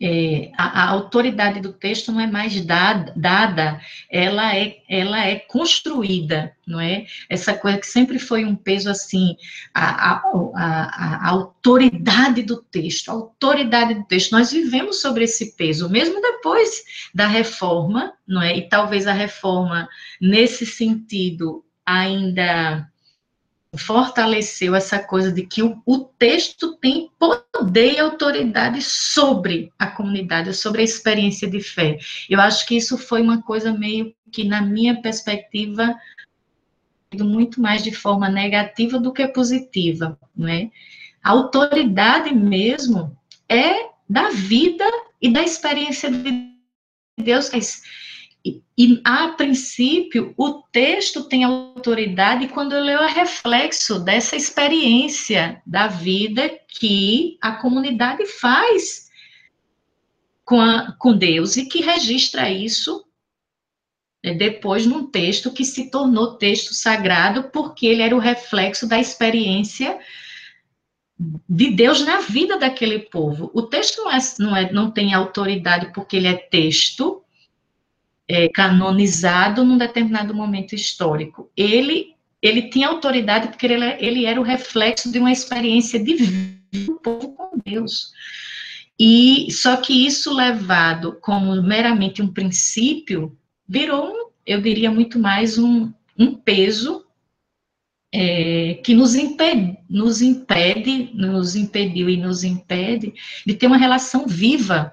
é, 0.00 0.50
a, 0.58 0.82
a, 0.82 0.90
autoridade 0.90 1.60
do 1.60 1.72
texto 1.72 2.12
não 2.12 2.20
é 2.20 2.26
mais 2.26 2.60
dada, 2.64 3.12
dada, 3.16 3.80
ela 4.10 4.54
é, 4.54 4.78
ela 4.88 5.24
é 5.24 5.36
construída, 5.36 6.54
não 6.66 6.78
é? 6.78 7.06
Essa 7.30 7.54
coisa 7.54 7.78
que 7.78 7.86
sempre 7.86 8.18
foi 8.18 8.44
um 8.44 8.54
peso 8.54 8.90
assim, 8.90 9.36
a, 9.72 10.16
a, 10.16 10.22
a, 10.54 11.30
autoridade 11.30 12.42
do 12.42 12.58
texto, 12.62 13.08
a 13.08 13.14
autoridade 13.14 13.94
do 13.94 14.04
texto. 14.04 14.32
Nós 14.32 14.52
vivemos 14.52 15.00
sobre 15.00 15.24
esse 15.24 15.56
peso, 15.56 15.88
mesmo 15.88 16.20
depois 16.20 16.82
da 17.14 17.26
reforma, 17.26 18.12
não 18.26 18.42
é? 18.42 18.54
E 18.54 18.68
talvez 18.68 19.06
a 19.06 19.12
reforma, 19.14 19.88
nesse 20.20 20.66
sentido, 20.66 21.64
ainda 21.86 22.86
fortaleceu 23.76 24.74
essa 24.74 24.98
coisa 24.98 25.32
de 25.32 25.46
que 25.46 25.62
o, 25.62 25.80
o, 25.84 25.98
texto 25.98 26.76
tem 26.76 27.10
poder 27.18 27.94
e 27.94 27.98
autoridade 27.98 28.82
sobre 28.82 29.72
a 29.78 29.86
comunidade, 29.86 30.54
sobre 30.54 30.80
a 30.80 30.84
experiência 30.84 31.48
de 31.48 31.60
fé. 31.60 31.98
Eu 32.28 32.40
acho 32.40 32.66
que 32.66 32.76
isso 32.76 32.96
foi 32.96 33.22
uma 33.22 33.42
coisa 33.42 33.72
meio 33.72 34.14
que, 34.32 34.44
na 34.44 34.60
minha 34.62 35.00
perspectiva, 35.00 35.94
muito 37.18 37.60
mais 37.60 37.82
de 37.82 37.92
forma 37.92 38.28
negativa 38.28 38.98
do 38.98 39.12
que 39.12 39.26
positiva, 39.28 40.18
não 40.36 40.48
é? 40.48 40.70
A 41.22 41.30
autoridade 41.30 42.34
mesmo 42.34 43.16
é 43.48 43.90
da 44.08 44.30
vida 44.30 44.84
e 45.20 45.32
da 45.32 45.42
experiência 45.42 46.10
de 46.10 46.52
Deus, 47.18 47.48
e, 48.78 49.00
a 49.04 49.28
princípio, 49.28 50.34
o 50.36 50.62
texto 50.70 51.24
tem 51.24 51.44
autoridade 51.44 52.48
quando 52.48 52.74
eu 52.74 52.82
leio 52.82 52.98
a 52.98 53.06
reflexo 53.06 53.98
dessa 53.98 54.36
experiência 54.36 55.62
da 55.66 55.86
vida 55.86 56.50
que 56.68 57.38
a 57.40 57.52
comunidade 57.52 58.26
faz 58.26 59.10
com, 60.44 60.60
a, 60.60 60.92
com 60.98 61.16
Deus 61.16 61.56
e 61.56 61.64
que 61.64 61.80
registra 61.80 62.50
isso 62.50 63.06
né, 64.22 64.34
depois 64.34 64.84
num 64.84 65.06
texto 65.06 65.52
que 65.52 65.64
se 65.64 65.90
tornou 65.90 66.36
texto 66.36 66.74
sagrado, 66.74 67.44
porque 67.44 67.86
ele 67.86 68.02
era 68.02 68.14
o 68.14 68.20
reflexo 68.20 68.86
da 68.86 69.00
experiência 69.00 69.98
de 71.48 71.70
Deus 71.70 72.04
na 72.04 72.20
vida 72.20 72.58
daquele 72.58 72.98
povo. 72.98 73.50
O 73.54 73.62
texto 73.62 74.04
não, 74.04 74.10
é, 74.10 74.18
não, 74.38 74.56
é, 74.56 74.72
não 74.72 74.90
tem 74.90 75.14
autoridade 75.14 75.92
porque 75.94 76.16
ele 76.16 76.28
é 76.28 76.34
texto, 76.34 77.22
é, 78.28 78.48
canonizado 78.48 79.64
num 79.64 79.78
determinado 79.78 80.34
momento 80.34 80.74
histórico. 80.74 81.50
Ele, 81.56 82.14
ele 82.42 82.68
tinha 82.68 82.88
autoridade 82.88 83.48
porque 83.48 83.66
ele, 83.66 83.84
ele 83.98 84.26
era 84.26 84.40
o 84.40 84.44
reflexo 84.44 85.10
de 85.10 85.18
uma 85.18 85.32
experiência 85.32 86.02
de 86.02 86.14
vida 86.14 86.56
do 86.84 86.96
povo 86.96 87.32
com 87.32 87.58
Deus. 87.64 88.12
E 88.98 89.48
só 89.52 89.76
que 89.76 90.06
isso 90.06 90.34
levado 90.34 91.18
como 91.20 91.62
meramente 91.62 92.22
um 92.22 92.32
princípio 92.32 93.36
virou, 93.68 94.32
eu 94.44 94.60
diria 94.60 94.90
muito 94.90 95.18
mais 95.18 95.58
um, 95.58 95.92
um 96.18 96.34
peso 96.34 97.04
é, 98.12 98.74
que 98.82 98.94
nos 98.94 99.14
impede, 99.14 99.76
nos 99.90 100.22
impede, 100.22 101.10
nos 101.12 101.54
impediu 101.54 102.08
e 102.08 102.16
nos 102.16 102.44
impede 102.44 103.12
de 103.44 103.54
ter 103.54 103.66
uma 103.66 103.76
relação 103.76 104.26
viva 104.26 104.92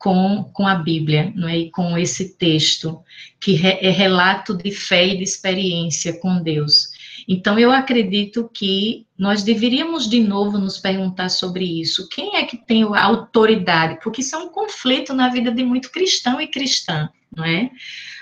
com, 0.00 0.44
com 0.54 0.66
a 0.66 0.76
Bíblia, 0.76 1.30
não 1.36 1.46
é? 1.46 1.58
E 1.58 1.70
com 1.70 1.96
esse 1.96 2.34
texto, 2.36 2.98
que 3.38 3.60
é 3.66 3.90
relato 3.90 4.56
de 4.56 4.72
fé 4.72 5.06
e 5.06 5.18
de 5.18 5.22
experiência 5.22 6.18
com 6.18 6.42
Deus. 6.42 6.88
Então, 7.28 7.58
eu 7.58 7.70
acredito 7.70 8.50
que 8.52 9.06
nós 9.16 9.42
deveríamos 9.42 10.08
de 10.08 10.18
novo 10.20 10.56
nos 10.56 10.78
perguntar 10.78 11.28
sobre 11.28 11.64
isso. 11.64 12.08
Quem 12.08 12.36
é 12.36 12.44
que 12.44 12.56
tem 12.56 12.82
a 12.82 13.04
autoridade? 13.04 13.98
Porque 14.02 14.22
isso 14.22 14.34
é 14.34 14.38
um 14.38 14.48
conflito 14.48 15.12
na 15.12 15.28
vida 15.28 15.52
de 15.52 15.62
muito 15.62 15.92
cristão 15.92 16.40
e 16.40 16.48
cristã, 16.48 17.10
não 17.36 17.44
é? 17.44 17.70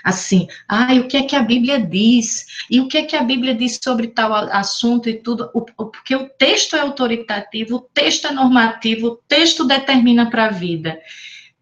Assim, 0.03 0.47
ai, 0.67 0.99
o 0.99 1.07
que 1.07 1.15
é 1.15 1.23
que 1.23 1.35
a 1.35 1.41
Bíblia 1.41 1.79
diz? 1.79 2.45
E 2.69 2.81
o 2.81 2.89
que 2.89 2.97
é 2.97 3.03
que 3.03 3.15
a 3.15 3.23
Bíblia 3.23 3.55
diz 3.55 3.79
sobre 3.81 4.07
tal 4.07 4.33
assunto 4.33 5.09
e 5.09 5.13
tudo? 5.13 5.49
Porque 5.77 6.13
o 6.13 6.27
texto 6.27 6.75
é 6.75 6.81
autoritativo, 6.81 7.77
o 7.77 7.81
texto 7.81 8.27
é 8.27 8.31
normativo, 8.31 9.07
o 9.07 9.15
texto 9.15 9.65
determina 9.65 10.29
para 10.29 10.47
a 10.47 10.51
vida. 10.51 10.99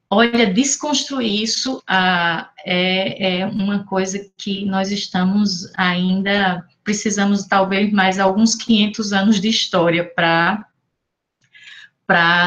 Olha, 0.09 0.53
desconstruir 0.53 1.43
isso 1.43 1.83
ah, 1.85 2.49
é, 2.65 3.39
é, 3.39 3.45
uma 3.45 3.83
coisa 3.83 4.31
que 4.37 4.65
nós 4.65 4.89
estamos 4.89 5.69
ainda, 5.75 6.65
precisamos 6.81 7.45
talvez 7.45 7.91
mais 7.91 8.17
alguns 8.17 8.55
500 8.55 9.11
anos 9.11 9.41
de 9.41 9.49
história 9.49 10.05
para 10.05 10.65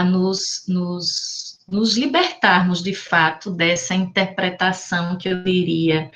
nos, 0.04 0.64
nos, 0.66 1.58
nos 1.68 1.98
libertarmos, 1.98 2.82
de 2.82 2.94
fato, 2.94 3.50
dessa 3.50 3.94
interpretação 3.94 5.18
que 5.18 5.28
eu 5.28 5.44
diria 5.44 6.10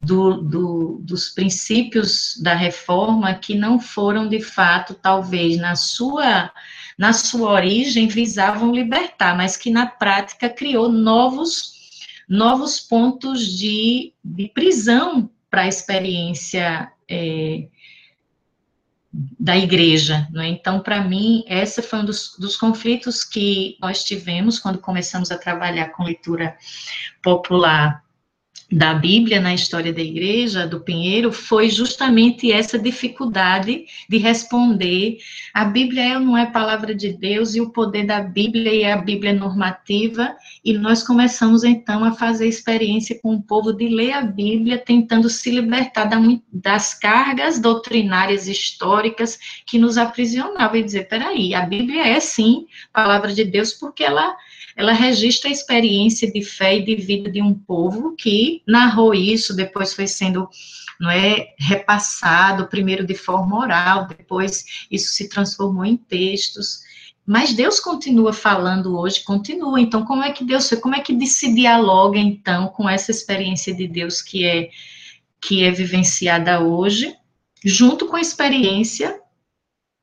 do, 0.00 0.42
do, 0.42 0.98
dos 1.02 1.28
princípios 1.28 2.38
da 2.40 2.54
reforma 2.54 3.34
que 3.34 3.54
não 3.54 3.80
foram, 3.80 4.28
de 4.28 4.40
fato, 4.40 4.94
talvez, 4.94 5.56
na 5.58 5.74
sua 5.74 6.50
na 6.96 7.12
sua 7.12 7.52
origem 7.52 8.08
visavam 8.08 8.72
libertar, 8.72 9.36
mas 9.36 9.56
que 9.56 9.70
na 9.70 9.86
prática 9.86 10.48
criou 10.48 10.88
novos 10.88 11.78
novos 12.28 12.80
pontos 12.80 13.56
de, 13.56 14.12
de 14.22 14.48
prisão 14.48 15.30
para 15.50 15.62
a 15.62 15.68
experiência 15.68 16.92
é, 17.08 17.68
da 19.12 19.56
igreja. 19.56 20.28
É? 20.36 20.46
Então, 20.48 20.80
para 20.80 21.02
mim, 21.02 21.42
esse 21.48 21.80
foi 21.80 22.00
um 22.00 22.04
dos, 22.04 22.36
dos, 22.38 22.56
conflitos 22.56 23.24
que 23.24 23.78
nós 23.80 24.04
tivemos 24.04 24.58
quando 24.58 24.78
começamos 24.78 25.30
a 25.30 25.38
trabalhar 25.38 25.88
com 25.90 26.04
leitura 26.04 26.56
popular 27.22 28.04
da 28.70 28.92
Bíblia 28.92 29.40
na 29.40 29.54
história 29.54 29.92
da 29.92 30.02
igreja, 30.02 30.66
do 30.66 30.80
Pinheiro, 30.80 31.32
foi 31.32 31.70
justamente 31.70 32.52
essa 32.52 32.78
dificuldade 32.78 33.86
de 34.06 34.18
responder. 34.18 35.16
A 35.54 35.64
Bíblia 35.64 36.02
é, 36.02 36.18
não 36.18 36.36
é 36.36 36.44
palavra 36.44 36.94
de 36.94 37.10
Deus 37.10 37.54
e 37.54 37.62
o 37.62 37.70
poder 37.70 38.04
da 38.04 38.20
Bíblia 38.20 38.74
e 38.74 38.84
a 38.84 38.96
Bíblia 38.98 39.32
normativa, 39.32 40.36
e 40.62 40.74
nós 40.74 41.02
começamos 41.02 41.64
então 41.64 42.04
a 42.04 42.12
fazer 42.12 42.46
experiência 42.46 43.18
com 43.22 43.34
o 43.34 43.42
povo 43.42 43.72
de 43.72 43.88
ler 43.88 44.12
a 44.12 44.20
Bíblia, 44.20 44.76
tentando 44.76 45.30
se 45.30 45.50
libertar 45.50 46.10
das 46.52 46.92
cargas 46.92 47.58
doutrinárias 47.58 48.46
históricas 48.46 49.38
que 49.64 49.78
nos 49.78 49.96
aprisionavam 49.96 50.76
e 50.76 50.82
dizer: 50.84 51.08
peraí, 51.08 51.54
a 51.54 51.62
Bíblia 51.62 52.06
é 52.06 52.20
sim 52.20 52.66
palavra 52.92 53.32
de 53.32 53.44
Deus 53.44 53.72
porque 53.72 54.04
ela 54.04 54.36
ela 54.78 54.92
registra 54.92 55.50
a 55.50 55.52
experiência 55.52 56.30
de 56.30 56.40
fé 56.40 56.76
e 56.76 56.84
de 56.84 56.94
vida 56.94 57.28
de 57.28 57.42
um 57.42 57.52
povo 57.52 58.14
que 58.14 58.62
narrou 58.64 59.12
isso, 59.12 59.56
depois 59.56 59.92
foi 59.92 60.06
sendo 60.06 60.48
não 61.00 61.10
é 61.10 61.54
repassado, 61.58 62.68
primeiro 62.68 63.04
de 63.04 63.14
forma 63.14 63.58
oral, 63.58 64.06
depois 64.06 64.86
isso 64.88 65.12
se 65.12 65.28
transformou 65.28 65.84
em 65.84 65.96
textos. 65.96 66.78
Mas 67.26 67.52
Deus 67.52 67.80
continua 67.80 68.32
falando 68.32 68.96
hoje, 68.96 69.24
continua. 69.24 69.80
Então, 69.80 70.04
como 70.04 70.22
é 70.22 70.30
que 70.30 70.44
Deus, 70.44 70.70
como 70.80 70.94
é 70.94 71.00
que 71.00 71.26
se 71.26 71.52
dialoga 71.52 72.18
então 72.18 72.68
com 72.68 72.88
essa 72.88 73.10
experiência 73.10 73.74
de 73.74 73.88
Deus 73.88 74.22
que 74.22 74.44
é 74.44 74.70
que 75.40 75.64
é 75.64 75.72
vivenciada 75.72 76.60
hoje, 76.60 77.16
junto 77.64 78.06
com 78.06 78.14
a 78.14 78.20
experiência 78.20 79.20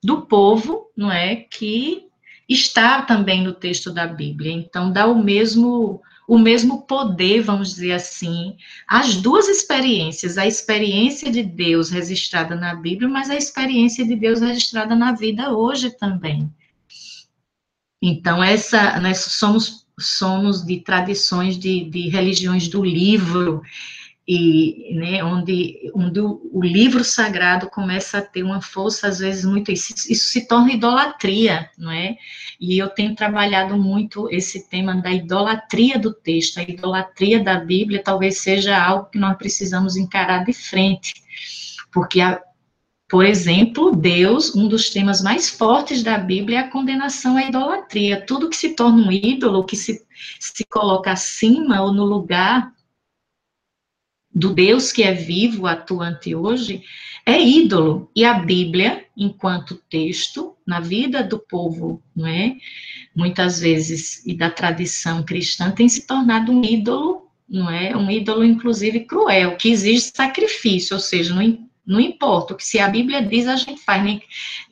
do 0.03 0.23
povo, 0.23 0.91
não 0.95 1.11
é, 1.11 1.35
que 1.35 2.05
está 2.47 3.01
também 3.01 3.43
no 3.43 3.53
texto 3.53 3.91
da 3.91 4.08
Bíblia. 4.08 4.51
Então, 4.51 4.91
dá 4.91 5.08
o 5.08 5.21
mesmo 5.21 6.01
o 6.27 6.39
mesmo 6.39 6.81
poder, 6.81 7.41
vamos 7.41 7.75
dizer 7.75 7.91
assim, 7.91 8.58
as 8.88 9.15
duas 9.15 9.47
experiências, 9.47 10.38
a 10.38 10.47
experiência 10.47 11.31
de 11.31 11.43
Deus 11.43 11.91
registrada 11.91 12.55
na 12.55 12.73
Bíblia, 12.73 13.08
mas 13.08 13.29
a 13.29 13.36
experiência 13.36 14.03
de 14.03 14.15
Deus 14.15 14.41
registrada 14.41 14.95
na 14.95 15.12
vida 15.12 15.51
hoje 15.51 15.91
também. 15.91 16.51
Então, 18.01 18.43
essa, 18.43 18.99
nós 18.99 19.19
somos, 19.19 19.86
somos 19.99 20.65
de 20.65 20.79
tradições 20.79 21.58
de, 21.58 21.86
de 21.86 22.10
religiões 22.10 22.67
do 22.67 22.84
livro, 22.84 23.62
e 24.27 24.95
né, 24.95 25.23
onde, 25.23 25.91
onde 25.93 26.19
o, 26.19 26.59
livro 26.63 27.03
sagrado 27.03 27.69
começa 27.69 28.17
a 28.17 28.21
ter 28.21 28.41
uma 28.41 28.59
força, 28.59 29.07
às 29.07 29.19
vezes, 29.19 29.45
muito. 29.45 29.71
Isso, 29.71 29.93
isso, 30.09 30.29
se 30.29 30.47
torna 30.47 30.73
idolatria, 30.73 31.69
não 31.77 31.91
é? 31.91 32.17
E 32.59 32.77
eu 32.77 32.89
tenho 32.89 33.15
trabalhado 33.15 33.77
muito 33.77 34.27
esse 34.31 34.67
tema 34.67 34.95
da 34.95 35.11
idolatria 35.11 35.99
do 35.99 36.11
texto, 36.11 36.57
a 36.57 36.63
idolatria 36.63 37.43
da 37.43 37.59
Bíblia 37.59 38.01
talvez 38.03 38.39
seja 38.39 38.75
algo 38.75 39.09
que 39.11 39.19
nós 39.19 39.38
precisamos 39.38 39.95
encarar 39.95 40.43
de 40.43 40.53
frente, 40.53 41.13
porque, 41.91 42.19
a, 42.19 42.41
por 43.07 43.23
exemplo, 43.23 43.95
Deus, 43.95 44.55
um 44.55 44.67
dos 44.67 44.89
temas 44.89 45.21
mais 45.21 45.51
fortes 45.51 46.01
da 46.01 46.17
Bíblia 46.17 46.57
é 46.57 46.61
a 46.61 46.71
condenação 46.71 47.38
à 47.38 47.43
idolatria. 47.43 48.25
Tudo 48.25 48.49
que 48.49 48.57
se 48.57 48.75
torna 48.75 49.07
um 49.07 49.11
ídolo, 49.11 49.63
que 49.63 49.75
se, 49.75 50.03
se 50.39 50.65
coloca 50.65 51.11
acima 51.11 51.79
ou 51.83 51.93
no 51.93 52.03
lugar 52.03 52.73
do 54.36 54.54
Deus 54.54 54.91
que 54.91 55.02
é 55.02 55.13
vivo, 55.13 55.65
atuante 55.65 56.36
hoje, 56.36 56.84
é 57.26 57.41
ídolo. 57.41 58.12
E 58.13 58.26
a 58.26 58.34
Bíblia, 58.34 59.06
enquanto 59.15 59.82
texto, 59.89 60.56
na 60.67 60.82
vida 60.82 61.24
do 61.24 61.39
povo, 61.39 62.04
não 62.13 62.28
é? 62.28 62.58
Muitas 63.15 63.62
vezes, 63.62 64.26
e 64.26 64.36
da 64.36 64.50
tradição 64.50 65.24
cristã, 65.24 65.71
tem 65.71 65.88
se 65.88 66.06
tornado 66.06 66.52
um 66.52 66.63
ídolo, 66.65 67.30
não 67.48 67.71
é? 67.71 67.95
Um 67.95 68.12
ídolo, 68.12 68.43
inclusive, 68.43 69.06
cruel, 69.06 69.56
que 69.56 69.69
exige 69.69 70.02
sacrifício, 70.02 70.95
ou 70.95 71.00
seja, 71.00 71.34
não, 71.34 71.69
não 71.86 72.02
importa 72.02 72.54
o 72.54 72.58
que 72.58 72.65
se 72.65 72.78
a 72.78 72.89
Bíblia 72.89 73.21
diz, 73.21 73.48
a 73.48 73.56
gente 73.56 73.82
faz, 73.82 74.04
nem, 74.04 74.21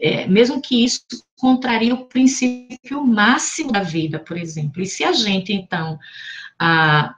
é, 0.02 0.28
mesmo 0.28 0.62
que 0.62 0.84
isso 0.84 1.06
contraria 1.38 1.93
o 1.93 2.06
princípio 2.06 3.06
máximo 3.06 3.71
da 3.71 3.82
vida, 3.82 4.19
por 4.19 4.36
exemplo. 4.36 4.82
E 4.82 4.86
se 4.86 5.06
a 5.06 5.13
gente, 5.13 5.54
então, 5.54 5.97
a, 6.60 7.15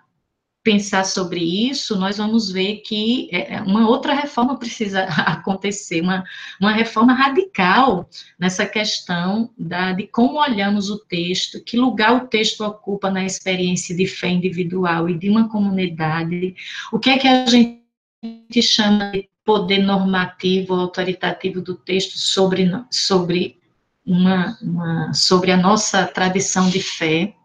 pensar 0.65 1.05
sobre 1.05 1.39
isso, 1.69 1.95
nós 1.95 2.17
vamos 2.17 2.51
ver 2.51 2.77
que 2.77 3.29
é, 3.31 3.53
é, 3.53 3.61
uma 3.61 3.87
outra 3.87 4.15
reforma 4.15 4.57
precisa 4.57 5.03
acontecer, 5.21 6.01
uma, 6.01 6.23
uma 6.59 6.71
reforma 6.71 7.13
radical 7.13 8.09
nessa 8.39 8.65
questão 8.65 9.51
da, 9.55 9.93
de 9.93 10.07
como 10.07 10.41
olhamos 10.41 10.89
o 10.89 10.97
texto, 10.97 11.63
que 11.63 11.77
lugar 11.77 12.15
o 12.15 12.27
texto 12.27 12.61
ocupa 12.61 13.11
na 13.11 13.23
experiência 13.23 13.95
de 13.95 14.07
fé 14.07 14.27
individual 14.27 15.07
e 15.07 15.15
de 15.15 15.29
uma 15.29 15.47
comunidade, 15.47 16.55
o 16.91 16.97
que 16.97 17.11
é 17.11 17.19
que 17.19 17.27
a 17.27 17.45
gente 17.45 18.59
chama 18.59 19.11
de 19.11 19.29
poder 19.45 19.83
normativo, 19.83 20.73
autoritativo 20.73 21.61
do 21.61 21.75
texto 21.75 22.17
sobre, 22.17 22.67
sobre, 22.89 23.59
uma, 24.03 24.57
uma 24.59 25.13
sobre 25.13 25.51
a 25.51 25.57
nossa 25.57 26.07
tradição 26.07 26.67
de 26.71 26.81
fé, 26.81 27.35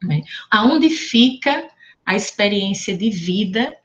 né? 0.00 0.22
aonde 0.48 0.90
fica 0.90 1.74
a 2.06 2.14
experiência 2.14 2.96
de 2.96 3.10
vida, 3.10 3.76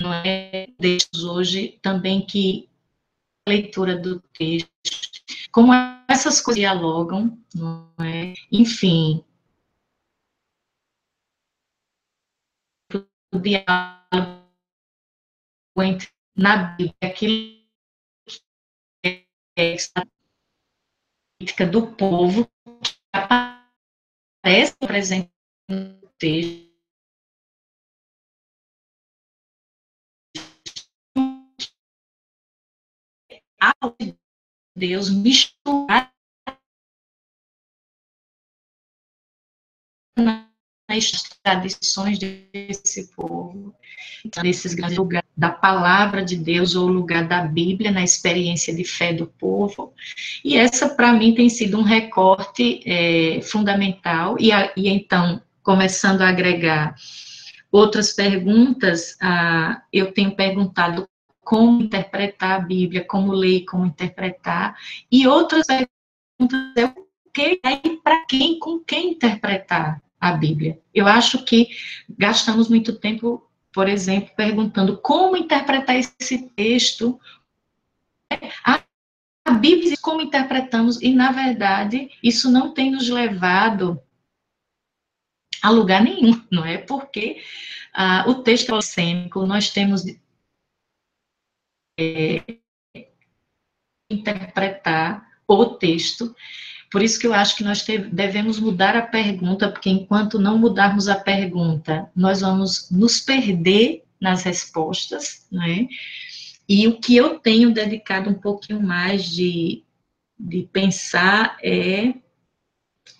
não 0.00 0.12
é? 0.12 0.68
Deixos 0.80 1.22
hoje 1.22 1.78
também 1.82 2.24
que 2.24 2.70
a 3.46 3.50
leitura 3.50 3.96
do 3.96 4.20
texto, 4.32 4.70
como 5.52 5.72
essas 6.08 6.40
coisas 6.40 6.60
dialogam, 6.60 7.38
não 7.54 7.92
é? 7.98 8.32
Enfim, 8.50 9.22
o 13.34 13.38
diálogo 13.38 14.46
entre, 15.78 16.08
na 16.34 16.56
Bíblia, 16.74 16.96
aquilo 17.02 17.60
que 19.02 19.26
é 19.58 19.76
a 19.94 20.06
política 21.38 21.66
do 21.66 21.94
povo, 21.94 22.50
que 22.82 22.96
aparece 23.12 24.74
presente 24.78 25.30
texto 26.18 26.66
Deus 34.76 35.10
misturar 35.10 36.12
nas 40.18 41.22
tradições 41.42 42.18
desse 42.18 43.08
povo, 43.14 43.74
nesses 44.42 44.74
grandes 44.74 44.98
lugares 44.98 45.28
da 45.36 45.50
palavra 45.50 46.22
de 46.22 46.36
Deus 46.36 46.74
ou 46.74 46.86
lugar 46.86 47.26
da 47.26 47.42
Bíblia 47.42 47.90
na 47.90 48.04
experiência 48.04 48.74
de 48.74 48.84
fé 48.84 49.12
do 49.12 49.26
povo. 49.26 49.94
E 50.44 50.56
essa, 50.56 50.94
para 50.94 51.12
mim, 51.12 51.34
tem 51.34 51.48
sido 51.48 51.78
um 51.78 51.82
recorte 51.82 52.82
é, 52.86 53.40
fundamental. 53.42 54.36
E, 54.38 54.52
a, 54.52 54.72
e 54.76 54.88
então, 54.88 55.42
começando 55.66 56.22
a 56.22 56.28
agregar 56.28 56.94
outras 57.72 58.12
perguntas, 58.12 59.18
ah, 59.20 59.82
eu 59.92 60.12
tenho 60.12 60.36
perguntado 60.36 61.08
como 61.40 61.82
interpretar 61.82 62.52
a 62.52 62.60
Bíblia, 62.60 63.04
como 63.04 63.32
ler, 63.32 63.64
como 63.64 63.84
interpretar, 63.84 64.76
e 65.10 65.26
outras 65.26 65.66
perguntas 65.66 66.72
é 66.76 66.84
o 66.84 67.06
que 67.34 67.60
e 67.64 67.96
para 67.96 68.24
quem, 68.26 68.60
com 68.60 68.78
quem 68.78 69.10
interpretar 69.10 70.00
a 70.20 70.32
Bíblia. 70.32 70.78
Eu 70.94 71.08
acho 71.08 71.44
que 71.44 71.68
gastamos 72.16 72.68
muito 72.68 72.96
tempo, 73.00 73.44
por 73.72 73.88
exemplo, 73.88 74.30
perguntando 74.36 74.96
como 74.98 75.36
interpretar 75.36 75.96
esse 75.96 76.48
texto. 76.50 77.18
A 78.64 79.50
Bíblia, 79.50 79.96
como 80.00 80.20
interpretamos, 80.20 81.02
e 81.02 81.12
na 81.12 81.32
verdade, 81.32 82.08
isso 82.22 82.48
não 82.50 82.72
tem 82.72 82.92
nos 82.92 83.08
levado 83.08 84.00
a 85.66 85.70
lugar 85.70 86.02
nenhum, 86.02 86.42
não 86.50 86.64
é? 86.64 86.78
Porque 86.78 87.42
ah, 87.92 88.24
o 88.28 88.42
texto 88.42 88.68
polissêmico, 88.68 89.44
nós 89.46 89.70
temos 89.70 90.04
é, 91.98 92.42
interpretar 94.10 95.26
o 95.48 95.66
texto, 95.66 96.34
por 96.90 97.02
isso 97.02 97.18
que 97.18 97.26
eu 97.26 97.34
acho 97.34 97.56
que 97.56 97.64
nós 97.64 97.84
devemos 98.12 98.60
mudar 98.60 98.96
a 98.96 99.02
pergunta, 99.02 99.70
porque 99.70 99.90
enquanto 99.90 100.38
não 100.38 100.58
mudarmos 100.58 101.08
a 101.08 101.16
pergunta, 101.16 102.10
nós 102.14 102.40
vamos 102.40 102.90
nos 102.90 103.20
perder 103.20 104.04
nas 104.20 104.42
respostas, 104.44 105.46
né? 105.50 105.88
E 106.68 106.86
o 106.88 106.98
que 106.98 107.16
eu 107.16 107.38
tenho 107.38 107.72
dedicado 107.72 108.30
um 108.30 108.34
pouquinho 108.34 108.82
mais 108.82 109.24
de, 109.24 109.84
de 110.38 110.62
pensar 110.72 111.56
é 111.62 112.14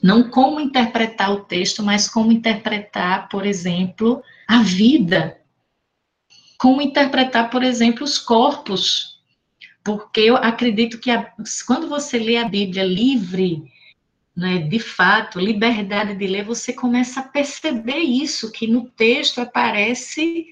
não 0.02 0.30
como 0.30 0.60
interpretar 0.60 1.32
o 1.32 1.44
texto, 1.44 1.82
mas 1.82 2.08
como 2.08 2.32
interpretar, 2.32 3.28
por 3.28 3.46
exemplo, 3.46 4.22
a 4.46 4.62
vida. 4.62 5.40
Como 6.58 6.80
interpretar, 6.80 7.50
por 7.50 7.62
exemplo, 7.62 8.04
os 8.04 8.18
corpos. 8.18 9.20
Porque 9.84 10.20
eu 10.20 10.36
acredito 10.36 10.98
que 10.98 11.10
a, 11.10 11.32
quando 11.66 11.88
você 11.88 12.18
lê 12.18 12.36
a 12.36 12.48
Bíblia 12.48 12.84
livre, 12.84 13.62
né, 14.36 14.58
de 14.58 14.78
fato, 14.78 15.40
liberdade 15.40 16.14
de 16.14 16.26
ler, 16.26 16.44
você 16.44 16.72
começa 16.72 17.20
a 17.20 17.28
perceber 17.28 17.98
isso, 17.98 18.52
que 18.52 18.66
no 18.66 18.88
texto 18.90 19.40
aparece 19.40 20.46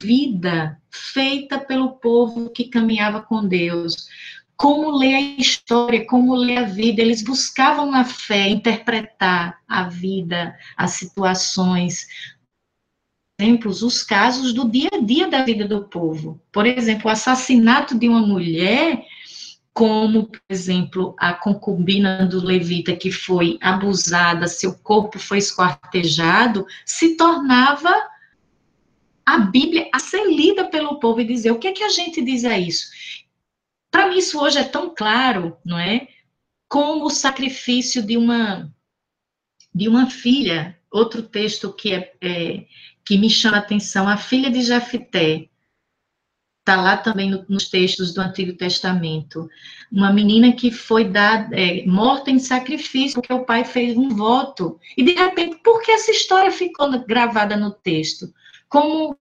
vida 0.00 0.80
feita 0.90 1.58
pelo 1.58 1.92
povo 1.92 2.50
que 2.50 2.64
caminhava 2.64 3.22
com 3.22 3.46
Deus, 3.46 4.08
como 4.56 4.90
ler 4.90 5.14
a 5.14 5.20
história, 5.20 6.06
como 6.06 6.34
ler 6.34 6.58
a 6.58 6.62
vida. 6.62 7.02
Eles 7.02 7.22
buscavam 7.22 7.90
na 7.90 8.04
fé 8.04 8.48
interpretar 8.48 9.58
a 9.68 9.84
vida, 9.84 10.56
as 10.76 10.92
situações, 10.92 12.06
exemplos, 13.38 13.82
os 13.82 14.02
casos 14.02 14.52
do 14.52 14.68
dia 14.68 14.90
a 14.92 14.98
dia 14.98 15.28
da 15.28 15.44
vida 15.44 15.66
do 15.66 15.84
povo. 15.84 16.40
Por 16.52 16.66
exemplo, 16.66 17.08
o 17.08 17.12
assassinato 17.12 17.98
de 17.98 18.08
uma 18.08 18.20
mulher, 18.20 19.04
como, 19.72 20.26
por 20.26 20.40
exemplo, 20.48 21.14
a 21.18 21.34
concubina 21.34 22.24
do 22.24 22.44
levita 22.44 22.94
que 22.94 23.10
foi 23.10 23.58
abusada, 23.60 24.46
seu 24.46 24.74
corpo 24.74 25.18
foi 25.18 25.38
esquartejado, 25.38 26.64
se 26.86 27.16
tornava 27.16 27.92
a 29.26 29.38
Bíblia 29.38 29.88
a 29.92 29.98
ser 29.98 30.24
lida 30.26 30.66
pelo 30.66 31.00
povo 31.00 31.20
e 31.20 31.24
dizer 31.24 31.50
o 31.50 31.58
que 31.58 31.68
é 31.68 31.72
que 31.72 31.82
a 31.82 31.88
gente 31.88 32.22
diz 32.22 32.44
a 32.44 32.58
isso? 32.58 32.88
Para 33.94 34.08
mim, 34.08 34.18
isso 34.18 34.40
hoje 34.40 34.58
é 34.58 34.64
tão 34.64 34.92
claro, 34.92 35.56
não 35.64 35.78
é? 35.78 36.08
Como 36.68 37.04
o 37.04 37.10
sacrifício 37.10 38.04
de 38.04 38.16
uma, 38.16 38.68
de 39.72 39.88
uma 39.88 40.10
filha. 40.10 40.76
Outro 40.90 41.22
texto 41.22 41.72
que, 41.72 41.94
é, 41.94 42.12
é 42.20 42.66
que 43.04 43.16
me 43.16 43.30
chama 43.30 43.58
a 43.58 43.60
atenção, 43.60 44.08
a 44.08 44.16
filha 44.16 44.50
de 44.50 44.62
Jafité. 44.62 45.48
está 46.58 46.74
lá 46.74 46.96
também 46.96 47.30
no, 47.30 47.46
nos 47.48 47.70
textos 47.70 48.12
do 48.12 48.20
Antigo 48.20 48.56
Testamento. 48.56 49.48
Uma 49.92 50.12
menina 50.12 50.52
que 50.52 50.72
foi 50.72 51.04
dada, 51.04 51.54
é, 51.54 51.86
morta 51.86 52.32
em 52.32 52.40
sacrifício, 52.40 53.22
porque 53.22 53.32
o 53.32 53.44
pai 53.44 53.64
fez 53.64 53.96
um 53.96 54.08
voto. 54.08 54.80
E, 54.96 55.04
de 55.04 55.12
repente, 55.12 55.60
por 55.62 55.80
que 55.82 55.92
essa 55.92 56.10
história 56.10 56.50
ficou 56.50 56.90
gravada 57.06 57.56
no 57.56 57.70
texto? 57.70 58.34
Como 58.68 59.16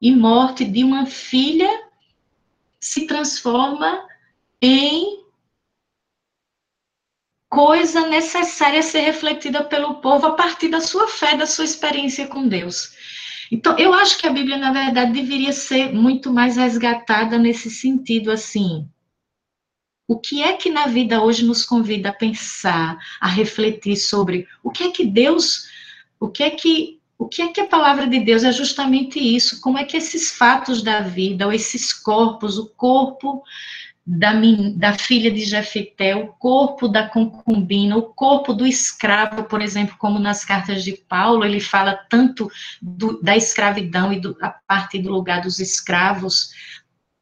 e 0.00 0.10
morte 0.10 0.64
de 0.64 0.82
uma 0.82 1.06
filha 1.06 1.91
se 2.82 3.06
transforma 3.06 4.04
em 4.60 5.22
coisa 7.48 8.08
necessária 8.08 8.80
a 8.80 8.82
ser 8.82 9.02
refletida 9.02 9.62
pelo 9.62 10.00
povo 10.00 10.26
a 10.26 10.34
partir 10.34 10.68
da 10.68 10.80
sua 10.80 11.06
fé, 11.06 11.36
da 11.36 11.46
sua 11.46 11.64
experiência 11.64 12.26
com 12.26 12.48
Deus. 12.48 12.92
Então, 13.52 13.78
eu 13.78 13.94
acho 13.94 14.18
que 14.18 14.26
a 14.26 14.32
Bíblia, 14.32 14.56
na 14.56 14.72
verdade, 14.72 15.12
deveria 15.12 15.52
ser 15.52 15.92
muito 15.92 16.32
mais 16.32 16.56
resgatada 16.56 17.38
nesse 17.38 17.70
sentido, 17.70 18.32
assim. 18.32 18.88
O 20.08 20.18
que 20.18 20.42
é 20.42 20.54
que 20.54 20.68
na 20.68 20.86
vida 20.86 21.22
hoje 21.22 21.44
nos 21.44 21.64
convida 21.64 22.08
a 22.08 22.14
pensar, 22.14 22.98
a 23.20 23.28
refletir 23.28 23.96
sobre 23.96 24.48
o 24.62 24.70
que 24.70 24.84
é 24.84 24.90
que 24.90 25.06
Deus, 25.06 25.68
o 26.18 26.28
que 26.28 26.42
é 26.42 26.50
que 26.50 27.01
o 27.22 27.28
que 27.28 27.40
é 27.40 27.48
que 27.48 27.60
a 27.60 27.66
palavra 27.66 28.06
de 28.06 28.18
Deus 28.18 28.42
é 28.42 28.50
justamente 28.50 29.18
isso? 29.18 29.60
Como 29.60 29.78
é 29.78 29.84
que 29.84 29.96
esses 29.96 30.32
fatos 30.32 30.82
da 30.82 31.00
vida, 31.00 31.46
ou 31.46 31.52
esses 31.52 31.92
corpos, 31.92 32.58
o 32.58 32.66
corpo 32.70 33.42
da, 34.04 34.32
da 34.74 34.92
filha 34.94 35.30
de 35.30 35.44
Jefité, 35.44 36.16
o 36.16 36.28
corpo 36.28 36.88
da 36.88 37.08
concubina, 37.08 37.96
o 37.96 38.02
corpo 38.02 38.52
do 38.52 38.66
escravo, 38.66 39.44
por 39.44 39.62
exemplo, 39.62 39.94
como 39.98 40.18
nas 40.18 40.44
cartas 40.44 40.82
de 40.82 40.92
Paulo, 41.08 41.44
ele 41.44 41.60
fala 41.60 41.94
tanto 42.10 42.50
do, 42.80 43.22
da 43.22 43.36
escravidão 43.36 44.12
e 44.12 44.18
do, 44.18 44.36
a 44.42 44.50
parte 44.50 44.98
do 44.98 45.10
lugar 45.10 45.42
dos 45.42 45.60
escravos, 45.60 46.50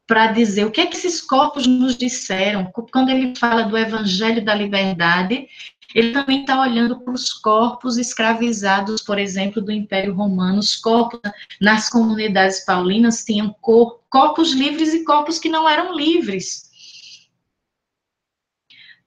para 0.07 0.27
dizer 0.27 0.65
o 0.65 0.71
que 0.71 0.81
é 0.81 0.87
que 0.87 0.97
esses 0.97 1.21
corpos 1.21 1.67
nos 1.67 1.95
disseram. 1.95 2.69
Quando 2.91 3.09
ele 3.09 3.35
fala 3.35 3.63
do 3.63 3.77
evangelho 3.77 4.43
da 4.43 4.53
liberdade, 4.53 5.47
ele 5.93 6.13
também 6.13 6.41
está 6.41 6.61
olhando 6.61 6.99
para 6.99 7.13
os 7.13 7.33
corpos 7.33 7.97
escravizados, 7.97 9.01
por 9.01 9.19
exemplo, 9.19 9.61
do 9.61 9.71
Império 9.71 10.13
Romano. 10.13 10.59
Os 10.59 10.75
corpos 10.75 11.19
nas 11.59 11.89
comunidades 11.89 12.63
paulinas 12.65 13.23
tinham 13.23 13.55
corpos 14.09 14.53
livres 14.53 14.93
e 14.93 15.03
corpos 15.03 15.39
que 15.39 15.49
não 15.49 15.67
eram 15.67 15.95
livres. 15.95 16.69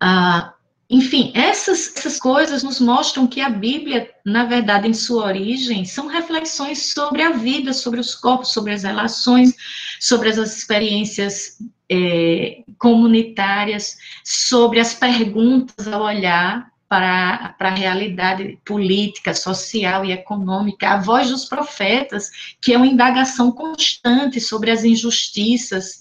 Ah, 0.00 0.54
enfim, 0.88 1.32
essas, 1.34 1.96
essas 1.96 2.18
coisas 2.18 2.62
nos 2.62 2.78
mostram 2.78 3.26
que 3.26 3.40
a 3.40 3.48
Bíblia, 3.48 4.10
na 4.24 4.44
verdade, 4.44 4.86
em 4.86 4.92
sua 4.92 5.24
origem, 5.24 5.84
são 5.84 6.06
reflexões 6.06 6.92
sobre 6.92 7.22
a 7.22 7.30
vida, 7.30 7.72
sobre 7.72 8.00
os 8.00 8.14
corpos, 8.14 8.52
sobre 8.52 8.74
as 8.74 8.82
relações, 8.82 9.54
sobre 9.98 10.28
as 10.28 10.36
experiências 10.36 11.58
é, 11.90 12.62
comunitárias, 12.78 13.96
sobre 14.22 14.78
as 14.78 14.94
perguntas 14.94 15.88
ao 15.88 16.02
olhar 16.02 16.73
para, 16.88 17.54
a 17.58 17.70
realidade 17.70 18.58
política, 18.64 19.34
social 19.34 20.04
e 20.04 20.12
econômica, 20.12 20.90
a 20.90 21.00
voz 21.00 21.30
dos 21.30 21.44
profetas, 21.44 22.30
que 22.60 22.72
é 22.72 22.76
uma 22.76 22.86
indagação 22.86 23.50
constante 23.50 24.40
sobre 24.40 24.70
as 24.70 24.84
injustiças, 24.84 26.00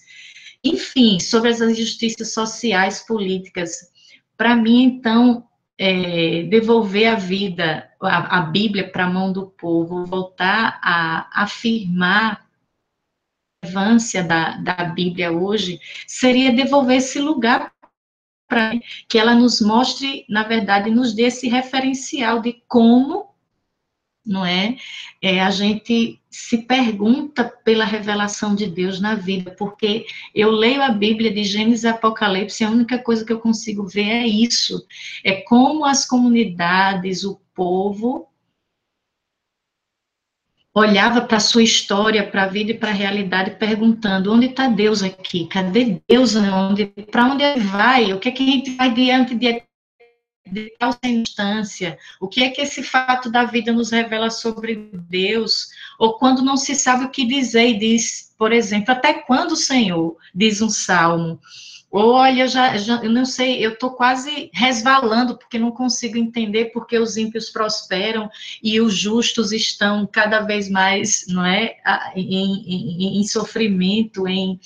enfim, 0.63 1.19
sobre 1.19 1.49
as 1.49 1.61
injustiças 1.61 2.33
sociais, 2.33 3.05
políticas. 3.05 3.71
Para 4.37 4.55
mim, 4.55 4.83
então, 4.83 5.45
é, 5.77 6.43
devolver 6.43 7.07
a 7.07 7.15
vida, 7.15 7.89
a, 8.01 8.39
a 8.39 8.41
Bíblia 8.41 8.89
para 8.89 9.05
a 9.05 9.09
mão 9.09 9.33
do 9.33 9.47
povo, 9.47 10.05
voltar 10.05 10.79
a 10.83 11.43
afirmar 11.43 12.45
a 13.63 13.65
relevância 13.65 14.23
da, 14.23 14.57
da 14.57 14.85
Bíblia 14.85 15.31
hoje, 15.31 15.79
seria 16.07 16.53
devolver 16.53 16.97
esse 16.97 17.19
lugar 17.19 17.72
para 18.53 18.79
que 19.09 19.17
ela 19.17 19.33
nos 19.33 19.59
mostre, 19.59 20.25
na 20.29 20.43
verdade, 20.43 20.91
nos 20.91 21.11
dê 21.13 21.23
esse 21.23 21.47
referencial 21.47 22.39
de 22.39 22.61
como 22.67 23.33
não 24.25 24.45
é? 24.45 24.77
é? 25.21 25.41
A 25.41 25.49
gente 25.49 26.17
se 26.29 26.59
pergunta 26.59 27.43
pela 27.43 27.83
revelação 27.83 28.55
de 28.55 28.67
Deus 28.67 29.01
na 29.01 29.15
vida, 29.15 29.51
porque 29.51 30.05
eu 30.33 30.49
leio 30.49 30.81
a 30.81 30.89
Bíblia 30.89 31.29
de 31.33 31.43
Gênesis 31.43 31.83
e 31.83 31.87
Apocalipse, 31.87 32.63
a 32.63 32.69
única 32.69 32.97
coisa 32.97 33.25
que 33.25 33.33
eu 33.33 33.39
consigo 33.39 33.85
ver 33.85 34.07
é 34.07 34.25
isso, 34.25 34.81
é 35.25 35.41
como 35.41 35.83
as 35.83 36.05
comunidades, 36.05 37.25
o 37.25 37.37
povo 37.53 38.29
olhava 40.73 41.21
para 41.21 41.37
a 41.37 41.41
sua 41.41 41.63
história, 41.63 42.25
para 42.25 42.43
a 42.43 42.47
vida 42.47 42.71
e 42.71 42.77
para 42.77 42.89
a 42.89 42.93
realidade, 42.93 43.51
perguntando: 43.51 44.33
onde 44.33 44.47
está 44.47 44.67
Deus 44.67 45.03
aqui? 45.03 45.45
Cadê 45.47 46.01
Deus? 46.07 46.33
Para 47.11 47.25
onde 47.25 47.43
ele 47.43 47.59
vai? 47.61 48.13
O 48.13 48.19
que 48.19 48.29
é 48.29 48.31
que 48.31 48.43
a 48.43 48.45
gente 48.45 48.75
vai 48.75 48.93
diante 48.93 49.35
de 49.35 49.63
de 50.45 50.71
tal 50.77 50.91
circunstância, 50.91 51.97
o 52.19 52.27
que 52.27 52.43
é 52.43 52.49
que 52.49 52.61
esse 52.61 52.83
fato 52.83 53.29
da 53.31 53.45
vida 53.45 53.71
nos 53.71 53.91
revela 53.91 54.29
sobre 54.29 54.89
Deus, 54.93 55.69
ou 55.97 56.13
quando 56.17 56.43
não 56.43 56.57
se 56.57 56.75
sabe 56.75 57.05
o 57.05 57.09
que 57.09 57.25
dizer 57.25 57.69
e 57.69 57.79
diz, 57.79 58.33
por 58.37 58.51
exemplo, 58.51 58.91
até 58.91 59.13
quando, 59.13 59.55
Senhor, 59.55 60.15
diz 60.35 60.61
um 60.61 60.69
salmo, 60.69 61.39
olha, 61.93 62.47
já, 62.47 62.75
já 62.75 63.03
eu 63.03 63.11
não 63.11 63.23
sei, 63.23 63.63
eu 63.63 63.73
estou 63.73 63.91
quase 63.91 64.49
resvalando, 64.51 65.37
porque 65.37 65.59
não 65.59 65.71
consigo 65.71 66.17
entender 66.17 66.71
porque 66.73 66.97
os 66.97 67.15
ímpios 67.17 67.51
prosperam 67.51 68.29
e 68.63 68.81
os 68.81 68.95
justos 68.97 69.51
estão 69.51 70.07
cada 70.07 70.41
vez 70.41 70.69
mais, 70.69 71.25
não 71.27 71.45
é, 71.45 71.77
em, 72.15 73.15
em, 73.15 73.19
em 73.19 73.23
sofrimento, 73.23 74.27
em 74.27 74.59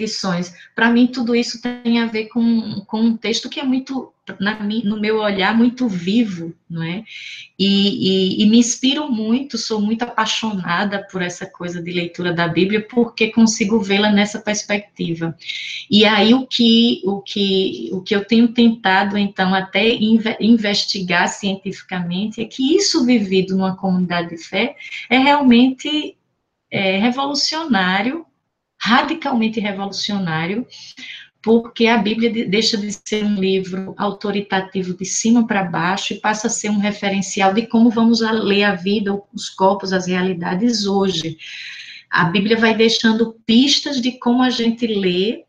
lições. 0.00 0.54
Para 0.74 0.90
mim, 0.90 1.06
tudo 1.06 1.36
isso 1.36 1.60
tem 1.60 2.00
a 2.00 2.06
ver 2.06 2.28
com, 2.28 2.82
com 2.86 3.00
um 3.00 3.16
texto 3.16 3.50
que 3.50 3.60
é 3.60 3.64
muito, 3.64 4.12
na, 4.40 4.58
no 4.60 5.00
meu 5.00 5.18
olhar, 5.18 5.56
muito 5.56 5.88
vivo, 5.88 6.54
não 6.68 6.82
é? 6.82 7.04
E, 7.58 8.38
e, 8.38 8.42
e, 8.42 8.46
me 8.46 8.58
inspiro 8.58 9.10
muito, 9.10 9.56
sou 9.58 9.80
muito 9.80 10.02
apaixonada 10.02 11.06
por 11.10 11.22
essa 11.22 11.46
coisa 11.46 11.82
de 11.82 11.90
leitura 11.92 12.32
da 12.32 12.48
Bíblia, 12.48 12.86
porque 12.88 13.30
consigo 13.30 13.80
vê-la 13.80 14.10
nessa 14.10 14.40
perspectiva. 14.40 15.36
E 15.90 16.04
aí, 16.04 16.34
o 16.34 16.46
que, 16.46 17.02
o, 17.04 17.20
que, 17.20 17.90
o 17.92 18.00
que 18.00 18.14
eu 18.14 18.24
tenho 18.24 18.48
tentado, 18.48 19.16
então, 19.16 19.54
até 19.54 19.86
investigar 20.40 21.28
cientificamente, 21.28 22.40
é 22.40 22.44
que 22.44 22.76
isso 22.76 23.04
vivido 23.04 23.56
numa 23.56 23.76
comunidade 23.76 24.30
de 24.30 24.38
fé 24.38 24.76
é 25.08 25.18
realmente 25.18 26.16
é, 26.70 26.98
revolucionário 26.98 28.26
radicalmente 28.82 29.60
revolucionário, 29.60 30.66
porque 31.42 31.86
a 31.86 31.98
Bíblia 31.98 32.48
deixa 32.48 32.76
de 32.76 32.92
ser 32.92 33.24
um 33.24 33.34
livro 33.34 33.94
autoritativo 33.98 34.94
de 34.94 35.04
cima 35.04 35.46
para 35.46 35.64
baixo 35.64 36.12
e 36.12 36.20
passa 36.20 36.46
a 36.46 36.50
ser 36.50 36.70
um 36.70 36.78
referencial 36.78 37.52
de 37.52 37.66
como 37.66 37.90
vamos 37.90 38.20
ler 38.20 38.64
a 38.64 38.74
vida, 38.74 39.20
os 39.34 39.50
corpos, 39.50 39.92
as 39.92 40.06
realidades 40.06 40.86
hoje. 40.86 41.36
A 42.08 42.24
Bíblia 42.24 42.56
vai 42.56 42.74
deixando 42.74 43.36
pistas 43.44 44.00
de 44.00 44.12
como 44.12 44.42
a 44.42 44.50
gente 44.50 44.86
lê 44.86 45.44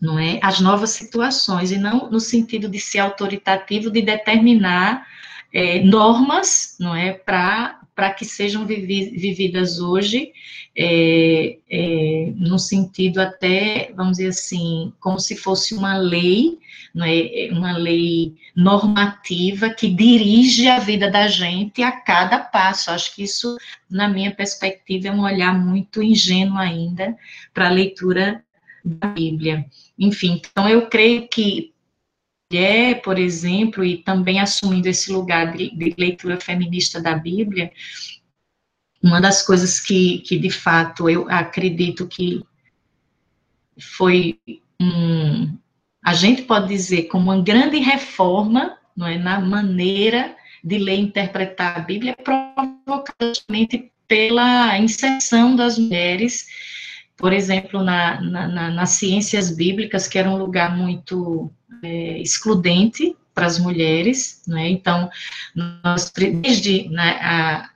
não 0.00 0.18
é, 0.18 0.38
as 0.42 0.60
novas 0.60 0.90
situações, 0.90 1.72
e 1.72 1.78
não 1.78 2.10
no 2.10 2.20
sentido 2.20 2.68
de 2.68 2.78
ser 2.78 2.98
autoritativo, 2.98 3.90
de 3.90 4.02
determinar 4.02 5.06
é, 5.52 5.82
normas, 5.82 6.76
não 6.78 6.94
é, 6.94 7.12
para 7.12 7.80
para 7.96 8.12
que 8.12 8.26
sejam 8.26 8.66
vivi 8.66 9.08
vividas 9.16 9.80
hoje, 9.80 10.30
é, 10.76 11.56
é, 11.70 12.32
no 12.36 12.58
sentido 12.58 13.18
até, 13.18 13.90
vamos 13.96 14.18
dizer 14.18 14.28
assim, 14.28 14.92
como 15.00 15.18
se 15.18 15.34
fosse 15.34 15.74
uma 15.74 15.96
lei, 15.96 16.58
é, 16.94 17.48
uma 17.50 17.74
lei 17.78 18.34
normativa 18.54 19.70
que 19.70 19.88
dirige 19.88 20.68
a 20.68 20.78
vida 20.78 21.10
da 21.10 21.26
gente 21.26 21.82
a 21.82 21.90
cada 21.90 22.38
passo. 22.38 22.90
Acho 22.90 23.14
que 23.14 23.22
isso, 23.22 23.56
na 23.90 24.06
minha 24.06 24.30
perspectiva, 24.30 25.08
é 25.08 25.12
um 25.12 25.22
olhar 25.22 25.58
muito 25.58 26.02
ingênuo 26.02 26.58
ainda 26.58 27.16
para 27.54 27.68
a 27.68 27.72
leitura 27.72 28.44
da 28.84 29.08
Bíblia. 29.08 29.64
Enfim, 29.98 30.42
então 30.52 30.68
eu 30.68 30.86
creio 30.86 31.26
que 31.28 31.72
mulher, 32.50 33.02
por 33.02 33.18
exemplo, 33.18 33.84
e 33.84 33.98
também 33.98 34.40
assumindo 34.40 34.88
esse 34.88 35.12
lugar 35.12 35.56
de, 35.56 35.70
de, 35.76 35.94
leitura 35.98 36.40
feminista 36.40 37.00
da 37.00 37.14
Bíblia, 37.14 37.72
uma 39.02 39.20
das 39.20 39.42
coisas 39.42 39.80
que, 39.80 40.18
que 40.20 40.38
de 40.38 40.50
fato 40.50 41.08
eu 41.08 41.28
acredito 41.28 42.06
que 42.06 42.42
foi 43.78 44.38
um, 44.80 45.56
a 46.04 46.14
gente 46.14 46.42
pode 46.42 46.68
dizer 46.68 47.04
como 47.04 47.32
uma 47.32 47.42
grande 47.42 47.78
reforma, 47.78 48.78
não 48.96 49.06
é, 49.06 49.18
na 49.18 49.40
maneira 49.40 50.36
de 50.62 50.78
ler 50.78 50.98
e 50.98 51.02
interpretar 51.02 51.76
a 51.76 51.80
Bíblia, 51.80 52.16
provocada 52.16 53.32
pela 54.08 54.78
inserção 54.78 55.56
das 55.56 55.78
mulheres 55.78 56.46
por 57.16 57.32
exemplo, 57.32 57.82
na, 57.82 58.20
na, 58.20 58.70
nas 58.70 58.90
ciências 58.90 59.50
bíblicas, 59.50 60.06
que 60.06 60.18
era 60.18 60.30
um 60.30 60.36
lugar 60.36 60.76
muito 60.76 61.50
é, 61.82 62.18
excludente 62.18 63.16
para 63.34 63.46
as 63.46 63.58
mulheres, 63.58 64.42
né? 64.46 64.68
Então, 64.68 65.10
nós, 65.54 66.10
desde 66.10 66.88
né, 66.88 67.18
a 67.22 67.70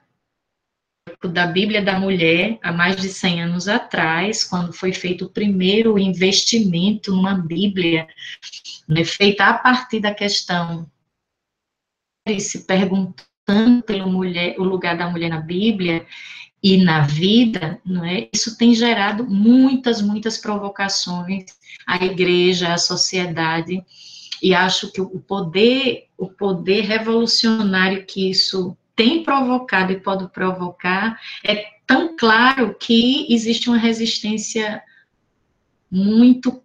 da 1.32 1.46
Bíblia 1.46 1.82
da 1.82 1.98
Mulher, 1.98 2.58
há 2.62 2.72
mais 2.72 2.96
de 2.96 3.08
100 3.08 3.42
anos 3.42 3.68
atrás, 3.68 4.44
quando 4.44 4.72
foi 4.72 4.92
feito 4.92 5.26
o 5.26 5.30
primeiro 5.30 5.98
investimento 5.98 7.14
numa 7.14 7.34
Bíblia, 7.34 8.06
né, 8.88 9.04
feita 9.04 9.46
a 9.46 9.54
partir 9.54 10.00
da 10.00 10.14
questão 10.14 10.90
se 12.38 12.64
perguntando 12.64 13.82
pelo 13.84 14.08
mulher, 14.08 14.54
o 14.58 14.62
lugar 14.62 14.96
da 14.96 15.10
mulher 15.10 15.30
na 15.30 15.40
Bíblia 15.40 16.06
e 16.62 16.76
na 16.76 17.00
vida, 17.00 17.80
não 17.84 18.04
é? 18.04 18.28
Isso 18.32 18.56
tem 18.56 18.74
gerado 18.74 19.24
muitas, 19.24 20.02
muitas 20.02 20.36
provocações 20.38 21.44
à 21.86 22.04
igreja, 22.04 22.74
à 22.74 22.78
sociedade, 22.78 23.82
e 24.42 24.54
acho 24.54 24.92
que 24.92 25.00
o 25.00 25.20
poder, 25.20 26.08
o 26.16 26.28
poder 26.28 26.82
revolucionário 26.82 28.04
que 28.06 28.30
isso 28.30 28.76
tem 28.94 29.22
provocado 29.22 29.92
e 29.92 30.00
pode 30.00 30.28
provocar 30.28 31.18
é 31.42 31.66
tão 31.86 32.16
claro 32.16 32.74
que 32.74 33.26
existe 33.32 33.68
uma 33.68 33.78
resistência 33.78 34.82
muito 35.90 36.62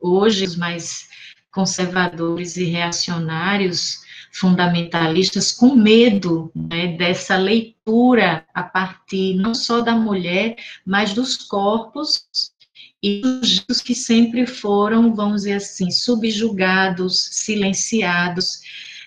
hoje 0.00 0.44
os 0.44 0.56
mais 0.56 1.08
conservadores 1.50 2.56
e 2.56 2.64
reacionários 2.64 4.00
fundamentalistas 4.32 5.52
com 5.52 5.74
medo 5.74 6.50
né, 6.54 6.88
dessa 6.96 7.36
leitura 7.36 8.44
a 8.54 8.62
partir 8.62 9.34
não 9.34 9.54
só 9.54 9.80
da 9.80 9.94
mulher, 9.94 10.56
mas 10.84 11.12
dos 11.12 11.36
corpos 11.36 12.26
e 13.02 13.22
dos 13.68 13.80
que 13.80 13.94
sempre 13.94 14.46
foram, 14.46 15.14
vamos 15.14 15.42
dizer 15.42 15.54
assim, 15.54 15.90
subjugados, 15.90 17.28
silenciados, 17.32 18.60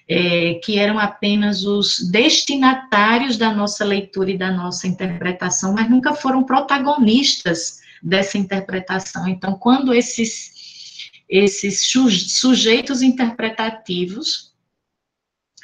é, 0.08 0.56
que 0.64 0.78
eram 0.78 0.98
apenas 0.98 1.64
os 1.64 2.00
destinatários 2.10 3.38
da 3.38 3.54
nossa 3.54 3.86
leitura 3.86 4.32
e 4.32 4.38
da 4.38 4.52
nossa 4.52 4.88
interpretação, 4.88 5.74
mas 5.74 5.90
nunca 5.90 6.14
foram 6.14 6.44
protagonistas 6.44 7.80
dessa 8.02 8.38
interpretação. 8.38 9.28
Então, 9.28 9.54
quando 9.54 9.94
esses, 9.94 11.12
esses 11.30 11.82
sujeitos 11.82 13.02
interpretativos 13.02 14.51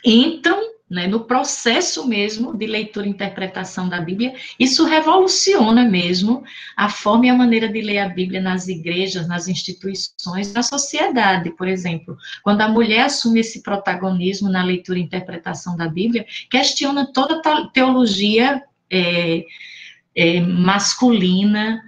entram 0.03 0.77
né, 0.89 1.05
no 1.05 1.25
processo 1.25 2.07
mesmo 2.07 2.55
de 2.55 2.65
leitura 2.65 3.05
e 3.05 3.09
interpretação 3.09 3.89
da 3.89 3.99
Bíblia, 3.99 4.33
isso 4.57 4.85
revoluciona 4.85 5.83
mesmo 5.83 6.43
a 6.77 6.87
forma 6.87 7.25
e 7.25 7.29
a 7.29 7.35
maneira 7.35 7.67
de 7.67 7.81
ler 7.81 7.99
a 7.99 8.07
Bíblia 8.07 8.39
nas 8.39 8.69
igrejas, 8.69 9.27
nas 9.27 9.49
instituições, 9.49 10.53
na 10.53 10.63
sociedade, 10.63 11.51
por 11.51 11.67
exemplo. 11.67 12.17
Quando 12.41 12.61
a 12.61 12.69
mulher 12.69 13.01
assume 13.01 13.41
esse 13.41 13.61
protagonismo 13.61 14.49
na 14.49 14.63
leitura 14.63 14.97
e 14.97 15.01
interpretação 15.01 15.75
da 15.75 15.89
Bíblia, 15.89 16.25
questiona 16.49 17.05
toda 17.11 17.41
a 17.43 17.67
teologia 17.67 18.63
é, 18.89 19.45
é, 20.15 20.39
masculina, 20.39 21.83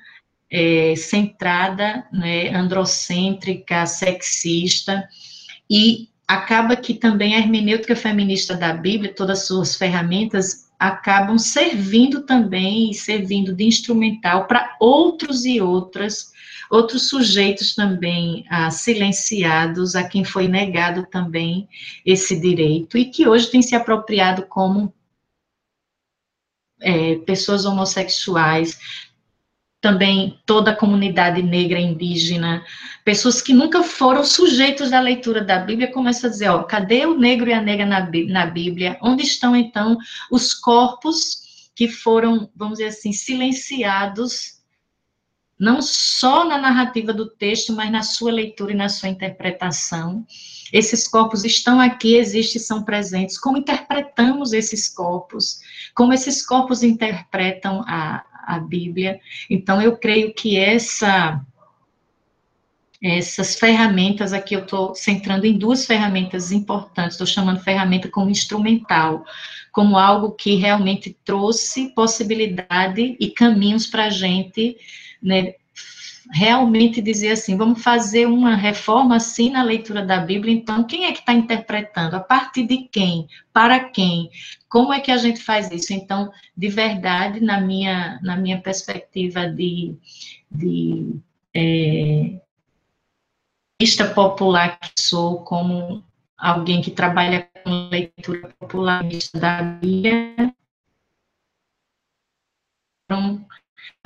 é, 0.51 0.93
centrada, 0.97 2.05
né, 2.11 2.49
androcêntrica, 2.49 3.85
sexista, 3.85 5.07
e 5.69 6.08
acaba 6.29 6.75
que 6.75 6.93
também 6.93 7.33
a 7.33 7.39
hermenêutica 7.39 7.95
feminista 7.95 8.55
da 8.55 8.71
Bíblia, 8.71 9.11
todas 9.11 9.39
as 9.39 9.47
suas 9.47 9.75
ferramentas, 9.75 10.69
acabam 10.77 11.39
servindo 11.39 12.21
também 12.21 12.91
e 12.91 12.93
servindo 12.93 13.51
de 13.51 13.63
instrumental 13.63 14.45
para 14.45 14.77
outros 14.79 15.43
e 15.43 15.59
outras, 15.59 16.31
outros 16.69 17.09
sujeitos 17.09 17.73
também 17.73 18.45
ah, 18.47 18.69
silenciados, 18.69 19.95
a 19.95 20.07
quem 20.07 20.23
foi 20.23 20.47
negado 20.47 21.07
também 21.07 21.67
esse 22.05 22.39
direito, 22.39 22.95
e 22.95 23.05
que 23.05 23.27
hoje 23.27 23.49
tem 23.49 23.63
se 23.63 23.75
apropriado 23.75 24.43
como 24.43 24.93
é, 26.79 27.15
pessoas 27.25 27.65
homossexuais, 27.65 28.77
também 29.81 30.37
toda 30.45 30.71
a 30.71 30.75
comunidade 30.75 31.41
negra 31.41 31.79
indígena, 31.79 32.63
pessoas 33.05 33.41
que 33.41 33.53
nunca 33.53 33.81
foram 33.81 34.23
sujeitos 34.23 34.89
da 34.89 34.99
leitura 34.99 35.41
da 35.41 35.59
Bíblia, 35.59 35.91
começam 35.91 36.29
a 36.29 36.31
dizer, 36.31 36.49
ó, 36.49 36.63
cadê 36.63 37.05
o 37.05 37.17
negro 37.17 37.49
e 37.49 37.53
a 37.53 37.61
negra 37.61 37.85
na, 37.85 38.09
na 38.27 38.45
Bíblia? 38.45 38.97
Onde 39.01 39.23
estão, 39.23 39.55
então, 39.55 39.97
os 40.29 40.53
corpos 40.53 41.71
que 41.75 41.87
foram, 41.87 42.49
vamos 42.53 42.79
dizer 42.79 42.89
assim, 42.89 43.13
silenciados, 43.13 44.59
não 45.57 45.81
só 45.81 46.45
na 46.45 46.57
narrativa 46.57 47.13
do 47.13 47.29
texto, 47.29 47.73
mas 47.73 47.89
na 47.91 48.01
sua 48.01 48.31
leitura 48.31 48.73
e 48.73 48.75
na 48.75 48.89
sua 48.89 49.09
interpretação? 49.09 50.25
Esses 50.71 51.07
corpos 51.07 51.43
estão 51.43 51.79
aqui, 51.79 52.15
existem, 52.15 52.61
são 52.61 52.83
presentes. 52.83 53.37
Como 53.37 53.57
interpretamos 53.57 54.53
esses 54.53 54.87
corpos? 54.87 55.59
Como 55.95 56.13
esses 56.13 56.45
corpos 56.45 56.83
interpretam 56.83 57.81
a, 57.87 58.23
a 58.49 58.59
Bíblia. 58.59 59.19
Então, 59.47 59.79
eu 59.79 59.95
creio 59.95 60.33
que 60.33 60.57
essa, 60.57 61.39
essas 63.01 63.55
ferramentas 63.55 64.33
aqui, 64.33 64.55
eu 64.55 64.61
estou 64.61 64.95
centrando 64.95 65.45
em 65.45 65.57
duas 65.57 65.85
ferramentas 65.85 66.51
importantes, 66.51 67.13
estou 67.13 67.27
chamando 67.27 67.59
ferramenta 67.59 68.09
como 68.09 68.31
instrumental, 68.31 69.23
como 69.71 69.97
algo 69.97 70.31
que 70.31 70.55
realmente 70.55 71.15
trouxe 71.23 71.93
possibilidade 71.93 73.15
e 73.19 73.29
caminhos 73.29 73.85
para 73.85 74.05
a 74.05 74.09
gente, 74.09 74.75
né, 75.21 75.53
realmente 76.31 77.01
dizer 77.01 77.31
assim, 77.31 77.57
vamos 77.57 77.81
fazer 77.81 78.27
uma 78.27 78.55
reforma 78.55 79.15
assim 79.15 79.49
na 79.49 79.63
leitura 79.63 80.05
da 80.05 80.19
Bíblia, 80.19 80.53
então 80.53 80.83
quem 80.83 81.05
é 81.05 81.11
que 81.11 81.19
está 81.19 81.33
interpretando? 81.33 82.15
A 82.15 82.19
partir 82.19 82.67
de 82.67 82.87
quem? 82.89 83.27
Para 83.51 83.89
quem? 83.89 84.29
Como 84.67 84.93
é 84.93 84.99
que 84.99 85.11
a 85.11 85.17
gente 85.17 85.41
faz 85.41 85.71
isso? 85.71 85.91
Então, 85.93 86.31
de 86.55 86.67
verdade, 86.69 87.39
na 87.39 87.59
minha, 87.59 88.19
na 88.21 88.35
minha 88.35 88.61
perspectiva 88.61 89.47
de, 89.47 89.95
de 90.51 91.19
é, 91.55 92.39
popular 94.13 94.79
que 94.79 94.91
sou, 95.01 95.43
como 95.43 96.03
alguém 96.37 96.81
que 96.81 96.91
trabalha 96.91 97.49
com 97.63 97.89
leitura 97.89 98.53
popularista 98.59 99.39
da 99.39 99.61
Bíblia, 99.61 100.53
então, 103.09 103.43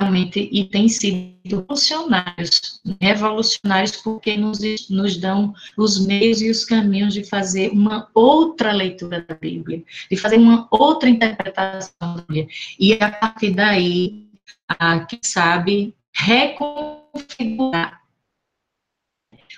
realmente 0.00 0.48
e 0.52 0.64
têm 0.64 0.88
sido 0.88 1.34
revolucionários, 1.44 2.80
revolucionários 3.00 3.96
porque 3.96 4.36
nos, 4.36 4.58
nos 4.88 5.16
dão 5.16 5.54
os 5.76 6.04
meios 6.06 6.40
e 6.40 6.50
os 6.50 6.64
caminhos 6.64 7.14
de 7.14 7.24
fazer 7.24 7.70
uma 7.70 8.08
outra 8.14 8.72
leitura 8.72 9.24
da 9.26 9.34
Bíblia, 9.34 9.84
de 10.10 10.16
fazer 10.16 10.36
uma 10.38 10.66
outra 10.70 11.08
interpretação 11.08 11.94
da 12.00 12.22
Bíblia, 12.22 12.48
e 12.78 12.92
a 12.94 13.10
partir 13.10 13.50
daí, 13.50 14.28
a, 14.68 15.00
quem 15.00 15.20
sabe, 15.22 15.94
reconfigurar 16.12 18.00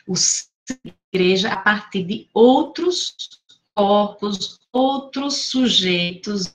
os 0.06 0.50
igreja 1.12 1.52
a 1.52 1.56
partir 1.56 2.02
de 2.02 2.28
outros 2.34 3.14
corpos, 3.74 4.58
outros 4.72 5.48
sujeitos 5.48 6.50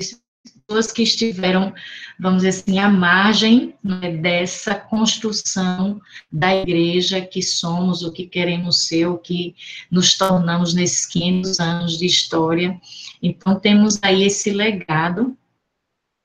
pessoas 0.68 0.92
que 0.92 1.04
estiveram, 1.04 1.74
vamos 2.20 2.44
dizer 2.44 2.50
assim, 2.50 2.80
à 2.80 2.90
margem 2.90 3.76
né, 3.84 4.18
dessa 4.18 4.76
construção 4.76 6.02
da 6.32 6.56
igreja 6.56 7.22
que 7.22 7.42
somos, 7.42 8.04
o 8.04 8.12
que 8.12 8.28
queremos 8.28 8.86
ser, 8.88 9.08
o 9.08 9.18
que 9.18 9.56
nos 9.90 10.18
tornamos 10.18 10.74
nesses 10.74 11.06
500 11.06 11.60
anos 11.60 11.98
de 11.98 12.06
história. 12.06 12.80
Então, 13.22 13.60
temos 13.60 14.00
aí 14.02 14.24
esse 14.24 14.52
legado, 14.52 15.38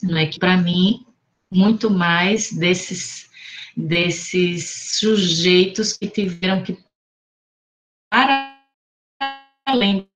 né, 0.03 0.27
que 0.27 0.39
para 0.39 0.57
mim, 0.57 1.07
muito 1.53 1.91
mais 1.91 2.53
desses, 2.53 3.29
desses 3.77 4.99
sujeitos 4.99 5.93
que 5.93 6.09
tiveram 6.09 6.63
que, 6.63 6.79
para 8.11 8.57
além 9.67 10.09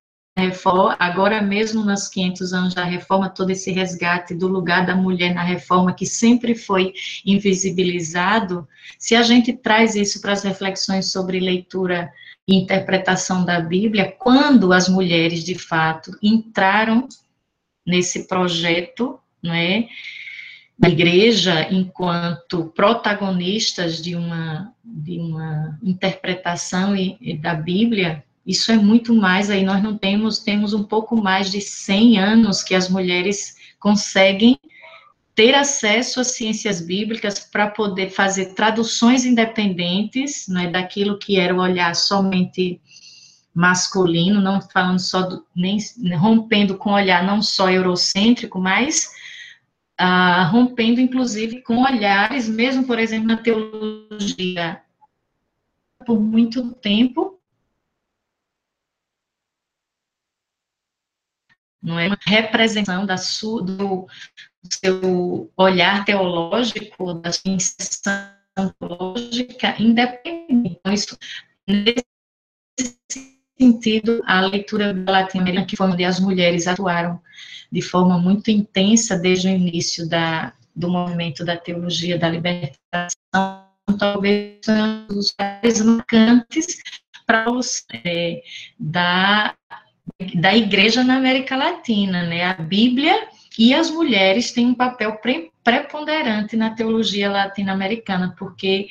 reforma, 0.61 0.95
agora 0.99 1.41
mesmo 1.41 1.83
nos 1.83 2.07
500 2.07 2.53
anos 2.53 2.75
da 2.75 2.85
reforma, 2.85 3.31
todo 3.31 3.51
esse 3.51 3.73
resgate 3.73 4.35
do 4.35 4.47
lugar 4.47 4.85
da 4.85 4.95
mulher 4.95 5.35
na 5.35 5.43
reforma, 5.43 5.95
que 5.95 6.05
sempre 6.05 6.55
foi 6.55 6.93
invisibilizado, 7.25 8.69
se 8.99 9.15
a 9.15 9.23
gente 9.23 9.55
traz 9.55 9.95
isso 9.95 10.21
para 10.21 10.33
as 10.33 10.43
reflexões 10.43 11.11
sobre 11.11 11.41
leitura 11.41 12.13
e 12.47 12.55
interpretação 12.57 13.45
da 13.45 13.59
Bíblia, 13.61 14.15
quando 14.19 14.73
as 14.73 14.89
mulheres, 14.89 15.43
de 15.43 15.55
fato, 15.55 16.11
entraram 16.23 17.09
nesse 17.87 18.29
projeto, 18.29 19.19
não 19.43 19.55
é, 19.55 19.87
da 20.79 20.89
igreja 20.89 21.69
enquanto 21.71 22.67
protagonistas 22.75 24.03
de 24.03 24.15
uma, 24.15 24.73
de 24.85 25.19
uma 25.19 25.79
interpretação 25.83 26.95
da 27.41 27.55
Bíblia, 27.55 28.25
isso 28.51 28.73
é 28.73 28.77
muito 28.77 29.15
mais, 29.15 29.49
aí 29.49 29.63
nós 29.63 29.81
não 29.81 29.97
temos, 29.97 30.41
temos 30.41 30.75
um 30.75 30.83
pouco 30.83 31.17
mais 31.17 31.53
de 31.53 31.61
100 31.61 32.19
anos 32.19 32.65
que 32.65 32.75
as 32.75 32.89
mulheres 32.89 33.55
conseguem 33.79 34.59
ter 35.37 35.55
acesso 35.55 36.21
às 36.21 36.33
ciências 36.33 36.81
bíblicas 36.81 37.39
para 37.39 37.71
poder 37.71 38.11
fazer 38.11 38.55
traduções 38.55 39.25
independentes, 39.25 40.49
né, 40.49 40.69
daquilo 40.69 41.17
que 41.17 41.39
era 41.39 41.55
o 41.55 41.61
olhar 41.61 41.95
somente 41.95 42.81
masculino, 43.55 44.41
não 44.41 44.61
falando 44.61 44.99
só 44.99 45.23
do, 45.23 45.47
nem 45.55 45.79
rompendo 46.17 46.77
com 46.77 46.91
o 46.91 46.95
olhar 46.95 47.25
não 47.25 47.41
só 47.41 47.71
eurocêntrico, 47.71 48.59
mas 48.59 49.11
ah, 49.97 50.45
rompendo, 50.45 51.01
inclusive, 51.01 51.63
com 51.63 51.85
olhares, 51.85 52.49
mesmo, 52.49 52.85
por 52.85 52.99
exemplo, 52.99 53.29
na 53.29 53.37
teologia, 53.37 54.83
por 56.05 56.19
muito 56.19 56.73
tempo, 56.75 57.40
não 61.83 61.99
é 61.99 62.07
uma 62.07 62.19
representação 62.27 63.07
da 63.07 63.17
sua, 63.17 63.63
do, 63.63 64.07
seu 64.69 65.51
olhar 65.57 66.05
teológico, 66.05 67.15
da 67.15 67.33
sua 67.33 67.53
inserção 67.53 68.31
teológica 68.55 69.75
independente. 69.79 70.79
Então, 70.81 70.93
isso, 70.93 71.19
nesse 71.67 72.05
sentido, 73.59 74.23
a 74.27 74.41
leitura 74.43 74.95
latino-americana, 75.09 75.67
que 75.67 75.77
foi 75.77 75.89
onde 75.89 76.05
as 76.05 76.21
mulheres 76.21 76.67
atuaram 76.67 77.21
de 77.71 77.83
forma 77.83 78.19
muito 78.19 78.51
intensa 78.51 79.17
desde 79.17 79.49
o 79.49 79.51
início 79.51 80.09
da, 80.09 80.53
do 80.75 80.91
movimento 80.91 81.45
da 81.45 81.57
teologia 81.57 82.19
da 82.19 82.29
libertação, 82.29 83.67
talvez 83.99 84.59
sejam 84.65 85.07
os 85.11 85.35
mais 85.39 85.81
marcantes 85.83 86.83
para 87.27 87.51
os 87.53 87.85
é, 88.05 88.43
da, 88.79 89.55
da 90.35 90.55
igreja 90.55 91.03
na 91.03 91.17
América 91.17 91.57
Latina, 91.57 92.23
né? 92.23 92.45
A 92.45 92.55
Bíblia 92.55 93.29
e 93.59 93.75
as 93.75 93.91
mulheres 93.91 94.53
têm 94.53 94.67
um 94.67 94.75
papel 94.75 95.17
pre 95.17 95.51
preponderante 95.63 96.57
na 96.57 96.71
teologia 96.71 97.31
latino-americana, 97.31 98.35
porque 98.39 98.89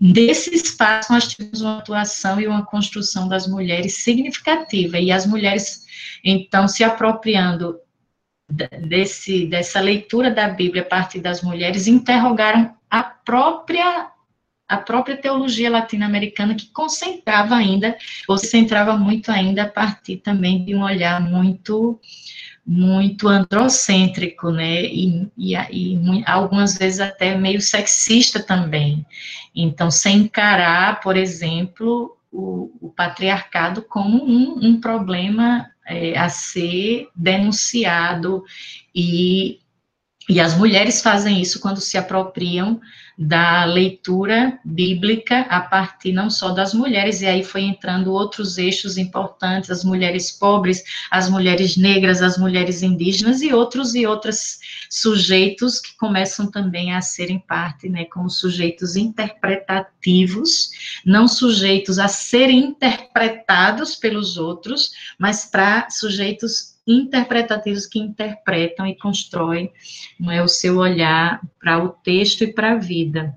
desse 0.00 0.52
espaço 0.52 1.12
nós 1.12 1.28
tivemos 1.28 1.60
uma 1.60 1.78
atuação 1.78 2.40
e 2.40 2.46
uma 2.46 2.66
construção 2.66 3.28
das 3.28 3.46
mulheres 3.46 4.02
significativa, 4.02 4.98
e 4.98 5.12
as 5.12 5.24
mulheres, 5.24 5.86
então, 6.24 6.66
se 6.66 6.82
apropriando 6.82 7.78
desse, 8.50 9.46
dessa 9.46 9.80
leitura 9.80 10.30
da 10.30 10.48
Bíblia 10.48 10.82
a 10.82 10.86
partir 10.86 11.20
das 11.20 11.40
mulheres, 11.40 11.86
interrogaram 11.86 12.74
a 12.90 13.02
própria 13.02 14.10
a 14.68 14.76
própria 14.76 15.16
teologia 15.16 15.70
latino-americana 15.70 16.54
que 16.54 16.66
concentrava 16.66 17.54
ainda, 17.54 17.96
ou 18.28 18.36
se 18.36 18.46
centrava 18.46 18.96
muito 18.96 19.30
ainda 19.30 19.62
a 19.62 19.68
partir 19.68 20.18
também 20.18 20.64
de 20.64 20.74
um 20.74 20.82
olhar 20.82 21.20
muito 21.20 21.98
muito 22.70 23.26
androcêntrico, 23.26 24.50
né, 24.50 24.82
e, 24.84 25.26
e, 25.38 25.54
e, 25.54 26.22
algumas 26.26 26.76
vezes 26.76 27.00
até 27.00 27.34
meio 27.34 27.62
sexista 27.62 28.42
também. 28.42 29.06
Então, 29.54 29.90
sem 29.90 30.18
encarar, 30.18 31.00
por 31.00 31.16
exemplo, 31.16 32.14
o, 32.30 32.70
o 32.78 32.90
patriarcado 32.90 33.80
como 33.80 34.22
um, 34.22 34.58
um 34.62 34.80
problema 34.82 35.70
é, 35.86 36.18
a 36.18 36.28
ser 36.28 37.08
denunciado 37.16 38.44
e, 38.94 39.60
e 40.28 40.40
as 40.40 40.54
mulheres 40.56 41.00
fazem 41.00 41.40
isso 41.40 41.58
quando 41.58 41.80
se 41.80 41.96
apropriam 41.96 42.80
da 43.18 43.64
leitura 43.64 44.60
bíblica 44.64 45.40
a 45.48 45.60
partir 45.60 46.12
não 46.12 46.30
só 46.30 46.50
das 46.50 46.72
mulheres, 46.72 47.20
e 47.20 47.26
aí 47.26 47.42
foi 47.42 47.62
entrando 47.62 48.12
outros 48.12 48.58
eixos 48.58 48.96
importantes, 48.96 49.70
as 49.70 49.82
mulheres 49.82 50.30
pobres, 50.30 50.84
as 51.10 51.28
mulheres 51.28 51.76
negras, 51.76 52.22
as 52.22 52.38
mulheres 52.38 52.80
indígenas 52.80 53.42
e 53.42 53.52
outros 53.52 53.96
e 53.96 54.06
outros 54.06 54.58
sujeitos 54.88 55.80
que 55.80 55.96
começam 55.96 56.48
também 56.48 56.94
a 56.94 57.00
serem 57.00 57.40
parte, 57.40 57.88
né, 57.88 58.04
como 58.04 58.30
sujeitos 58.30 58.94
interpretativos, 58.94 60.70
não 61.04 61.26
sujeitos 61.26 61.98
a 61.98 62.06
serem 62.06 62.58
interpretados 62.58 63.96
pelos 63.96 64.36
outros, 64.36 64.92
mas 65.18 65.44
para 65.44 65.90
sujeitos 65.90 66.77
interpretativos 66.88 67.86
que 67.86 67.98
interpretam 67.98 68.86
e 68.86 68.96
constroem 68.96 69.70
não 70.18 70.32
é, 70.32 70.42
o 70.42 70.48
seu 70.48 70.78
olhar 70.78 71.40
para 71.60 71.84
o 71.84 71.90
texto 71.90 72.42
e 72.42 72.52
para 72.52 72.72
a 72.72 72.78
vida. 72.78 73.36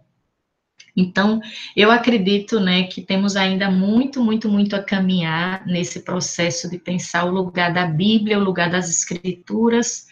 Então, 0.95 1.39
eu 1.75 1.89
acredito, 1.89 2.59
né, 2.59 2.83
que 2.83 3.01
temos 3.01 3.35
ainda 3.35 3.69
muito, 3.69 4.23
muito, 4.23 4.49
muito 4.49 4.75
a 4.75 4.83
caminhar 4.83 5.65
nesse 5.65 6.01
processo 6.01 6.69
de 6.69 6.77
pensar 6.77 7.25
o 7.25 7.31
lugar 7.31 7.73
da 7.73 7.85
Bíblia, 7.85 8.39
o 8.39 8.43
lugar 8.43 8.69
das 8.69 8.89
Escrituras, 8.89 10.07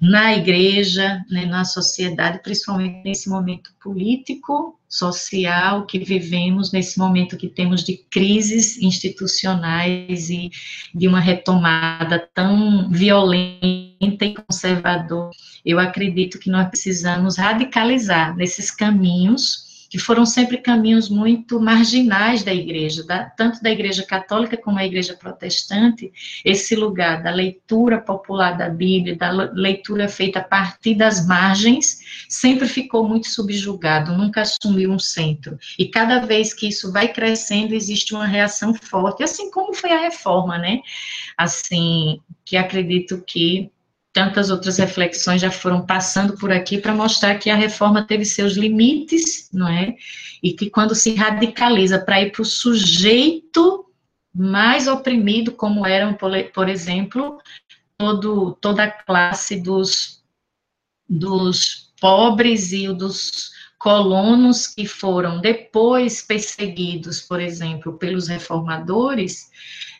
na 0.00 0.34
igreja, 0.34 1.22
né, 1.30 1.46
na 1.46 1.64
sociedade, 1.64 2.42
principalmente 2.42 3.02
nesse 3.04 3.28
momento 3.28 3.70
político, 3.82 4.78
social 4.88 5.86
que 5.86 5.98
vivemos, 5.98 6.70
nesse 6.70 6.98
momento 6.98 7.36
que 7.36 7.48
temos 7.48 7.82
de 7.82 7.96
crises 8.10 8.80
institucionais 8.80 10.30
e 10.30 10.50
de 10.94 11.08
uma 11.08 11.18
retomada 11.18 12.28
tão 12.32 12.88
violenta 12.90 14.24
e 14.24 14.34
conservadora. 14.34 15.30
Eu 15.64 15.80
acredito 15.80 16.38
que 16.38 16.48
nós 16.48 16.68
precisamos 16.68 17.36
radicalizar 17.36 18.36
nesses 18.36 18.70
caminhos 18.70 19.63
que 19.94 19.98
foram 20.00 20.26
sempre 20.26 20.58
caminhos 20.58 21.08
muito 21.08 21.60
marginais 21.60 22.42
da 22.42 22.52
igreja, 22.52 23.04
da, 23.04 23.26
tanto 23.26 23.62
da 23.62 23.70
igreja 23.70 24.02
católica 24.02 24.56
como 24.56 24.74
da 24.74 24.84
igreja 24.84 25.14
protestante, 25.14 26.12
esse 26.44 26.74
lugar 26.74 27.22
da 27.22 27.30
leitura 27.30 28.00
popular 28.00 28.58
da 28.58 28.68
Bíblia, 28.68 29.14
da 29.14 29.30
leitura 29.30 30.08
feita 30.08 30.40
a 30.40 30.42
partir 30.42 30.96
das 30.96 31.24
margens, 31.24 32.00
sempre 32.28 32.66
ficou 32.66 33.08
muito 33.08 33.28
subjugado, 33.28 34.12
nunca 34.12 34.40
assumiu 34.40 34.90
um 34.90 34.98
centro. 34.98 35.56
E 35.78 35.86
cada 35.86 36.18
vez 36.18 36.52
que 36.52 36.66
isso 36.66 36.90
vai 36.90 37.06
crescendo, 37.12 37.72
existe 37.72 38.16
uma 38.16 38.26
reação 38.26 38.74
forte, 38.74 39.22
assim 39.22 39.48
como 39.48 39.74
foi 39.74 39.92
a 39.92 40.00
reforma, 40.00 40.58
né? 40.58 40.80
Assim, 41.38 42.20
que 42.44 42.56
acredito 42.56 43.22
que 43.24 43.70
tantas 44.14 44.48
outras 44.48 44.78
reflexões 44.78 45.40
já 45.40 45.50
foram 45.50 45.84
passando 45.84 46.34
por 46.38 46.52
aqui 46.52 46.78
para 46.78 46.94
mostrar 46.94 47.34
que 47.34 47.50
a 47.50 47.56
reforma 47.56 48.06
teve 48.06 48.24
seus 48.24 48.52
limites, 48.52 49.50
não 49.52 49.68
é? 49.68 49.96
E 50.40 50.52
que 50.52 50.70
quando 50.70 50.94
se 50.94 51.14
radicaliza 51.14 51.98
para 51.98 52.22
ir 52.22 52.30
para 52.30 52.42
o 52.42 52.44
sujeito 52.44 53.84
mais 54.32 54.86
oprimido, 54.86 55.50
como 55.50 55.84
eram, 55.84 56.16
por 56.54 56.68
exemplo, 56.68 57.38
todo, 57.98 58.56
toda 58.60 58.84
a 58.84 58.90
classe 58.90 59.60
dos, 59.60 60.22
dos 61.08 61.92
pobres 62.00 62.72
e 62.72 62.86
dos 62.94 63.50
colonos 63.78 64.68
que 64.68 64.86
foram 64.86 65.40
depois 65.40 66.22
perseguidos, 66.22 67.20
por 67.20 67.40
exemplo, 67.40 67.98
pelos 67.98 68.28
reformadores, 68.28 69.50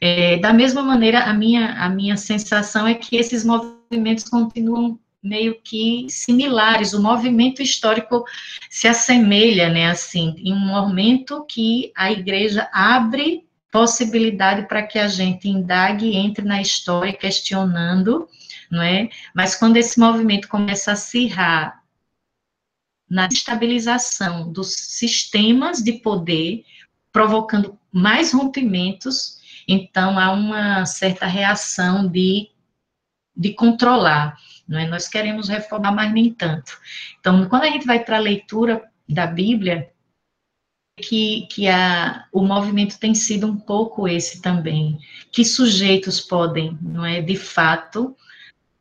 é, 0.01 0.37
da 0.39 0.53
mesma 0.53 0.83
maneira, 0.83 1.25
a 1.25 1.35
minha, 1.35 1.73
a 1.75 1.89
minha 1.89 2.17
sensação 2.17 2.87
é 2.87 2.95
que 2.95 3.17
esses 3.17 3.45
movimentos 3.45 3.84
continuam 4.31 4.99
meio 5.23 5.59
que 5.63 6.07
similares, 6.11 6.93
o 6.93 7.03
movimento 7.03 7.63
histórico 7.63 8.25
se 8.69 8.87
assemelha, 8.87 9.71
né, 9.71 9.89
assim, 9.89 10.35
em 10.39 10.53
um 10.53 10.59
momento 10.59 11.47
que 11.47 11.91
a 11.97 12.13
igreja 12.13 12.69
abre 12.73 13.45
possibilidade 13.73 14.69
para 14.69 14.83
que 14.87 14.99
a 14.99 15.09
gente 15.09 15.49
indague, 15.49 16.15
entre 16.15 16.45
na 16.45 16.61
história, 16.61 17.13
questionando, 17.13 18.29
não 18.71 18.81
é? 18.81 19.09
Mas 19.35 19.57
quando 19.57 19.77
esse 19.79 19.99
movimento 19.99 20.47
começa 20.47 20.91
a 20.91 20.95
acirrar 20.95 21.83
na 23.11 23.27
estabilização 23.27 24.53
dos 24.53 24.75
sistemas 24.75 25.83
de 25.83 25.95
poder, 25.95 26.65
provocando 27.13 27.79
mais 27.93 28.33
rompimentos, 28.33 29.41
então 29.67 30.19
há 30.19 30.31
uma 30.31 30.85
certa 30.87 31.27
reação 31.27 32.07
de, 32.07 32.51
de 33.37 33.53
controlar, 33.53 34.37
não 34.67 34.79
é? 34.79 34.87
Nós 34.87 35.09
queremos 35.09 35.49
reformar, 35.49 35.93
mas 35.93 36.13
nem 36.13 36.33
tanto. 36.33 36.79
Então, 37.19 37.49
quando 37.49 37.65
a 37.65 37.71
gente 37.71 37.87
vai 37.87 37.99
para 38.05 38.17
a 38.17 38.21
leitura 38.21 38.83
da 39.09 39.27
Bíblia, 39.27 39.91
que, 40.97 41.47
que 41.51 41.69
a, 41.69 42.27
o 42.33 42.43
movimento 42.43 42.99
tem 42.99 43.15
sido 43.15 43.47
um 43.47 43.57
pouco 43.57 44.07
esse 44.07 44.41
também, 44.41 44.99
que 45.33 45.45
sujeitos 45.45 46.21
podem, 46.21 46.79
não 46.81 47.05
é, 47.05 47.21
de 47.21 47.37
fato, 47.37 48.17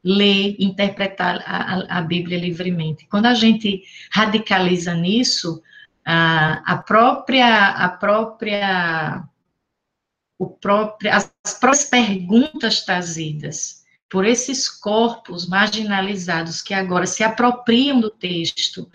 ler, 0.04 0.56
interpretar 0.60 1.44
a, 1.46 1.98
a 2.00 2.02
Bíblia 2.02 2.38
livremente. 2.38 3.08
Quando 3.08 3.26
a 3.26 3.34
gente 3.34 3.84
radicaliza 4.12 4.94
nisso, 4.94 5.62
a, 6.06 6.74
a 6.74 6.78
própria, 6.78 7.70
a 7.70 7.90
própria, 7.90 9.24
o 10.38 10.48
próprio, 10.48 11.12
as 11.12 11.34
próprias 11.60 11.86
perguntas 11.86 12.86
trazidas 12.86 13.83
por 14.14 14.28
esses 14.28 14.70
corpos 14.70 15.48
marginalizados 15.48 16.62
que 16.62 16.72
agora 16.72 17.08
se 17.08 17.24
apropriam 17.24 18.00
do 18.00 18.12
texto 18.12 18.88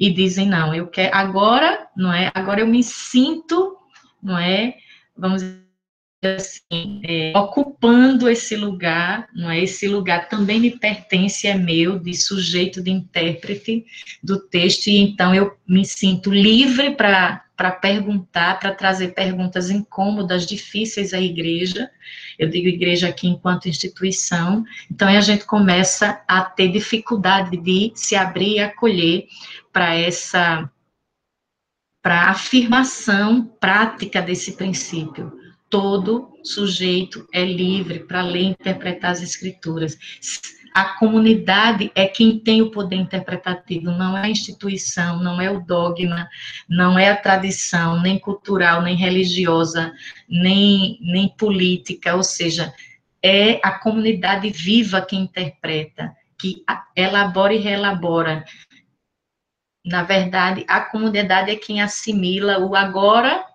e 0.00 0.10
dizem 0.10 0.48
não, 0.48 0.74
eu 0.74 0.86
quero 0.86 1.14
agora, 1.14 1.86
não 1.94 2.10
é? 2.10 2.32
Agora 2.34 2.62
eu 2.62 2.66
me 2.66 2.82
sinto, 2.82 3.76
não 4.22 4.38
é? 4.38 4.74
Vamos 5.14 5.42
dizer 5.42 6.36
assim, 6.36 7.02
é, 7.04 7.36
ocupando 7.36 8.26
esse 8.26 8.56
lugar, 8.56 9.28
não 9.34 9.50
é? 9.50 9.60
Esse 9.60 9.86
lugar 9.86 10.30
também 10.30 10.58
me 10.58 10.70
pertence, 10.70 11.46
é 11.46 11.54
meu, 11.54 11.98
de 11.98 12.14
sujeito, 12.14 12.82
de 12.82 12.90
intérprete 12.90 13.84
do 14.22 14.40
texto, 14.40 14.86
e 14.86 14.96
então 14.96 15.34
eu 15.34 15.54
me 15.68 15.84
sinto 15.84 16.32
livre 16.32 16.92
para 16.96 17.43
para 17.56 17.70
perguntar, 17.70 18.58
para 18.58 18.74
trazer 18.74 19.08
perguntas 19.14 19.70
incômodas, 19.70 20.46
difíceis 20.46 21.14
à 21.14 21.20
igreja. 21.20 21.90
Eu 22.38 22.48
digo 22.48 22.68
igreja 22.68 23.08
aqui 23.08 23.28
enquanto 23.28 23.68
instituição. 23.68 24.64
Então, 24.90 25.08
a 25.08 25.20
gente 25.20 25.44
começa 25.44 26.22
a 26.26 26.42
ter 26.42 26.68
dificuldade 26.68 27.56
de 27.56 27.92
se 27.94 28.16
abrir 28.16 28.54
e 28.54 28.60
acolher 28.60 29.26
para 29.72 29.94
essa 29.94 30.70
para 32.02 32.28
afirmação 32.28 33.46
prática 33.58 34.20
desse 34.20 34.52
princípio. 34.52 35.32
Todo 35.70 36.38
sujeito 36.44 37.26
é 37.32 37.42
livre 37.42 38.00
para 38.00 38.20
ler 38.20 38.42
e 38.42 38.46
interpretar 38.48 39.12
as 39.12 39.22
escrituras 39.22 39.96
a 40.74 40.84
comunidade 40.98 41.92
é 41.94 42.08
quem 42.08 42.36
tem 42.36 42.60
o 42.60 42.72
poder 42.72 42.96
interpretativo, 42.96 43.92
não 43.92 44.18
é 44.18 44.22
a 44.22 44.28
instituição, 44.28 45.22
não 45.22 45.40
é 45.40 45.48
o 45.48 45.60
dogma, 45.60 46.28
não 46.68 46.98
é 46.98 47.10
a 47.10 47.16
tradição, 47.16 48.02
nem 48.02 48.18
cultural, 48.18 48.82
nem 48.82 48.96
religiosa, 48.96 49.92
nem, 50.28 50.98
nem 51.00 51.28
política, 51.28 52.16
ou 52.16 52.24
seja, 52.24 52.74
é 53.22 53.60
a 53.62 53.78
comunidade 53.78 54.50
viva 54.50 55.00
que 55.00 55.14
interpreta, 55.14 56.12
que 56.36 56.64
elabora 56.96 57.54
e 57.54 57.58
reelabora. 57.58 58.44
Na 59.86 60.02
verdade, 60.02 60.64
a 60.66 60.80
comunidade 60.80 61.52
é 61.52 61.56
quem 61.56 61.80
assimila 61.80 62.58
o 62.58 62.74
agora, 62.74 63.46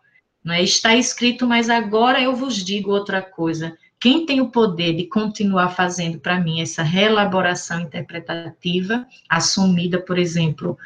não 0.42 0.56
é? 0.56 0.64
está 0.64 0.96
escrito, 0.96 1.46
mas 1.46 1.70
agora 1.70 2.22
eu 2.22 2.34
vos 2.34 2.64
digo 2.64 2.92
outra 2.92 3.22
coisa 3.22 3.78
quem 4.00 4.26
tem 4.26 4.40
o 4.40 4.50
poder 4.50 4.96
de 4.96 5.06
continuar 5.08 5.70
fazendo 5.70 6.20
para 6.20 6.40
mim 6.40 6.62
essa 6.62 6.82
reelaboração 6.82 7.82
interpretativa, 7.82 9.06
assumida, 9.28 10.00
por 10.00 10.18
exemplo, 10.18 10.78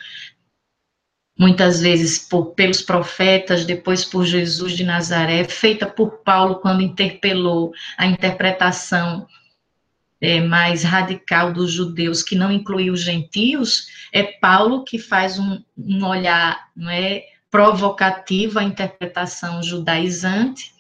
muitas 1.37 1.79
vezes 1.79 2.17
por, 2.17 2.47
pelos 2.53 2.81
profetas, 2.81 3.65
depois 3.65 4.03
por 4.03 4.25
Jesus 4.25 4.73
de 4.73 4.83
Nazaré, 4.83 5.43
feita 5.43 5.85
por 5.85 6.23
Paulo 6.23 6.55
quando 6.55 6.81
interpelou 6.81 7.71
a 7.97 8.05
interpretação 8.07 9.27
é, 10.19 10.39
mais 10.41 10.83
radical 10.83 11.53
dos 11.53 11.71
judeus, 11.71 12.23
que 12.23 12.35
não 12.35 12.51
incluía 12.51 12.91
os 12.91 13.01
gentios, 13.01 13.87
é 14.11 14.23
Paulo 14.23 14.83
que 14.83 14.97
faz 14.97 15.37
um, 15.37 15.61
um 15.77 16.05
olhar 16.05 16.69
não 16.75 16.89
é, 16.89 17.25
provocativo 17.51 18.57
à 18.57 18.63
interpretação 18.63 19.61
judaizante, 19.61 20.72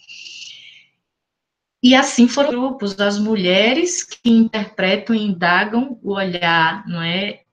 e 1.83 1.93
assim 1.93 2.29
foram 2.29 2.51
grupos, 2.51 2.97
as 2.97 3.19
mulheres 3.19 4.03
que 4.05 4.29
interpretam 4.29 5.13
e 5.13 5.21
indagam 5.21 5.99
o 6.01 6.13
olhar, 6.13 6.87
não 6.87 7.01
é? 7.01 7.43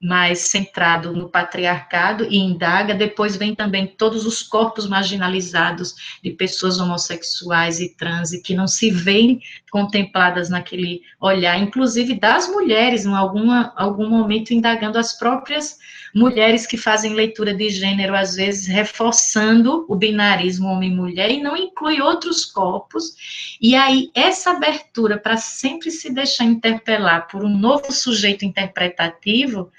Mais 0.00 0.40
centrado 0.42 1.12
no 1.12 1.28
patriarcado 1.28 2.24
e 2.30 2.36
indaga, 2.36 2.94
depois 2.94 3.34
vem 3.34 3.54
também 3.54 3.84
todos 3.84 4.24
os 4.24 4.44
corpos 4.44 4.86
marginalizados 4.88 6.18
de 6.22 6.30
pessoas 6.30 6.78
homossexuais 6.78 7.80
e 7.80 7.96
trans 7.96 8.32
e 8.32 8.40
que 8.40 8.54
não 8.54 8.68
se 8.68 8.90
veem 8.90 9.42
contempladas 9.72 10.48
naquele 10.48 11.02
olhar, 11.20 11.60
inclusive 11.60 12.14
das 12.14 12.48
mulheres, 12.48 13.04
em 13.04 13.14
alguma, 13.14 13.72
algum 13.76 14.08
momento 14.08 14.54
indagando 14.54 14.98
as 14.98 15.18
próprias 15.18 15.78
mulheres 16.14 16.66
que 16.66 16.76
fazem 16.76 17.14
leitura 17.14 17.52
de 17.52 17.68
gênero, 17.68 18.16
às 18.16 18.36
vezes 18.36 18.66
reforçando 18.66 19.84
o 19.88 19.96
binarismo 19.96 20.68
homem-mulher 20.68 21.30
e 21.30 21.42
não 21.42 21.56
inclui 21.56 22.00
outros 22.00 22.44
corpos, 22.44 23.56
e 23.60 23.74
aí 23.74 24.10
essa 24.14 24.52
abertura 24.52 25.18
para 25.18 25.36
sempre 25.36 25.90
se 25.90 26.12
deixar 26.12 26.44
interpelar 26.44 27.26
por 27.28 27.44
um 27.44 27.56
novo 27.56 27.92
sujeito 27.92 28.44
interpretativo, 28.44 29.70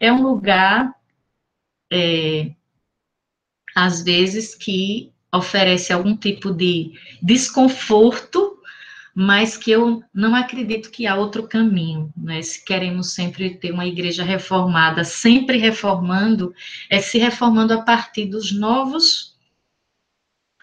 é 0.00 0.12
um 0.12 0.22
lugar, 0.22 0.94
é, 1.92 2.50
às 3.74 4.02
vezes, 4.02 4.54
que 4.54 5.12
oferece 5.32 5.92
algum 5.92 6.16
tipo 6.16 6.52
de 6.52 6.92
desconforto, 7.20 8.58
mas 9.14 9.56
que 9.56 9.70
eu 9.70 10.02
não 10.12 10.34
acredito 10.34 10.90
que 10.90 11.06
há 11.06 11.14
outro 11.14 11.46
caminho, 11.46 12.12
né? 12.16 12.42
Se 12.42 12.64
queremos 12.64 13.14
sempre 13.14 13.50
ter 13.56 13.72
uma 13.72 13.86
igreja 13.86 14.24
reformada, 14.24 15.04
sempre 15.04 15.56
reformando, 15.56 16.52
é 16.90 17.00
se 17.00 17.18
reformando 17.18 17.74
a 17.74 17.82
partir 17.82 18.26
dos 18.26 18.52
novos 18.52 19.34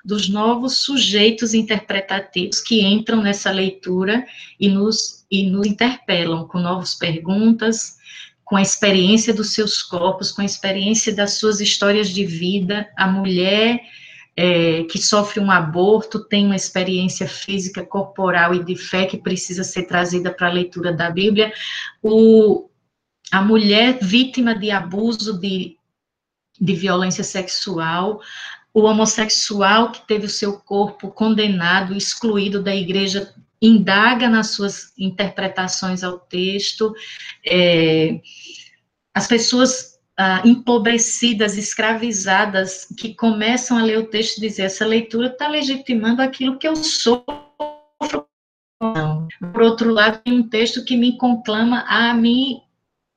dos 0.03 0.27
novos 0.27 0.79
sujeitos 0.79 1.53
interpretativos 1.53 2.59
que 2.59 2.81
entram 2.81 3.21
nessa 3.21 3.51
leitura 3.51 4.25
e 4.59 4.67
nos, 4.67 5.25
e 5.29 5.47
nos 5.49 5.67
interpelam 5.67 6.47
com 6.47 6.59
novas 6.59 6.95
perguntas, 6.95 7.97
com 8.51 8.57
a 8.57 8.61
experiência 8.61 9.33
dos 9.33 9.53
seus 9.53 9.81
corpos, 9.81 10.29
com 10.29 10.41
a 10.41 10.45
experiência 10.45 11.15
das 11.15 11.35
suas 11.35 11.61
histórias 11.61 12.09
de 12.09 12.25
vida. 12.25 12.85
A 12.97 13.07
mulher 13.07 13.79
é, 14.35 14.83
que 14.83 14.97
sofre 14.97 15.39
um 15.39 15.49
aborto 15.49 16.27
tem 16.27 16.47
uma 16.47 16.55
experiência 16.57 17.29
física, 17.29 17.81
corporal 17.81 18.53
e 18.53 18.61
de 18.61 18.75
fé 18.75 19.05
que 19.05 19.17
precisa 19.17 19.63
ser 19.63 19.83
trazida 19.83 20.33
para 20.33 20.49
a 20.49 20.51
leitura 20.51 20.91
da 20.91 21.09
Bíblia. 21.09 21.53
O, 22.03 22.69
a 23.31 23.41
mulher 23.41 23.99
vítima 24.01 24.53
de 24.53 24.69
abuso, 24.69 25.39
de, 25.39 25.77
de 26.59 26.75
violência 26.75 27.23
sexual, 27.23 28.19
o 28.73 28.81
homossexual 28.81 29.93
que 29.93 30.05
teve 30.05 30.25
o 30.25 30.29
seu 30.29 30.59
corpo 30.59 31.09
condenado, 31.09 31.95
excluído 31.95 32.61
da 32.61 32.75
igreja 32.75 33.33
indaga 33.61 34.27
nas 34.27 34.47
suas 34.51 34.91
interpretações 34.97 36.03
ao 36.03 36.17
texto, 36.19 36.93
é, 37.45 38.19
as 39.13 39.27
pessoas 39.27 39.99
ah, 40.17 40.41
empobrecidas, 40.45 41.57
escravizadas, 41.57 42.87
que 42.97 43.13
começam 43.13 43.77
a 43.77 43.83
ler 43.83 43.99
o 43.99 44.07
texto 44.07 44.37
e 44.37 44.41
dizer, 44.41 44.63
essa 44.63 44.85
leitura 44.85 45.27
está 45.27 45.47
legitimando 45.47 46.21
aquilo 46.21 46.57
que 46.57 46.67
eu 46.67 46.75
sou. 46.75 47.25
Por 48.79 49.61
outro 49.61 49.91
lado, 49.91 50.21
tem 50.23 50.33
um 50.33 50.47
texto 50.47 50.83
que 50.83 50.97
me 50.97 51.17
conclama 51.17 51.85
a 51.87 52.13
me, 52.13 52.61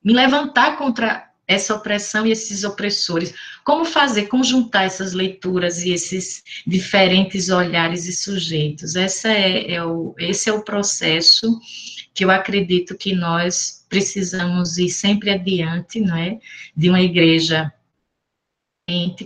me 0.03 0.13
levantar 0.13 0.77
contra 0.77 1.31
essa 1.47 1.75
opressão 1.75 2.27
e 2.27 2.33
esses 2.33 2.65
opressores. 2.65 3.35
Como 3.65 3.85
fazer, 3.85 4.27
como 4.27 4.45
juntar 4.45 4.85
essas 4.85 5.13
leituras 5.13 5.83
e 5.83 5.93
esses 5.93 6.43
diferentes 6.67 7.49
olhares 7.51 8.07
e 8.07 8.13
sujeitos? 8.13 8.97
Essa 8.97 9.29
é, 9.29 9.73
é 9.73 9.85
o, 9.85 10.15
esse 10.19 10.49
é 10.49 10.53
o 10.53 10.65
processo 10.65 11.61
que 12.15 12.25
eu 12.25 12.31
acredito 12.31 12.97
que 12.97 13.15
nós 13.15 13.85
precisamos 13.89 14.79
ir 14.79 14.89
sempre 14.89 15.31
adiante, 15.31 16.01
não 16.01 16.17
é? 16.17 16.39
De 16.77 16.89
uma 16.89 17.01
igreja 17.01 17.73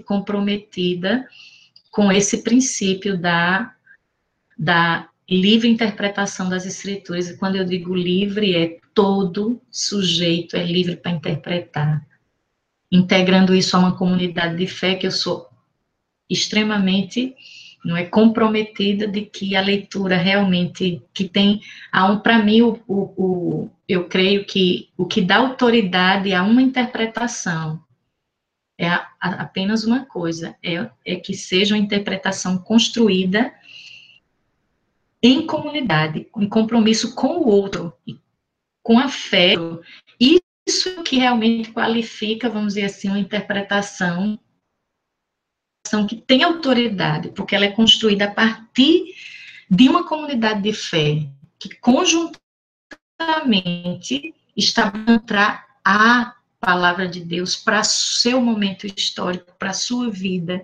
comprometida 0.04 1.26
com 1.90 2.12
esse 2.12 2.42
princípio 2.42 3.18
da, 3.18 3.74
da 4.56 5.08
livre 5.28 5.68
interpretação 5.68 6.48
das 6.48 6.64
escrituras. 6.64 7.28
E 7.28 7.36
quando 7.36 7.56
eu 7.56 7.64
digo 7.64 7.94
livre, 7.94 8.54
é 8.54 8.78
todo 8.94 9.60
sujeito 9.70 10.56
é 10.56 10.64
livre 10.64 10.96
para 10.96 11.12
interpretar 11.12 12.07
integrando 12.90 13.54
isso 13.54 13.76
a 13.76 13.80
uma 13.80 13.96
comunidade 13.96 14.56
de 14.56 14.66
fé 14.66 14.94
que 14.94 15.06
eu 15.06 15.10
sou 15.10 15.48
extremamente 16.28 17.34
não 17.84 17.96
é 17.96 18.04
comprometida 18.04 19.06
de 19.06 19.22
que 19.22 19.54
a 19.54 19.60
leitura 19.60 20.16
realmente 20.16 21.02
que 21.14 21.28
tem 21.28 21.60
a 21.92 22.06
um 22.06 22.18
para 22.18 22.42
mim 22.42 22.62
o, 22.62 22.80
o, 22.86 22.94
o, 23.16 23.70
eu 23.88 24.08
creio 24.08 24.44
que 24.44 24.88
o 24.96 25.06
que 25.06 25.20
dá 25.20 25.36
autoridade 25.36 26.32
a 26.32 26.42
uma 26.42 26.60
interpretação 26.60 27.80
é 28.76 28.88
a, 28.88 29.08
a, 29.20 29.28
apenas 29.42 29.84
uma 29.84 30.04
coisa 30.04 30.56
é, 30.62 30.90
é 31.04 31.16
que 31.16 31.34
seja 31.34 31.74
uma 31.74 31.82
interpretação 31.82 32.58
construída 32.58 33.52
em 35.22 35.46
comunidade 35.46 36.26
em 36.36 36.48
compromisso 36.48 37.14
com 37.14 37.38
o 37.38 37.48
outro 37.48 37.92
com 38.82 38.98
a 38.98 39.08
fé 39.08 39.54
isso 40.68 41.02
que 41.02 41.16
realmente 41.16 41.72
qualifica, 41.72 42.50
vamos 42.50 42.74
dizer 42.74 42.86
assim, 42.86 43.08
uma 43.08 43.18
interpretação 43.18 44.38
que 46.06 46.16
tem 46.16 46.42
autoridade, 46.42 47.30
porque 47.30 47.56
ela 47.56 47.64
é 47.64 47.70
construída 47.70 48.26
a 48.26 48.30
partir 48.30 49.14
de 49.70 49.88
uma 49.88 50.06
comunidade 50.06 50.60
de 50.60 50.74
fé 50.74 51.26
que 51.58 51.74
conjuntamente 51.76 52.38
está 54.54 54.92
para 55.26 55.66
a 55.82 56.34
palavra 56.60 57.08
de 57.08 57.20
Deus 57.20 57.56
para 57.56 57.82
seu 57.82 58.38
momento 58.40 58.86
histórico, 58.86 59.50
para 59.58 59.72
sua 59.72 60.10
vida. 60.10 60.62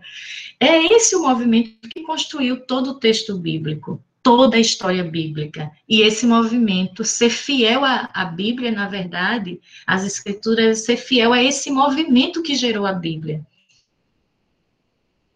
É 0.60 0.92
esse 0.94 1.16
o 1.16 1.22
movimento 1.22 1.88
que 1.88 2.02
construiu 2.02 2.60
todo 2.60 2.90
o 2.90 2.98
texto 3.00 3.38
bíblico 3.38 4.04
toda 4.24 4.56
a 4.56 4.60
história 4.60 5.04
bíblica. 5.04 5.70
E 5.86 6.00
esse 6.00 6.26
movimento, 6.26 7.04
ser 7.04 7.28
fiel 7.28 7.84
à, 7.84 8.08
à, 8.12 8.24
Bíblia, 8.24 8.72
na 8.72 8.88
verdade, 8.88 9.60
as 9.86 10.02
Escrituras, 10.02 10.86
ser 10.86 10.96
fiel 10.96 11.34
a 11.34 11.42
esse 11.42 11.70
movimento 11.70 12.42
que 12.42 12.56
gerou 12.56 12.86
a 12.86 12.92
Bíblia. 12.94 13.46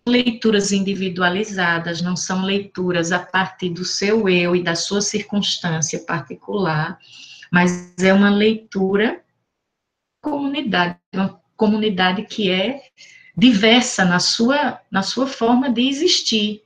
Leituras 0.09 0.73
individualizadas, 0.73 2.01
não 2.01 2.17
são 2.17 2.43
leituras 2.43 3.13
a 3.13 3.19
partir 3.19 3.69
do 3.69 3.85
seu 3.85 4.27
eu 4.27 4.57
e 4.57 4.63
da 4.63 4.75
sua 4.75 5.03
circunstância 5.03 5.99
particular, 6.01 6.99
mas 7.53 7.95
é 7.99 8.13
uma 8.15 8.31
leitura 8.31 9.23
comunidade, 10.23 10.99
comunidade 11.55 12.23
que 12.23 12.51
é 12.51 12.81
diversa 13.37 14.03
na 14.03 14.19
sua, 14.19 14.81
na 14.91 15.03
sua 15.03 15.27
forma 15.27 15.71
de 15.71 15.87
existir, 15.87 16.63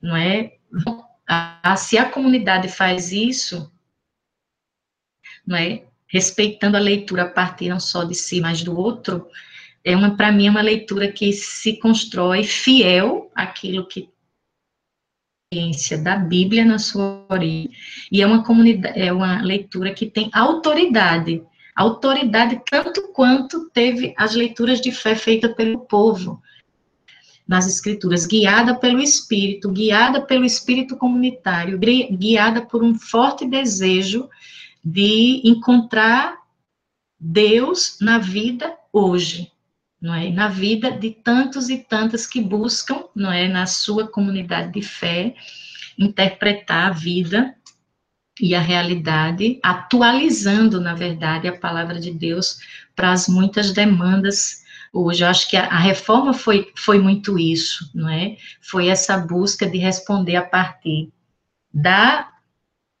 não 0.00 0.16
é? 0.16 0.57
Se 1.76 1.98
a 1.98 2.10
comunidade 2.10 2.68
faz 2.68 3.12
isso, 3.12 3.70
não 5.46 5.56
é? 5.56 5.84
Respeitando 6.06 6.76
a 6.76 6.80
leitura 6.80 7.24
a 7.24 7.30
partir 7.30 7.68
não 7.68 7.80
só 7.80 8.04
de 8.04 8.14
si, 8.14 8.40
mas 8.40 8.62
do 8.62 8.78
outro, 8.78 9.28
é 9.84 9.94
uma 9.94 10.16
para 10.16 10.32
mim 10.32 10.46
é 10.46 10.50
uma 10.50 10.62
leitura 10.62 11.10
que 11.12 11.32
se 11.32 11.78
constrói 11.78 12.44
fiel 12.44 13.30
àquilo 13.34 13.86
que 13.86 14.10
da 16.02 16.16
Bíblia 16.16 16.64
na 16.64 16.78
sua 16.78 17.24
origem. 17.30 17.70
E 18.12 18.20
é 18.20 18.26
uma 18.26 18.44
comunidade 18.44 19.00
é 19.00 19.12
uma 19.12 19.40
leitura 19.40 19.94
que 19.94 20.06
tem 20.06 20.28
autoridade. 20.32 21.42
Autoridade 21.74 22.60
tanto 22.70 23.08
quanto 23.12 23.70
teve 23.70 24.14
as 24.16 24.34
leituras 24.34 24.80
de 24.80 24.92
fé 24.92 25.14
feitas 25.14 25.54
pelo 25.54 25.80
povo 25.80 26.42
nas 27.48 27.66
escrituras, 27.66 28.26
guiada 28.26 28.74
pelo 28.74 29.00
Espírito, 29.00 29.70
guiada 29.72 30.20
pelo 30.20 30.44
Espírito 30.44 30.96
comunitário, 30.98 31.78
guiada 31.78 32.60
por 32.60 32.84
um 32.84 32.94
forte 32.94 33.46
desejo 33.46 34.28
de 34.84 35.40
encontrar 35.42 36.36
Deus 37.18 37.96
na 38.02 38.18
vida 38.18 38.76
hoje, 38.92 39.50
não 40.00 40.14
é? 40.14 40.30
Na 40.30 40.48
vida 40.48 40.90
de 40.90 41.10
tantos 41.10 41.70
e 41.70 41.78
tantas 41.78 42.26
que 42.26 42.40
buscam, 42.40 43.04
não 43.16 43.32
é, 43.32 43.48
na 43.48 43.66
sua 43.66 44.06
comunidade 44.06 44.74
de 44.74 44.82
fé, 44.82 45.34
interpretar 45.98 46.88
a 46.88 46.90
vida 46.90 47.56
e 48.40 48.54
a 48.54 48.60
realidade, 48.60 49.58
atualizando, 49.62 50.80
na 50.80 50.94
verdade, 50.94 51.48
a 51.48 51.58
palavra 51.58 51.98
de 51.98 52.12
Deus 52.12 52.58
para 52.94 53.10
as 53.10 53.26
muitas 53.26 53.72
demandas 53.72 54.64
hoje. 54.98 55.24
Eu 55.24 55.28
acho 55.28 55.48
que 55.48 55.56
a, 55.56 55.66
a, 55.66 55.78
reforma 55.78 56.32
foi, 56.32 56.72
foi 56.74 56.98
muito 56.98 57.38
isso, 57.38 57.90
não 57.94 58.08
é? 58.08 58.36
Foi 58.60 58.88
essa 58.88 59.16
busca 59.18 59.66
de 59.66 59.78
responder 59.78 60.36
a 60.36 60.42
partir 60.42 61.10
da 61.72 62.28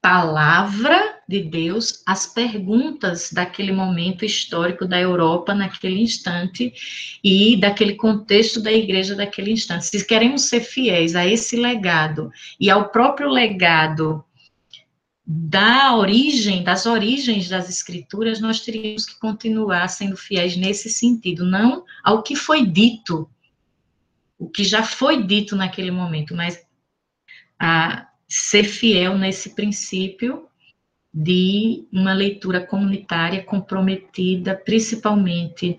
palavra 0.00 1.18
de 1.28 1.42
Deus 1.42 2.02
às 2.06 2.26
perguntas 2.26 3.30
daquele 3.32 3.72
momento 3.72 4.24
histórico 4.24 4.86
da 4.86 4.98
Europa 4.98 5.54
naquele 5.54 6.00
instante 6.00 6.72
e 7.22 7.56
daquele 7.56 7.94
contexto 7.94 8.62
da 8.62 8.72
igreja 8.72 9.14
daquele 9.14 9.50
instante. 9.50 9.86
Se 9.86 10.06
queremos 10.06 10.42
ser 10.48 10.60
fiéis 10.60 11.14
a 11.14 11.26
esse 11.26 11.56
legado 11.56 12.30
e 12.58 12.70
ao 12.70 12.90
próprio 12.90 13.28
legado 13.28 14.24
da 15.30 15.94
origem, 15.94 16.64
das 16.64 16.86
origens 16.86 17.50
das 17.50 17.68
escrituras, 17.68 18.40
nós 18.40 18.60
teríamos 18.60 19.04
que 19.04 19.18
continuar 19.18 19.86
sendo 19.88 20.16
fiéis 20.16 20.56
nesse 20.56 20.88
sentido, 20.88 21.44
não 21.44 21.84
ao 22.02 22.22
que 22.22 22.34
foi 22.34 22.66
dito, 22.66 23.28
o 24.38 24.48
que 24.48 24.64
já 24.64 24.82
foi 24.82 25.22
dito 25.22 25.54
naquele 25.54 25.90
momento, 25.90 26.34
mas 26.34 26.64
a 27.60 28.08
ser 28.26 28.64
fiel 28.64 29.18
nesse 29.18 29.54
princípio 29.54 30.48
de 31.12 31.86
uma 31.92 32.14
leitura 32.14 32.64
comunitária 32.64 33.44
comprometida, 33.44 34.54
principalmente 34.54 35.78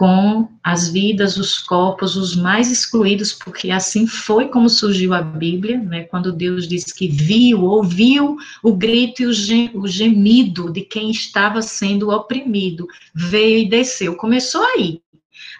com 0.00 0.48
as 0.64 0.88
vidas, 0.88 1.36
os 1.36 1.58
corpos, 1.58 2.16
os 2.16 2.34
mais 2.34 2.70
excluídos, 2.70 3.34
porque 3.34 3.70
assim 3.70 4.06
foi 4.06 4.48
como 4.48 4.66
surgiu 4.66 5.12
a 5.12 5.20
Bíblia, 5.20 5.76
né, 5.76 6.04
quando 6.04 6.32
Deus 6.32 6.66
diz 6.66 6.90
que 6.90 7.06
viu, 7.06 7.64
ouviu 7.64 8.38
o 8.62 8.72
grito 8.72 9.20
e 9.20 9.26
o 9.74 9.86
gemido 9.86 10.72
de 10.72 10.80
quem 10.80 11.10
estava 11.10 11.60
sendo 11.60 12.08
oprimido, 12.08 12.86
veio 13.14 13.58
e 13.58 13.68
desceu. 13.68 14.16
Começou 14.16 14.64
aí. 14.74 15.02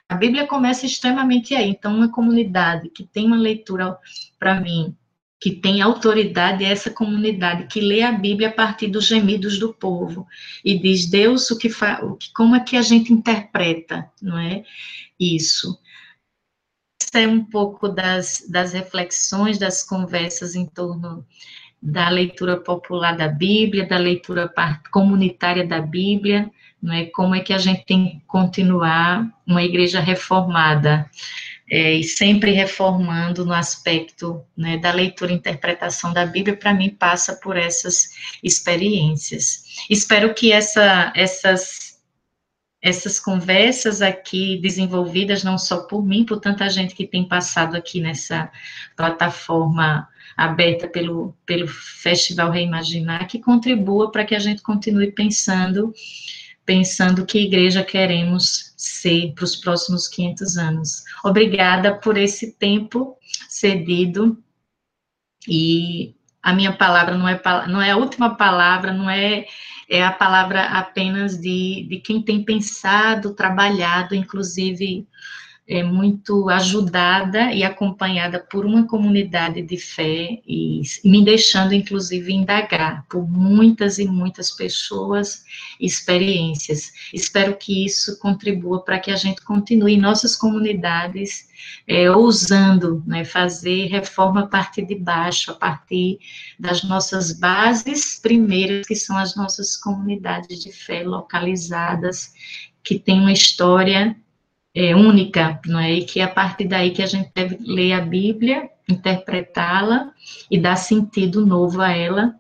A 0.08 0.14
Bíblia 0.14 0.46
começa 0.46 0.86
extremamente 0.86 1.54
aí. 1.54 1.68
Então, 1.68 1.94
uma 1.94 2.10
comunidade 2.10 2.88
que 2.88 3.04
tem 3.04 3.26
uma 3.26 3.36
leitura, 3.36 3.94
para 4.38 4.58
mim, 4.58 4.96
que 5.40 5.50
tem 5.50 5.80
autoridade 5.80 6.64
é 6.64 6.70
essa 6.70 6.90
comunidade 6.90 7.66
que 7.66 7.80
lê 7.80 8.02
a 8.02 8.12
Bíblia 8.12 8.48
a 8.48 8.52
partir 8.52 8.88
dos 8.88 9.06
gemidos 9.06 9.58
do 9.58 9.72
povo 9.72 10.26
e 10.62 10.78
diz 10.78 11.06
Deus 11.06 11.50
o 11.50 11.56
que, 11.56 11.70
fa, 11.70 11.98
como 12.34 12.54
é 12.54 12.60
que 12.60 12.76
a 12.76 12.82
gente 12.82 13.10
interpreta, 13.10 14.10
não 14.20 14.38
é 14.38 14.62
isso? 15.18 15.80
Isso 17.00 17.16
é 17.16 17.26
um 17.26 17.42
pouco 17.42 17.88
das, 17.88 18.44
das 18.50 18.74
reflexões, 18.74 19.58
das 19.58 19.82
conversas 19.82 20.54
em 20.54 20.66
torno 20.66 21.26
da 21.82 22.10
leitura 22.10 22.58
popular 22.58 23.16
da 23.16 23.26
Bíblia, 23.26 23.88
da 23.88 23.96
leitura 23.96 24.52
comunitária 24.92 25.66
da 25.66 25.80
Bíblia, 25.80 26.50
não 26.82 26.92
é? 26.92 27.06
Como 27.06 27.34
é 27.34 27.40
que 27.40 27.54
a 27.54 27.58
gente 27.58 27.84
tem 27.86 28.10
que 28.10 28.20
continuar 28.26 29.26
uma 29.46 29.62
igreja 29.62 30.00
reformada? 30.00 31.08
É, 31.70 31.94
e 31.94 32.02
sempre 32.02 32.50
reformando 32.50 33.44
no 33.44 33.52
aspecto 33.52 34.44
né, 34.56 34.76
da 34.76 34.90
leitura 34.90 35.30
e 35.30 35.36
interpretação 35.36 36.12
da 36.12 36.26
Bíblia, 36.26 36.56
para 36.56 36.74
mim 36.74 36.90
passa 36.90 37.36
por 37.36 37.56
essas 37.56 38.10
experiências. 38.42 39.62
Espero 39.88 40.34
que 40.34 40.50
essa, 40.50 41.12
essas, 41.14 42.00
essas 42.82 43.20
conversas 43.20 44.02
aqui 44.02 44.58
desenvolvidas 44.60 45.44
não 45.44 45.56
só 45.56 45.84
por 45.84 46.04
mim, 46.04 46.24
por 46.24 46.40
tanta 46.40 46.68
gente 46.68 46.92
que 46.92 47.06
tem 47.06 47.28
passado 47.28 47.76
aqui 47.76 48.00
nessa 48.00 48.50
plataforma 48.96 50.08
aberta 50.36 50.88
pelo, 50.88 51.36
pelo 51.46 51.68
Festival 51.68 52.50
Reimaginar, 52.50 53.28
que 53.28 53.38
contribua 53.38 54.10
para 54.10 54.24
que 54.24 54.34
a 54.34 54.40
gente 54.40 54.60
continue 54.60 55.12
pensando 55.12 55.94
pensando 56.64 57.26
que 57.26 57.38
igreja 57.40 57.82
queremos 57.82 58.69
ser 58.80 59.32
para 59.34 59.44
os 59.44 59.56
próximos 59.56 60.08
500 60.08 60.56
anos. 60.56 61.04
Obrigada 61.22 61.98
por 61.98 62.16
esse 62.16 62.52
tempo 62.52 63.16
cedido 63.48 64.42
e 65.46 66.14
a 66.42 66.54
minha 66.54 66.72
palavra 66.72 67.16
não 67.16 67.28
é, 67.28 67.40
não 67.68 67.82
é 67.82 67.90
a 67.90 67.96
última 67.96 68.36
palavra, 68.36 68.92
não 68.92 69.10
é, 69.10 69.44
é 69.88 70.02
a 70.02 70.12
palavra 70.12 70.62
apenas 70.62 71.38
de, 71.38 71.86
de 71.88 71.98
quem 71.98 72.22
tem 72.22 72.42
pensado, 72.42 73.34
trabalhado, 73.34 74.14
inclusive 74.14 75.06
é, 75.70 75.84
muito 75.84 76.50
ajudada 76.50 77.52
e 77.52 77.62
acompanhada 77.62 78.40
por 78.40 78.66
uma 78.66 78.88
comunidade 78.88 79.62
de 79.62 79.76
fé 79.76 80.40
e 80.44 80.82
me 81.04 81.24
deixando, 81.24 81.72
inclusive, 81.72 82.32
indagar 82.32 83.06
por 83.08 83.22
muitas 83.30 84.00
e 84.00 84.04
muitas 84.04 84.50
pessoas 84.50 85.44
e 85.78 85.86
experiências. 85.86 86.90
Espero 87.14 87.56
que 87.56 87.86
isso 87.86 88.18
contribua 88.18 88.82
para 88.84 88.98
que 88.98 89.12
a 89.12 89.16
gente 89.16 89.42
continue 89.42 89.94
em 89.94 90.00
nossas 90.00 90.34
comunidades 90.34 91.48
é, 91.86 92.10
ousando 92.10 93.00
né, 93.06 93.24
fazer 93.24 93.86
reforma 93.86 94.40
a 94.40 94.46
partir 94.48 94.84
de 94.84 94.96
baixo, 94.96 95.52
a 95.52 95.54
partir 95.54 96.18
das 96.58 96.82
nossas 96.82 97.32
bases 97.32 98.18
primeiras, 98.20 98.88
que 98.88 98.96
são 98.96 99.16
as 99.16 99.36
nossas 99.36 99.76
comunidades 99.76 100.64
de 100.64 100.72
fé 100.72 101.04
localizadas, 101.04 102.32
que 102.82 102.98
têm 102.98 103.20
uma 103.20 103.32
história 103.32 104.16
é, 104.74 104.94
única, 104.94 105.60
não 105.66 105.78
é? 105.78 105.94
E 105.94 106.04
que 106.04 106.20
é 106.20 106.24
a 106.24 106.28
partir 106.28 106.66
daí 106.66 106.90
que 106.90 107.02
a 107.02 107.06
gente 107.06 107.30
deve 107.34 107.58
ler 107.60 107.92
a 107.92 108.00
Bíblia, 108.00 108.70
interpretá-la 108.88 110.12
e 110.50 110.58
dar 110.58 110.76
sentido 110.76 111.44
novo 111.46 111.80
a 111.80 111.90
ela 111.90 112.34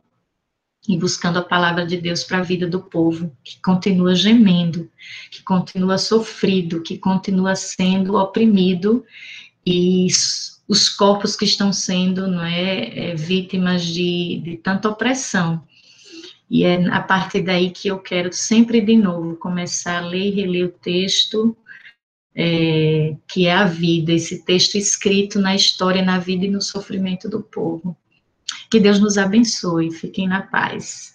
e 0.88 0.96
buscando 0.96 1.38
a 1.38 1.44
palavra 1.44 1.86
de 1.86 1.96
Deus 1.96 2.24
para 2.24 2.38
a 2.38 2.42
vida 2.42 2.66
do 2.66 2.80
povo, 2.80 3.36
que 3.44 3.60
continua 3.62 4.14
gemendo, 4.14 4.90
que 5.30 5.42
continua 5.42 5.98
sofrido, 5.98 6.82
que 6.82 6.96
continua 6.98 7.54
sendo 7.54 8.16
oprimido 8.16 9.04
e 9.66 10.06
os 10.66 10.88
corpos 10.88 11.36
que 11.36 11.44
estão 11.44 11.72
sendo 11.72 12.26
não 12.26 12.44
é, 12.44 13.10
é 13.10 13.14
vítimas 13.14 13.84
de, 13.84 14.40
de 14.42 14.56
tanta 14.56 14.88
opressão. 14.88 15.62
E 16.48 16.64
é 16.64 16.88
a 16.90 17.00
partir 17.00 17.42
daí 17.42 17.70
que 17.70 17.88
eu 17.88 17.98
quero 17.98 18.32
sempre 18.32 18.80
de 18.80 18.96
novo 18.96 19.36
começar 19.36 19.98
a 19.98 20.06
ler 20.06 20.28
e 20.28 20.30
reler 20.30 20.66
o 20.66 20.72
texto, 20.72 21.56
é, 22.42 23.14
que 23.28 23.46
é 23.46 23.52
a 23.52 23.66
vida, 23.66 24.14
esse 24.14 24.42
texto 24.46 24.76
escrito 24.76 25.38
na 25.38 25.54
história, 25.54 26.02
na 26.02 26.18
vida 26.18 26.46
e 26.46 26.50
no 26.50 26.62
sofrimento 26.62 27.28
do 27.28 27.42
povo. 27.42 27.94
Que 28.70 28.80
Deus 28.80 28.98
nos 28.98 29.18
abençoe, 29.18 29.90
fiquem 29.90 30.26
na 30.26 30.40
paz. 30.40 31.12